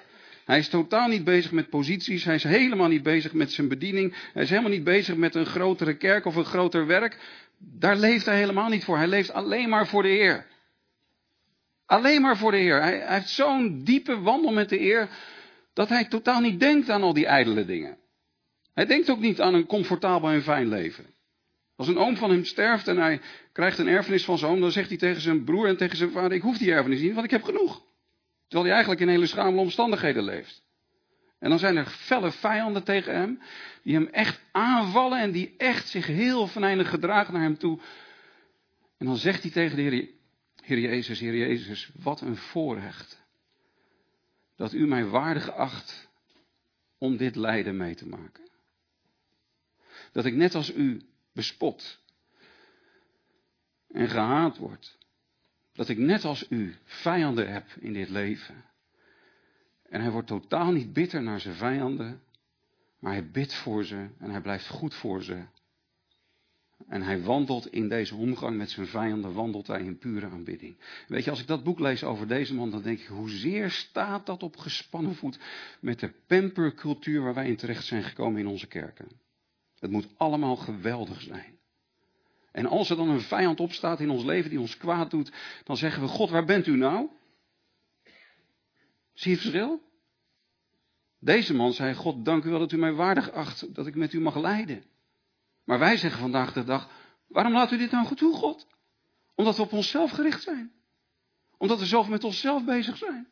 Hij 0.44 0.58
is 0.58 0.68
totaal 0.68 1.08
niet 1.08 1.24
bezig 1.24 1.52
met 1.52 1.70
posities, 1.70 2.24
hij 2.24 2.34
is 2.34 2.42
helemaal 2.42 2.88
niet 2.88 3.02
bezig 3.02 3.32
met 3.32 3.52
zijn 3.52 3.68
bediening, 3.68 4.14
hij 4.32 4.42
is 4.42 4.50
helemaal 4.50 4.70
niet 4.70 4.84
bezig 4.84 5.16
met 5.16 5.34
een 5.34 5.46
grotere 5.46 5.96
kerk 5.96 6.24
of 6.24 6.36
een 6.36 6.44
groter 6.44 6.86
werk. 6.86 7.18
Daar 7.58 7.96
leeft 7.96 8.26
hij 8.26 8.36
helemaal 8.36 8.68
niet 8.68 8.84
voor, 8.84 8.96
hij 8.96 9.06
leeft 9.06 9.32
alleen 9.32 9.68
maar 9.68 9.86
voor 9.86 10.02
de 10.02 10.08
Heer. 10.08 10.46
Alleen 11.86 12.22
maar 12.22 12.36
voor 12.36 12.50
de 12.50 12.56
Heer. 12.56 12.80
Hij, 12.82 12.98
hij 12.98 13.14
heeft 13.14 13.28
zo'n 13.28 13.84
diepe 13.84 14.20
wandel 14.20 14.52
met 14.52 14.68
de 14.68 14.76
Heer 14.76 15.08
dat 15.72 15.88
hij 15.88 16.04
totaal 16.04 16.40
niet 16.40 16.60
denkt 16.60 16.90
aan 16.90 17.02
al 17.02 17.12
die 17.12 17.26
ijdele 17.26 17.64
dingen. 17.64 17.98
Hij 18.74 18.86
denkt 18.86 19.10
ook 19.10 19.20
niet 19.20 19.40
aan 19.40 19.54
een 19.54 19.66
comfortabel 19.66 20.28
en 20.28 20.42
fijn 20.42 20.68
leven. 20.68 21.14
Als 21.76 21.88
een 21.88 21.98
oom 21.98 22.16
van 22.16 22.30
hem 22.30 22.44
sterft 22.44 22.88
en 22.88 22.96
hij 22.96 23.20
krijgt 23.52 23.78
een 23.78 23.88
erfenis 23.88 24.24
van 24.24 24.38
zijn 24.38 24.50
oom, 24.50 24.60
dan 24.60 24.72
zegt 24.72 24.88
hij 24.88 24.98
tegen 24.98 25.20
zijn 25.20 25.44
broer 25.44 25.66
en 25.66 25.76
tegen 25.76 25.96
zijn 25.96 26.10
vader: 26.10 26.32
Ik 26.32 26.42
hoef 26.42 26.58
die 26.58 26.72
erfenis 26.72 27.00
niet, 27.00 27.12
want 27.14 27.24
ik 27.24 27.30
heb 27.30 27.42
genoeg. 27.42 27.82
Terwijl 28.48 28.64
hij 28.64 28.72
eigenlijk 28.72 29.00
in 29.00 29.08
hele 29.08 29.26
schamele 29.26 29.60
omstandigheden 29.60 30.22
leeft. 30.22 30.64
En 31.38 31.48
dan 31.50 31.58
zijn 31.58 31.76
er 31.76 31.86
felle 31.86 32.30
vijanden 32.30 32.82
tegen 32.82 33.14
hem, 33.14 33.40
die 33.82 33.94
hem 33.94 34.06
echt 34.06 34.40
aanvallen 34.52 35.20
en 35.20 35.30
die 35.30 35.54
echt 35.56 35.88
zich 35.88 36.06
heel 36.06 36.46
venijnig 36.46 36.90
gedragen 36.90 37.32
naar 37.32 37.42
hem 37.42 37.58
toe. 37.58 37.78
En 38.98 39.06
dan 39.06 39.16
zegt 39.16 39.42
hij 39.42 39.50
tegen 39.50 39.76
de 39.76 39.82
Heer: 39.82 40.08
Heer 40.66 40.78
Jezus, 40.78 41.20
Heer 41.20 41.36
Jezus, 41.36 41.90
wat 41.94 42.20
een 42.20 42.36
voorrecht. 42.36 43.24
Dat 44.56 44.72
u 44.72 44.86
mij 44.86 45.04
waardig 45.04 45.50
acht 45.50 46.08
om 46.98 47.16
dit 47.16 47.36
lijden 47.36 47.76
mee 47.76 47.94
te 47.94 48.06
maken. 48.06 48.50
Dat 50.12 50.24
ik 50.24 50.34
net 50.34 50.54
als 50.54 50.74
u 50.74 51.02
bespot 51.32 52.02
en 53.88 54.08
gehaat 54.08 54.56
word. 54.56 54.98
Dat 55.72 55.88
ik 55.88 55.98
net 55.98 56.24
als 56.24 56.50
u 56.50 56.74
vijanden 56.84 57.52
heb 57.52 57.70
in 57.80 57.92
dit 57.92 58.08
leven. 58.08 58.64
En 59.82 60.00
hij 60.00 60.10
wordt 60.10 60.28
totaal 60.28 60.72
niet 60.72 60.92
bitter 60.92 61.22
naar 61.22 61.40
zijn 61.40 61.54
vijanden, 61.54 62.22
maar 62.98 63.12
hij 63.12 63.30
bidt 63.30 63.54
voor 63.54 63.84
ze 63.84 64.08
en 64.18 64.30
hij 64.30 64.40
blijft 64.40 64.68
goed 64.68 64.94
voor 64.94 65.22
ze. 65.22 65.44
En 66.88 67.02
hij 67.02 67.22
wandelt 67.22 67.72
in 67.72 67.88
deze 67.88 68.14
omgang 68.14 68.56
met 68.56 68.70
zijn 68.70 68.86
vijanden, 68.86 69.32
wandelt 69.32 69.66
hij 69.66 69.82
in 69.82 69.98
pure 69.98 70.26
aanbidding. 70.26 70.76
Weet 71.08 71.24
je, 71.24 71.30
als 71.30 71.40
ik 71.40 71.46
dat 71.46 71.64
boek 71.64 71.78
lees 71.78 72.04
over 72.04 72.28
deze 72.28 72.54
man, 72.54 72.70
dan 72.70 72.82
denk 72.82 72.98
ik, 72.98 73.06
hoezeer 73.06 73.70
staat 73.70 74.26
dat 74.26 74.42
op 74.42 74.56
gespannen 74.56 75.14
voet 75.14 75.38
met 75.80 76.00
de 76.00 76.12
pampercultuur 76.26 77.22
waar 77.22 77.34
wij 77.34 77.48
in 77.48 77.56
terecht 77.56 77.84
zijn 77.84 78.02
gekomen 78.02 78.40
in 78.40 78.46
onze 78.46 78.66
kerken. 78.66 79.08
Het 79.78 79.90
moet 79.90 80.08
allemaal 80.16 80.56
geweldig 80.56 81.20
zijn. 81.20 81.58
En 82.52 82.66
als 82.66 82.90
er 82.90 82.96
dan 82.96 83.08
een 83.08 83.20
vijand 83.20 83.60
opstaat 83.60 84.00
in 84.00 84.10
ons 84.10 84.24
leven 84.24 84.50
die 84.50 84.60
ons 84.60 84.76
kwaad 84.76 85.10
doet, 85.10 85.32
dan 85.64 85.76
zeggen 85.76 86.02
we: 86.02 86.08
God, 86.08 86.30
waar 86.30 86.44
bent 86.44 86.66
u 86.66 86.76
nou? 86.76 87.08
Zie 89.12 89.30
je 89.30 89.36
het 89.36 89.46
verschil? 89.46 89.82
Deze 91.18 91.54
man 91.54 91.72
zei: 91.72 91.94
God, 91.94 92.24
dank 92.24 92.44
u 92.44 92.50
wel 92.50 92.58
dat 92.58 92.72
u 92.72 92.76
mij 92.76 92.92
waardig 92.92 93.30
acht 93.30 93.74
dat 93.74 93.86
ik 93.86 93.94
met 93.94 94.12
u 94.12 94.20
mag 94.20 94.36
lijden. 94.36 94.84
Maar 95.66 95.78
wij 95.78 95.96
zeggen 95.96 96.20
vandaag 96.20 96.52
de 96.52 96.64
dag: 96.64 96.88
waarom 97.26 97.52
laat 97.52 97.72
u 97.72 97.76
dit 97.76 97.90
nou 97.90 98.06
goed 98.06 98.18
toe, 98.18 98.34
God? 98.34 98.66
Omdat 99.34 99.56
we 99.56 99.62
op 99.62 99.72
onszelf 99.72 100.10
gericht 100.10 100.42
zijn. 100.42 100.72
Omdat 101.58 101.78
we 101.78 101.86
zelf 101.86 102.08
met 102.08 102.24
onszelf 102.24 102.64
bezig 102.64 102.96
zijn. 102.96 103.28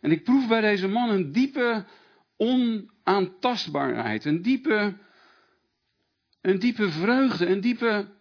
En 0.00 0.10
ik 0.10 0.24
proef 0.24 0.48
bij 0.48 0.60
deze 0.60 0.88
man 0.88 1.08
een 1.08 1.32
diepe 1.32 1.84
onaantastbaarheid, 2.36 4.24
een 4.24 4.42
diepe, 4.42 4.96
een 6.40 6.58
diepe 6.58 6.90
vreugde, 6.90 7.46
een 7.46 7.60
diepe 7.60 8.14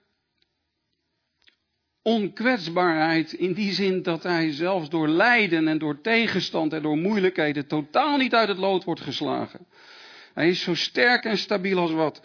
onkwetsbaarheid 2.01 3.33
in 3.33 3.53
die 3.53 3.73
zin 3.73 4.01
dat 4.01 4.23
hij 4.23 4.51
zelfs 4.51 4.89
door 4.89 5.07
lijden 5.07 5.67
en 5.67 5.77
door 5.77 6.01
tegenstand 6.01 6.73
en 6.73 6.81
door 6.81 6.97
moeilijkheden 6.97 7.67
totaal 7.67 8.17
niet 8.17 8.33
uit 8.33 8.47
het 8.47 8.57
lood 8.57 8.83
wordt 8.83 9.01
geslagen. 9.01 9.67
Hij 10.33 10.49
is 10.49 10.61
zo 10.61 10.75
sterk 10.75 11.25
en 11.25 11.37
stabiel 11.37 11.79
als 11.79 11.91
wat, 11.91 12.21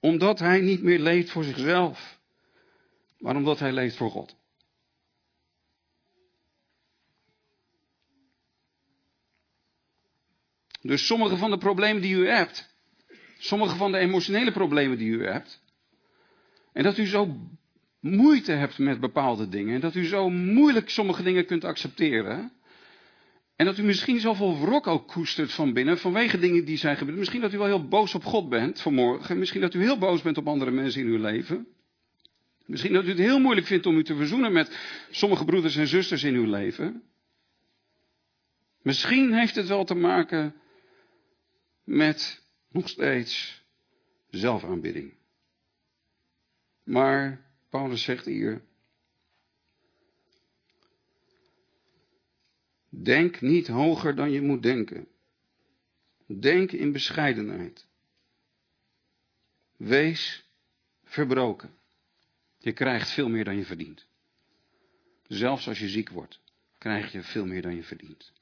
omdat 0.00 0.38
hij 0.38 0.60
niet 0.60 0.82
meer 0.82 0.98
leeft 0.98 1.30
voor 1.30 1.44
zichzelf, 1.44 2.18
maar 3.18 3.36
omdat 3.36 3.58
hij 3.58 3.72
leeft 3.72 3.96
voor 3.96 4.10
God. 4.10 4.36
Dus 10.80 11.06
sommige 11.06 11.36
van 11.36 11.50
de 11.50 11.58
problemen 11.58 12.02
die 12.02 12.14
u 12.14 12.28
hebt, 12.28 12.74
sommige 13.38 13.76
van 13.76 13.92
de 13.92 13.98
emotionele 13.98 14.52
problemen 14.52 14.98
die 14.98 15.10
u 15.10 15.26
hebt, 15.26 15.62
en 16.72 16.82
dat 16.82 16.98
u 16.98 17.06
zo 17.06 17.36
moeite 18.00 18.52
hebt 18.52 18.78
met 18.78 19.00
bepaalde 19.00 19.48
dingen, 19.48 19.74
en 19.74 19.80
dat 19.80 19.94
u 19.94 20.06
zo 20.06 20.30
moeilijk 20.30 20.90
sommige 20.90 21.22
dingen 21.22 21.46
kunt 21.46 21.64
accepteren, 21.64 22.52
en 23.58 23.64
dat 23.64 23.78
u 23.78 23.82
misschien 23.82 24.20
zoveel 24.20 24.58
wrok 24.58 24.86
ook 24.86 25.08
koestert 25.08 25.52
van 25.52 25.72
binnen 25.72 25.98
vanwege 25.98 26.38
dingen 26.38 26.64
die 26.64 26.76
zijn 26.76 26.96
gebeurd. 26.96 27.18
Misschien 27.18 27.40
dat 27.40 27.52
u 27.52 27.58
wel 27.58 27.66
heel 27.66 27.88
boos 27.88 28.14
op 28.14 28.24
God 28.24 28.48
bent 28.48 28.80
vanmorgen. 28.80 29.38
Misschien 29.38 29.60
dat 29.60 29.74
u 29.74 29.80
heel 29.80 29.98
boos 29.98 30.22
bent 30.22 30.38
op 30.38 30.46
andere 30.46 30.70
mensen 30.70 31.00
in 31.00 31.06
uw 31.06 31.18
leven. 31.18 31.66
Misschien 32.66 32.92
dat 32.92 33.04
u 33.04 33.08
het 33.08 33.18
heel 33.18 33.38
moeilijk 33.38 33.66
vindt 33.66 33.86
om 33.86 33.96
u 33.96 34.04
te 34.04 34.16
verzoenen 34.16 34.52
met 34.52 34.78
sommige 35.10 35.44
broeders 35.44 35.76
en 35.76 35.86
zusters 35.86 36.24
in 36.24 36.34
uw 36.34 36.50
leven. 36.50 37.02
Misschien 38.82 39.34
heeft 39.34 39.54
het 39.54 39.66
wel 39.66 39.84
te 39.84 39.94
maken 39.94 40.54
met 41.84 42.42
nog 42.70 42.88
steeds 42.88 43.64
zelfaanbidding. 44.30 45.14
Maar 46.84 47.50
Paulus 47.70 48.02
zegt 48.02 48.24
hier, 48.24 48.62
denk 52.88 53.40
niet 53.40 53.66
hoger 53.66 54.14
dan 54.14 54.30
je 54.30 54.42
moet 54.42 54.62
denken. 54.62 55.08
Denk 56.26 56.72
in 56.72 56.92
bescheidenheid. 56.92 57.86
Wees 59.76 60.48
verbroken. 61.04 61.70
Je 62.58 62.72
krijgt 62.72 63.10
veel 63.10 63.28
meer 63.28 63.44
dan 63.44 63.56
je 63.56 63.64
verdient. 63.64 64.06
Zelfs 65.26 65.68
als 65.68 65.78
je 65.78 65.88
ziek 65.88 66.08
wordt, 66.08 66.40
krijg 66.78 67.12
je 67.12 67.22
veel 67.22 67.46
meer 67.46 67.62
dan 67.62 67.74
je 67.74 67.82
verdient. 67.82 68.32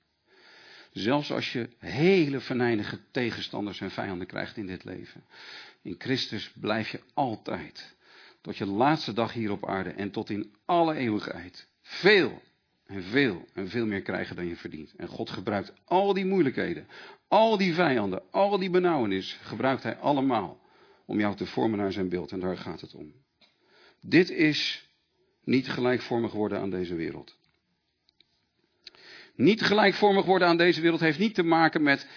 Zelfs 0.93 1.33
als 1.33 1.53
je 1.53 1.69
hele 1.79 2.41
venijnige 2.41 3.01
tegenstanders 3.11 3.81
en 3.81 3.91
vijanden 3.91 4.27
krijgt 4.27 4.57
in 4.57 4.67
dit 4.67 4.85
leven. 4.85 5.25
In 5.83 5.95
Christus 5.99 6.51
blijf 6.51 6.89
je 6.89 7.01
altijd, 7.15 7.95
tot 8.41 8.57
je 8.57 8.67
laatste 8.67 9.13
dag 9.13 9.33
hier 9.33 9.51
op 9.51 9.67
aarde 9.67 9.91
en 9.91 10.11
tot 10.11 10.31
in 10.31 10.55
alle 10.65 10.95
eeuwigheid, 10.95 11.69
veel 11.83 12.43
en 12.87 13.03
veel 13.03 13.45
en 13.53 13.69
veel 13.69 13.87
meer 13.87 14.03
krijgen 14.03 14.37
dan 14.37 14.47
je 14.47 14.57
verdient. 14.57 14.95
En 14.97 15.09
God 15.09 15.31
gebruikt 15.31 15.73
al 15.85 16.15
die 16.15 16.27
moeilijkheden, 16.27 16.87
al 17.29 17.57
die 17.57 17.75
vijanden, 17.75 18.23
al 18.31 18.59
die 18.59 18.71
benauwenis, 18.71 19.39
gebruikt 19.43 19.83
Hij 19.83 19.97
allemaal 19.97 20.61
om 21.05 21.19
jou 21.19 21.37
te 21.37 21.47
vormen 21.47 21.79
naar 21.79 21.93
zijn 21.93 22.09
beeld. 22.09 22.33
En 22.33 22.41
daar 22.41 22.57
gaat 22.57 22.81
het 22.81 22.95
om. 22.95 23.13
Dit 24.01 24.31
is 24.31 24.89
niet 25.45 25.69
gelijkvormig 25.69 26.33
worden 26.33 26.61
aan 26.61 26.71
deze 26.71 26.95
wereld. 26.95 27.39
Niet 29.35 29.63
gelijkvormig 29.63 30.25
worden 30.25 30.49
aan 30.49 30.57
deze 30.57 30.81
wereld 30.81 31.01
heeft 31.01 31.19
niet 31.19 31.35
te 31.35 31.43
maken 31.43 31.83
met 31.83 32.09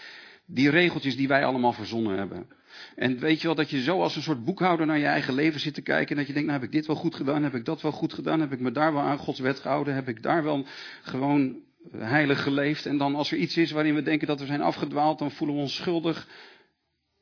die 0.45 0.70
regeltjes 0.70 1.15
die 1.15 1.28
wij 1.28 1.45
allemaal 1.45 1.74
verzonnen 1.74 2.17
hebben. 2.17 2.49
En 2.95 3.19
weet 3.19 3.41
je 3.41 3.47
wel, 3.47 3.55
dat 3.55 3.69
je 3.69 3.82
zo 3.82 4.01
als 4.01 4.15
een 4.15 4.21
soort 4.21 4.45
boekhouder 4.45 4.86
naar 4.86 4.97
je 4.97 5.05
eigen 5.05 5.34
leven 5.34 5.59
zit 5.59 5.73
te 5.73 5.82
kijken. 5.82 6.09
En 6.09 6.15
dat 6.15 6.27
je 6.27 6.34
denkt, 6.34 6.47
nou 6.47 6.59
heb 6.59 6.69
ik 6.69 6.75
dit 6.75 6.88
wel 6.88 6.95
goed 6.95 7.15
gedaan, 7.15 7.43
heb 7.43 7.55
ik 7.55 7.65
dat 7.65 7.82
wel 7.82 7.91
goed 7.91 8.13
gedaan, 8.13 8.39
heb 8.39 8.51
ik 8.51 8.59
me 8.59 8.71
daar 8.71 8.93
wel 8.93 9.01
aan 9.01 9.17
Gods 9.17 9.39
wet 9.39 9.59
gehouden, 9.59 9.93
heb 9.93 10.07
ik 10.07 10.23
daar 10.23 10.43
wel 10.43 10.65
gewoon 11.01 11.57
heilig 11.97 12.43
geleefd. 12.43 12.86
En 12.86 12.97
dan 12.97 13.15
als 13.15 13.32
er 13.32 13.38
iets 13.38 13.57
is 13.57 13.71
waarin 13.71 13.95
we 13.95 14.01
denken 14.01 14.27
dat 14.27 14.39
we 14.39 14.45
zijn 14.45 14.61
afgedwaald, 14.61 15.19
dan 15.19 15.32
voelen 15.32 15.55
we 15.55 15.61
ons 15.61 15.75
schuldig. 15.75 16.27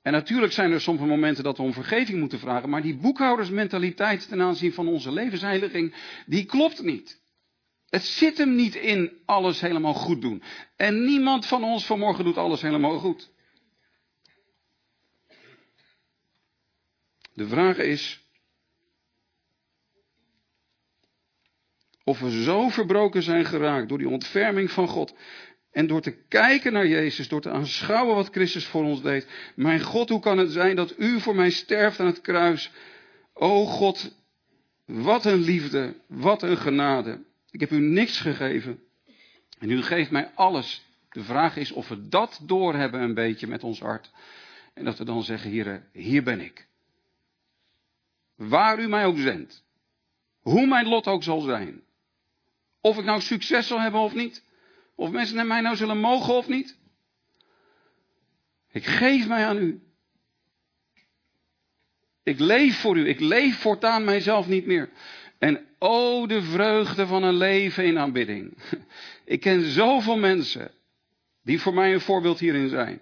En 0.01 0.12
natuurlijk 0.12 0.53
zijn 0.53 0.72
er 0.72 0.82
sommige 0.82 1.08
momenten 1.08 1.43
dat 1.43 1.58
we 1.58 1.64
om 1.64 1.74
vergeving 1.74 2.20
moeten 2.20 2.39
vragen. 2.39 2.70
Maar 2.70 2.82
die 2.82 2.97
boekhoudersmentaliteit 2.97 4.30
ten 4.30 4.41
aanzien 4.41 4.74
van 4.74 4.88
onze 4.88 5.12
levensheiliging, 5.12 5.93
die 6.26 6.45
klopt 6.45 6.84
niet. 6.84 7.22
Het 7.89 8.03
zit 8.03 8.38
hem 8.38 8.55
niet 8.55 8.76
in 8.76 9.12
alles 9.26 9.62
helemaal 9.62 9.93
goed 9.93 10.22
doen. 10.22 10.43
En 10.76 11.05
niemand 11.05 11.45
van 11.45 11.64
ons 11.64 11.86
vanmorgen 11.86 12.24
doet 12.24 12.38
alles 12.38 12.62
helemaal 12.62 12.97
goed. 12.97 13.32
De 17.38 17.48
vraag 17.48 17.78
is 17.78 18.26
of 22.04 22.20
we 22.20 22.44
zo 22.44 22.70
verbroken 22.70 23.24
zijn 23.24 23.46
geraakt 23.46 23.90
door 23.90 23.98
die 23.98 24.10
ontferming 24.10 24.72
van 24.72 24.88
God 24.88 25.16
en 25.72 25.88
door 25.88 26.02
te 26.02 26.12
kijken 26.28 26.74
naar 26.74 26.88
Jezus, 26.88 27.28
door 27.28 27.42
te 27.42 27.50
aanschouwen 27.50 28.16
wat 28.16 28.30
Christus 28.30 28.66
voor 28.66 28.84
ons 28.84 29.02
deed. 29.02 29.28
Mijn 29.56 29.82
God, 29.82 30.10
hoe 30.10 30.20
kan 30.20 30.38
het 30.38 30.52
zijn 30.52 30.76
dat 30.76 31.00
u 31.00 31.20
voor 31.20 31.36
mij 31.36 31.50
sterft 31.50 32.00
aan 32.00 32.06
het 32.06 32.22
kruis? 32.22 32.72
O 33.34 33.66
God, 33.66 34.16
wat 34.86 35.26
een 35.26 35.42
liefde, 35.42 35.96
wat 36.08 36.42
een 36.42 36.58
genade. 36.58 37.24
Ik 37.52 37.60
heb 37.60 37.72
u 37.72 37.80
niks 37.80 38.20
gegeven. 38.20 38.80
En 39.60 39.72
u 39.72 39.82
geeft 39.82 40.12
mij 40.12 40.32
alles. 40.36 40.86
De 41.10 41.24
vraag 41.24 41.58
is 41.58 41.72
of 41.72 41.88
we 41.88 42.08
dat 42.08 42.40
doorhebben 42.44 43.02
een 43.02 43.14
beetje 43.14 43.48
met 43.48 43.64
ons 43.64 43.80
hart. 43.80 44.12
En 44.74 44.86
dat 44.86 44.98
we 44.98 45.06
dan 45.06 45.24
zeggen, 45.24 45.50
hier, 45.50 45.88
hier 45.92 46.24
ben 46.24 46.42
ik. 46.42 46.68
Waar 48.38 48.80
u 48.80 48.88
mij 48.88 49.06
ook 49.06 49.18
zendt. 49.18 49.66
Hoe 50.40 50.68
mijn 50.68 50.88
lot 50.88 51.08
ook 51.08 51.24
zal 51.24 51.42
zijn. 51.42 51.84
Of 52.82 52.98
ik 52.98 53.06
nou 53.06 53.22
succes 53.22 53.68
zal 53.68 53.80
hebben 53.82 54.02
of 54.02 54.14
niet. 54.14 54.44
Of 54.96 55.10
mensen 55.12 55.36
naar 55.36 55.46
mij 55.46 55.62
nou 55.62 55.76
zullen 55.76 55.98
mogen 55.98 56.34
of 56.34 56.48
niet. 56.48 56.78
Ik 58.72 58.86
geef 58.86 59.28
mij 59.28 59.46
aan 59.46 59.58
u. 59.58 59.82
Ik 62.24 62.40
leef 62.40 62.80
voor 62.80 62.98
u. 62.98 63.08
Ik 63.08 63.20
leef 63.20 63.58
voortaan 63.58 64.04
mijzelf 64.04 64.48
niet 64.48 64.66
meer. 64.66 64.90
En 65.38 65.66
oh, 65.80 66.28
de 66.28 66.42
vreugde 66.42 67.08
van 67.08 67.24
een 67.24 67.38
leven 67.38 67.86
in 67.86 68.00
aanbidding. 68.00 68.58
Ik 69.26 69.40
ken 69.40 69.62
zoveel 69.62 70.18
mensen 70.18 70.72
die 71.44 71.62
voor 71.62 71.74
mij 71.74 71.94
een 71.94 72.02
voorbeeld 72.02 72.40
hierin 72.40 72.70
zijn. 72.70 73.02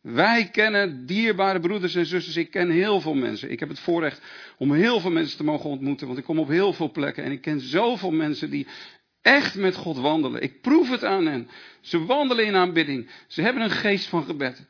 Wij 0.00 0.48
kennen 0.50 1.06
dierbare 1.06 1.60
broeders 1.60 1.94
en 1.94 2.06
zusters. 2.06 2.36
Ik 2.36 2.50
ken 2.50 2.70
heel 2.70 3.00
veel 3.00 3.14
mensen. 3.14 3.50
Ik 3.50 3.60
heb 3.60 3.68
het 3.68 3.78
voorrecht 3.78 4.22
om 4.58 4.72
heel 4.72 5.00
veel 5.00 5.10
mensen 5.10 5.36
te 5.36 5.44
mogen 5.44 5.70
ontmoeten. 5.70 6.06
Want 6.06 6.18
ik 6.18 6.24
kom 6.24 6.38
op 6.38 6.48
heel 6.48 6.72
veel 6.72 6.90
plekken. 6.90 7.24
En 7.24 7.32
ik 7.32 7.40
ken 7.40 7.60
zoveel 7.60 8.10
mensen 8.10 8.50
die 8.50 8.66
echt 9.22 9.54
met 9.54 9.74
God 9.74 9.98
wandelen. 9.98 10.42
Ik 10.42 10.60
proef 10.60 10.90
het 10.90 11.04
aan 11.04 11.26
hen. 11.26 11.48
Ze 11.80 12.04
wandelen 12.04 12.46
in 12.46 12.54
aanbidding. 12.54 13.10
Ze 13.26 13.42
hebben 13.42 13.62
een 13.62 13.70
geest 13.70 14.06
van 14.06 14.24
gebed. 14.24 14.66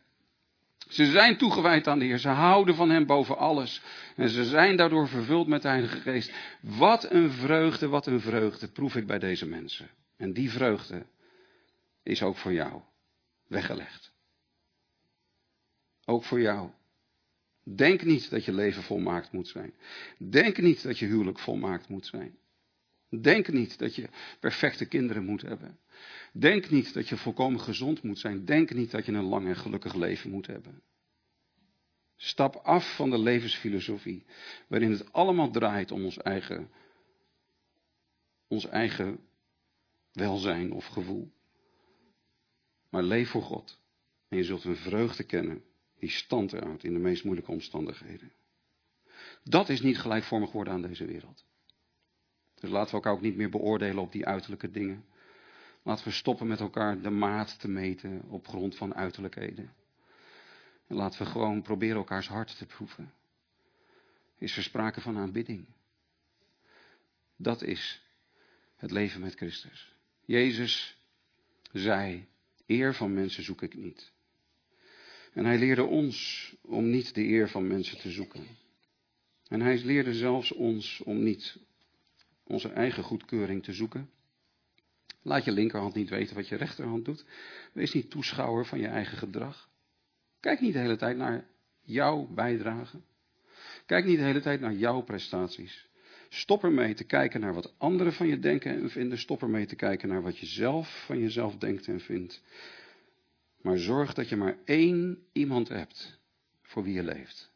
Ze 0.89 1.07
zijn 1.07 1.37
toegewijd 1.37 1.87
aan 1.87 1.99
de 1.99 2.05
Heer. 2.05 2.19
Ze 2.19 2.29
houden 2.29 2.75
van 2.75 2.91
Hem 2.91 3.07
boven 3.07 3.39
alles. 3.39 3.83
En 4.17 4.29
ze 4.29 4.45
zijn 4.45 4.77
daardoor 4.77 5.09
vervuld 5.09 5.47
met 5.47 5.63
de 5.63 5.69
Heilige 5.69 6.01
Geest. 6.01 6.33
Wat 6.61 7.11
een 7.11 7.31
vreugde, 7.31 7.89
wat 7.89 8.07
een 8.07 8.21
vreugde 8.21 8.69
proef 8.69 8.97
ik 8.97 9.07
bij 9.07 9.19
deze 9.19 9.47
mensen. 9.47 9.89
En 10.17 10.33
die 10.33 10.51
vreugde 10.51 11.07
is 12.03 12.23
ook 12.23 12.37
voor 12.37 12.53
jou 12.53 12.83
weggelegd. 13.47 14.08
Ook 16.09 16.25
voor 16.25 16.41
jou. 16.41 16.71
Denk 17.65 18.03
niet 18.05 18.31
dat 18.31 18.45
je 18.45 18.53
leven 18.53 18.83
volmaakt 18.83 19.33
moet 19.33 19.49
zijn. 19.49 19.75
Denk 20.19 20.59
niet 20.59 20.83
dat 20.83 20.99
je 20.99 21.07
huwelijk 21.07 21.39
volmaakt 21.39 21.89
moet 21.89 22.07
zijn. 22.07 22.39
Denk 23.21 23.49
niet 23.49 23.79
dat 23.79 23.95
je 23.95 24.09
perfecte 24.41 24.87
kinderen 24.87 25.25
moet 25.25 25.43
hebben. 25.43 25.79
Denk 26.33 26.71
niet 26.71 26.95
dat 26.95 27.09
je 27.09 27.17
volkomen 27.17 27.61
gezond 27.61 28.03
moet 28.03 28.19
zijn. 28.19 28.45
Denk 28.45 28.75
niet 28.75 28.91
dat 28.91 29.07
je 29.07 29.13
een 29.13 29.25
lang 29.25 29.47
en 29.47 29.57
gelukkig 29.57 29.95
leven 29.95 30.31
moet 30.31 30.47
hebben. 30.47 30.83
Stap 32.17 32.55
af 32.55 32.97
van 32.97 33.11
de 33.11 33.19
levensfilosofie, 33.19 34.25
waarin 34.69 34.91
het 34.91 35.13
allemaal 35.13 35.51
draait 35.51 35.91
om 35.91 36.05
ons 36.05 36.17
eigen, 36.17 36.71
ons 38.47 38.67
eigen 38.67 39.19
welzijn 40.13 40.73
of 40.73 40.87
gevoel. 40.87 41.33
Maar 42.91 43.03
leef 43.03 43.31
voor 43.31 43.43
God. 43.43 43.81
En 44.29 44.37
je 44.37 44.45
zult 44.45 44.65
een 44.65 44.77
vreugde 44.77 45.25
kennen 45.25 45.63
die 45.99 46.11
stand 46.11 46.53
houdt 46.53 46.85
in 46.85 46.93
de 46.93 46.99
meest 46.99 47.25
moeilijke 47.25 47.51
omstandigheden. 47.51 48.33
Dat 49.45 49.69
is 49.69 49.81
niet 49.81 49.99
gelijkvormig 49.99 50.53
worden 50.53 50.73
aan 50.73 50.83
deze 50.83 51.05
wereld. 51.05 51.45
Dus 52.55 52.71
laten 52.71 52.91
we 52.91 52.97
elkaar 52.97 53.13
ook 53.13 53.21
niet 53.21 53.37
meer 53.37 53.51
beoordelen 53.51 54.03
op 54.03 54.13
die 54.13 54.27
uiterlijke 54.27 54.71
dingen. 54.71 55.05
Laten 55.83 56.05
we 56.05 56.11
stoppen 56.11 56.47
met 56.47 56.61
elkaar 56.61 57.01
de 57.01 57.11
maat 57.11 57.61
te 57.61 57.69
meten 57.69 58.23
op 58.29 58.49
grond 58.49 58.77
van 58.77 58.95
uiterlijkheden. 58.95 59.73
En 60.87 60.97
laten 60.97 61.23
we 61.23 61.27
gewoon 61.27 61.63
proberen 61.63 61.97
elkaars 61.97 62.29
hart 62.29 62.59
te 62.59 62.67
proeven. 62.67 63.13
Is 64.39 64.57
er 64.57 64.63
sprake 64.63 65.01
van 65.01 65.17
aanbidding? 65.17 65.67
Dat 67.37 67.63
is 67.63 68.03
het 68.77 68.91
leven 68.91 69.21
met 69.21 69.35
Christus. 69.35 69.93
Jezus 70.25 70.99
zei, 71.73 72.29
eer 72.67 72.95
van 72.95 73.15
mensen 73.15 73.43
zoek 73.43 73.63
ik 73.63 73.75
niet. 73.75 74.13
En 75.39 75.45
hij 75.45 75.59
leerde 75.59 75.85
ons 75.85 76.55
om 76.63 76.91
niet 76.91 77.15
de 77.15 77.25
eer 77.25 77.49
van 77.49 77.67
mensen 77.67 77.99
te 77.99 78.11
zoeken. 78.11 78.47
En 79.49 79.61
hij 79.61 79.85
leerde 79.85 80.15
zelfs 80.15 80.53
ons 80.53 81.01
om 81.01 81.23
niet 81.23 81.59
onze 82.45 82.69
eigen 82.69 83.03
goedkeuring 83.03 83.63
te 83.63 83.73
zoeken. 83.73 84.11
Laat 85.23 85.45
je 85.45 85.53
linkerhand 85.53 85.95
niet 85.95 86.09
weten 86.09 86.35
wat 86.35 86.49
je 86.49 86.57
rechterhand 86.57 87.05
doet. 87.05 87.25
Wees 87.73 87.93
niet 87.93 88.11
toeschouwer 88.11 88.67
van 88.67 88.79
je 88.79 88.87
eigen 88.87 89.19
gedrag. 89.19 89.71
Kijk 90.41 90.61
niet 90.61 90.73
de 90.73 90.79
hele 90.79 90.97
tijd 90.97 91.17
naar 91.17 91.47
jouw 91.83 92.27
bijdrage. 92.27 93.01
Kijk 93.87 94.05
niet 94.05 94.19
de 94.19 94.25
hele 94.25 94.41
tijd 94.41 94.61
naar 94.61 94.75
jouw 94.75 95.01
prestaties. 95.01 95.89
Stop 96.29 96.65
ermee 96.65 96.95
te 96.95 97.05
kijken 97.05 97.41
naar 97.41 97.55
wat 97.55 97.75
anderen 97.79 98.13
van 98.13 98.27
je 98.27 98.39
denken 98.39 98.73
en 98.73 98.91
vinden. 98.91 99.19
Stop 99.19 99.43
ermee 99.43 99.67
te 99.67 99.77
kijken 99.77 100.09
naar 100.09 100.23
wat 100.23 100.39
je 100.39 100.47
zelf 100.47 101.05
van 101.05 101.19
jezelf 101.19 101.57
denkt 101.57 101.87
en 101.87 102.01
vindt. 102.01 102.43
Maar 103.69 103.79
zorg 103.79 104.15
dat 104.15 104.29
je 104.29 104.37
maar 104.37 104.59
één 104.65 105.27
iemand 105.33 105.69
hebt 105.69 106.21
voor 106.63 106.83
wie 106.83 106.95
je 106.95 107.03
leeft. 107.03 107.53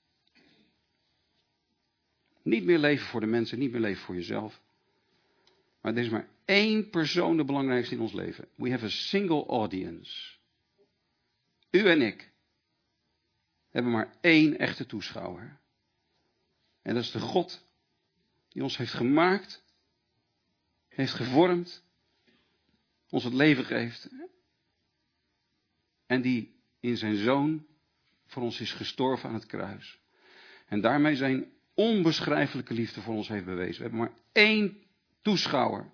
Niet 2.43 2.65
meer 2.65 2.79
leven 2.79 3.07
voor 3.07 3.21
de 3.21 3.27
mensen, 3.27 3.59
niet 3.59 3.71
meer 3.71 3.81
leven 3.81 4.03
voor 4.03 4.15
jezelf. 4.15 4.63
Maar 5.81 5.97
er 5.97 6.03
is 6.03 6.09
maar 6.09 6.29
één 6.45 6.91
persoon 6.91 7.37
de 7.37 7.45
belangrijkste 7.45 7.95
in 7.95 8.01
ons 8.01 8.13
leven. 8.13 8.49
We 8.55 8.71
have 8.71 8.85
a 8.85 8.89
single 8.89 9.47
audience. 9.47 10.37
U 11.71 11.89
en 11.89 12.03
ik 12.03 12.33
hebben 13.71 13.93
maar 13.93 14.17
één 14.21 14.59
echte 14.59 14.87
toeschouwer. 14.87 15.61
En 16.83 16.95
dat 16.95 17.03
is 17.03 17.11
de 17.11 17.21
God 17.21 17.67
die 18.49 18.63
ons 18.63 18.77
heeft 18.77 18.93
gemaakt, 18.93 19.65
heeft 20.89 21.13
gevormd, 21.13 21.85
ons 23.09 23.25
het 23.25 23.35
leven 23.35 23.65
geeft. 23.65 24.11
En 26.13 26.23
die 26.23 26.55
in 26.81 26.97
zijn 26.97 27.17
zoon 27.17 27.67
voor 28.27 28.43
ons 28.43 28.61
is 28.61 28.73
gestorven 28.73 29.29
aan 29.29 29.35
het 29.35 29.47
kruis. 29.47 30.01
En 30.67 30.81
daarmee 30.81 31.17
zijn 31.17 31.53
onbeschrijfelijke 31.75 32.75
liefde 32.75 33.01
voor 33.01 33.15
ons 33.15 33.29
heeft 33.29 33.45
bewezen. 33.45 33.77
We 33.77 33.83
hebben 33.83 33.99
maar 33.99 34.13
één 34.33 34.77
toeschouwer. 35.23 35.91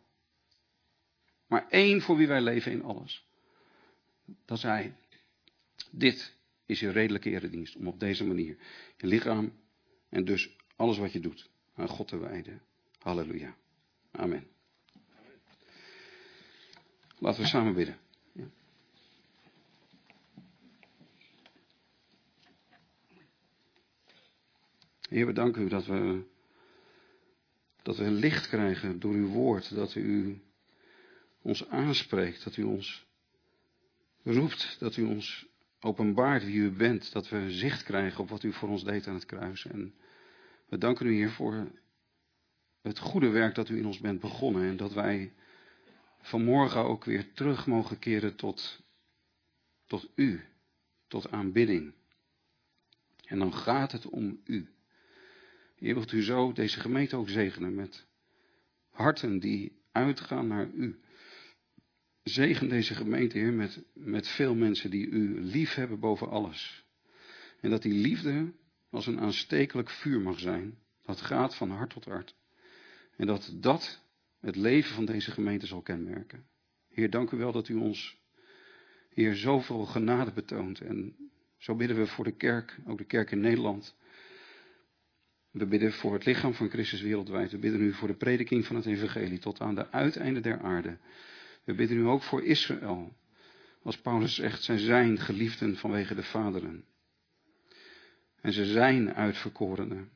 Maar 1.47 1.69
één 1.69 2.01
voor 2.01 2.17
wie 2.17 2.27
wij 2.27 2.41
leven 2.41 2.73
in 2.73 2.83
alles. 2.83 3.27
Dat 4.45 4.63
hij. 4.63 4.95
Dit 5.91 6.35
is 6.67 6.81
je 6.81 6.91
redelijke 6.91 7.31
eredienst. 7.31 7.77
Om 7.77 7.87
op 7.87 8.01
deze 8.01 8.25
manier 8.25 8.57
je 8.97 9.07
lichaam 9.07 9.53
en 10.09 10.25
dus 10.25 10.57
alles 10.77 10.99
wat 10.99 11.13
je 11.13 11.21
doet 11.21 11.51
aan 11.75 11.89
God 11.89 12.09
te 12.09 12.19
wijden. 12.19 12.63
Halleluja. 12.99 13.57
Amen. 14.11 14.47
Laten 17.19 17.43
we 17.43 17.49
samen 17.49 17.75
bidden. 17.75 18.08
Heer, 25.09 25.27
we 25.27 25.33
danken 25.33 25.63
u 25.63 25.69
dat 25.69 25.87
we, 25.87 26.23
dat 27.83 27.97
we 27.97 28.11
licht 28.11 28.49
krijgen 28.49 29.01
door 29.01 29.15
uw 29.15 29.29
woord. 29.29 29.75
Dat 29.75 29.95
u 29.95 30.41
ons 31.43 31.69
aanspreekt, 31.69 32.45
dat 32.45 32.57
u 32.57 32.63
ons 32.63 33.07
roept, 34.23 34.77
dat 34.79 34.97
u 34.97 35.03
ons 35.05 35.47
openbaart 35.81 36.45
wie 36.45 36.57
u 36.57 36.71
bent. 36.71 37.13
Dat 37.13 37.29
we 37.29 37.51
zicht 37.51 37.83
krijgen 37.83 38.21
op 38.21 38.29
wat 38.29 38.43
u 38.43 38.53
voor 38.53 38.69
ons 38.69 38.85
deed 38.85 39.07
aan 39.07 39.15
het 39.15 39.27
kruis. 39.27 39.67
En 39.67 39.95
we 40.69 40.79
danken 40.79 41.07
u, 41.07 41.15
Heer, 41.15 41.31
voor 41.31 41.71
het 42.83 42.99
goede 42.99 43.29
werk 43.29 43.55
dat 43.55 43.69
u 43.69 43.77
in 43.77 43.87
ons 43.87 43.99
bent 44.01 44.21
begonnen. 44.21 44.69
En 44.69 44.77
dat 44.77 44.93
wij 44.93 45.33
vanmorgen 46.21 46.85
ook 46.85 47.05
weer 47.05 47.33
terug 47.33 47.67
mogen 47.67 47.99
keren 47.99 48.37
tot, 48.37 48.83
tot 49.87 50.11
u, 50.15 50.45
tot 51.07 51.31
aanbidding. 51.31 51.93
En 53.25 53.39
dan 53.39 53.55
gaat 53.55 53.93
het 53.93 54.07
om 54.07 54.41
u. 54.45 54.69
Heer, 55.79 55.95
wilt 55.95 56.13
u 56.13 56.23
zo 56.23 56.53
deze 56.53 56.81
gemeente 56.81 57.17
ook 57.17 57.29
zegenen 57.29 57.75
met 57.75 58.07
harten 58.91 59.39
die 59.39 59.83
uitgaan 59.93 60.47
naar 60.47 60.71
u. 60.71 61.01
Zegen 62.23 62.69
deze 62.69 62.95
gemeente, 62.95 63.39
Heer, 63.39 63.53
met, 63.53 63.83
met 63.95 64.29
veel 64.29 64.55
mensen 64.55 64.91
die 64.91 65.07
u 65.07 65.41
lief 65.41 65.75
hebben 65.75 66.01
boven 66.01 66.29
alles. 66.29 66.87
En 67.61 67.71
dat 67.71 67.83
die 67.83 67.93
liefde 67.93 68.53
als 68.91 69.07
een 69.07 69.21
aanstekelijk 69.21 69.91
vuur 69.91 70.21
mag 70.21 70.39
zijn, 70.39 70.79
dat 71.05 71.21
gaat 71.21 71.57
van 71.57 71.71
hart 71.71 71.91
tot 71.91 72.05
hart. 72.05 72.35
En 73.17 73.27
dat 73.27 73.55
dat 73.55 74.03
het 74.41 74.57
leven 74.57 74.95
van 74.95 75.05
deze 75.05 75.31
gemeente 75.31 75.67
zal 75.67 75.83
kenmerken. 75.83 76.47
Heer, 76.89 77.11
dank 77.11 77.31
u 77.31 77.37
wel 77.37 77.53
dat 77.53 77.69
u 77.69 77.75
ons, 77.75 78.19
Heer, 79.09 79.35
zoveel 79.35 79.85
genade 79.85 80.33
betoont. 80.33 80.81
En 80.81 81.17
zo 81.57 81.75
bidden 81.75 81.97
we 81.97 82.07
voor 82.07 82.25
de 82.25 82.37
kerk, 82.37 82.79
ook 82.87 82.99
de 82.99 83.05
kerk 83.05 83.31
in 83.31 83.41
Nederland. 83.41 83.97
We 85.59 85.67
bidden 85.67 85.93
voor 85.93 86.13
het 86.13 86.25
lichaam 86.25 86.55
van 86.55 86.69
Christus 86.69 87.01
wereldwijd. 87.01 87.51
We 87.51 87.59
bidden 87.59 87.81
u 87.81 87.93
voor 87.93 88.09
de 88.09 88.15
prediking 88.15 88.67
van 88.67 88.77
het 88.77 88.87
evangelie 88.87 89.39
tot 89.39 89.61
aan 89.61 89.75
de 89.75 89.91
uiteinden 89.91 90.43
der 90.43 90.61
aarde. 90.61 90.97
We 91.65 91.75
bidden 91.75 91.97
u 91.97 92.07
ook 92.07 92.23
voor 92.23 92.45
Israël. 92.45 93.17
Als 93.83 93.99
Paulus 93.99 94.35
zegt, 94.35 94.63
zij 94.63 94.79
zijn 94.79 95.19
geliefden 95.19 95.77
vanwege 95.77 96.15
de 96.15 96.23
vaderen. 96.23 96.85
En 98.41 98.53
ze 98.53 98.65
zijn 98.65 99.15
uitverkorenen. 99.15 100.11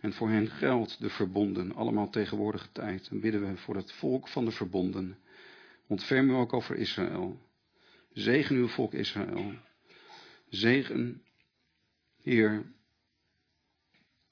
En 0.00 0.12
voor 0.12 0.28
hen 0.28 0.48
geldt 0.48 1.00
de 1.00 1.10
verbonden, 1.10 1.74
allemaal 1.74 2.10
tegenwoordige 2.10 2.72
tijd. 2.72 3.08
En 3.08 3.20
bidden 3.20 3.48
we 3.48 3.56
voor 3.56 3.76
het 3.76 3.92
volk 3.92 4.28
van 4.28 4.44
de 4.44 4.50
verbonden. 4.50 5.18
Ontferm 5.86 6.30
u 6.30 6.32
ook 6.32 6.52
over 6.52 6.76
Israël. 6.76 7.48
Zegen 8.12 8.56
uw 8.56 8.68
volk 8.68 8.94
Israël. 8.94 9.54
Zegen, 10.48 11.22
Heer, 12.22 12.64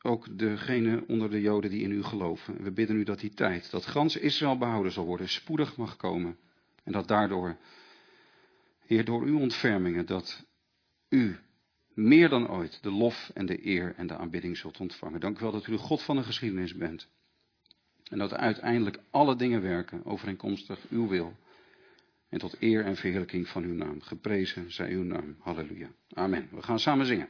ook 0.03 0.39
degene 0.39 1.05
onder 1.07 1.31
de 1.31 1.41
Joden 1.41 1.71
die 1.71 1.83
in 1.83 1.91
u 1.91 2.03
geloven. 2.03 2.63
We 2.63 2.71
bidden 2.71 2.97
u 2.97 3.03
dat 3.03 3.21
die 3.21 3.35
tijd, 3.35 3.71
dat 3.71 3.87
gans 3.87 4.17
Israël 4.17 4.59
behouden 4.59 4.93
zal 4.93 5.05
worden, 5.05 5.29
spoedig 5.29 5.77
mag 5.77 5.97
komen. 5.97 6.37
En 6.85 6.93
dat 6.93 7.09
daardoor, 7.09 7.57
Heer, 8.87 9.05
door 9.05 9.23
uw 9.23 9.39
ontfermingen, 9.39 10.07
dat 10.07 10.47
u 11.09 11.39
meer 11.95 12.29
dan 12.29 12.49
ooit 12.49 12.83
de 12.83 12.91
lof 12.91 13.31
en 13.35 13.47
de 13.47 13.67
eer 13.67 13.95
en 13.97 14.07
de 14.07 14.17
aanbidding 14.17 14.57
zult 14.57 14.81
ontvangen. 14.81 15.21
Dank 15.21 15.39
u 15.39 15.41
wel 15.41 15.53
dat 15.53 15.67
u 15.67 15.73
de 15.73 15.79
God 15.79 16.03
van 16.03 16.17
de 16.17 16.23
geschiedenis 16.23 16.75
bent. 16.75 17.09
En 18.05 18.19
dat 18.19 18.35
uiteindelijk 18.35 18.99
alle 19.11 19.37
dingen 19.37 19.63
werken 19.63 20.05
overeenkomstig 20.05 20.81
uw 20.91 21.09
wil. 21.09 21.37
En 22.29 22.39
tot 22.39 22.57
eer 22.63 22.85
en 22.85 22.97
verheerlijking 22.97 23.49
van 23.49 23.65
uw 23.65 23.75
naam. 23.75 24.01
Geprezen 24.01 24.73
zij 24.73 24.91
uw 24.91 25.03
naam. 25.03 25.37
Halleluja. 25.39 25.89
Amen. 26.13 26.49
We 26.51 26.63
gaan 26.63 26.81
samen 26.81 27.07
zingen. 27.07 27.29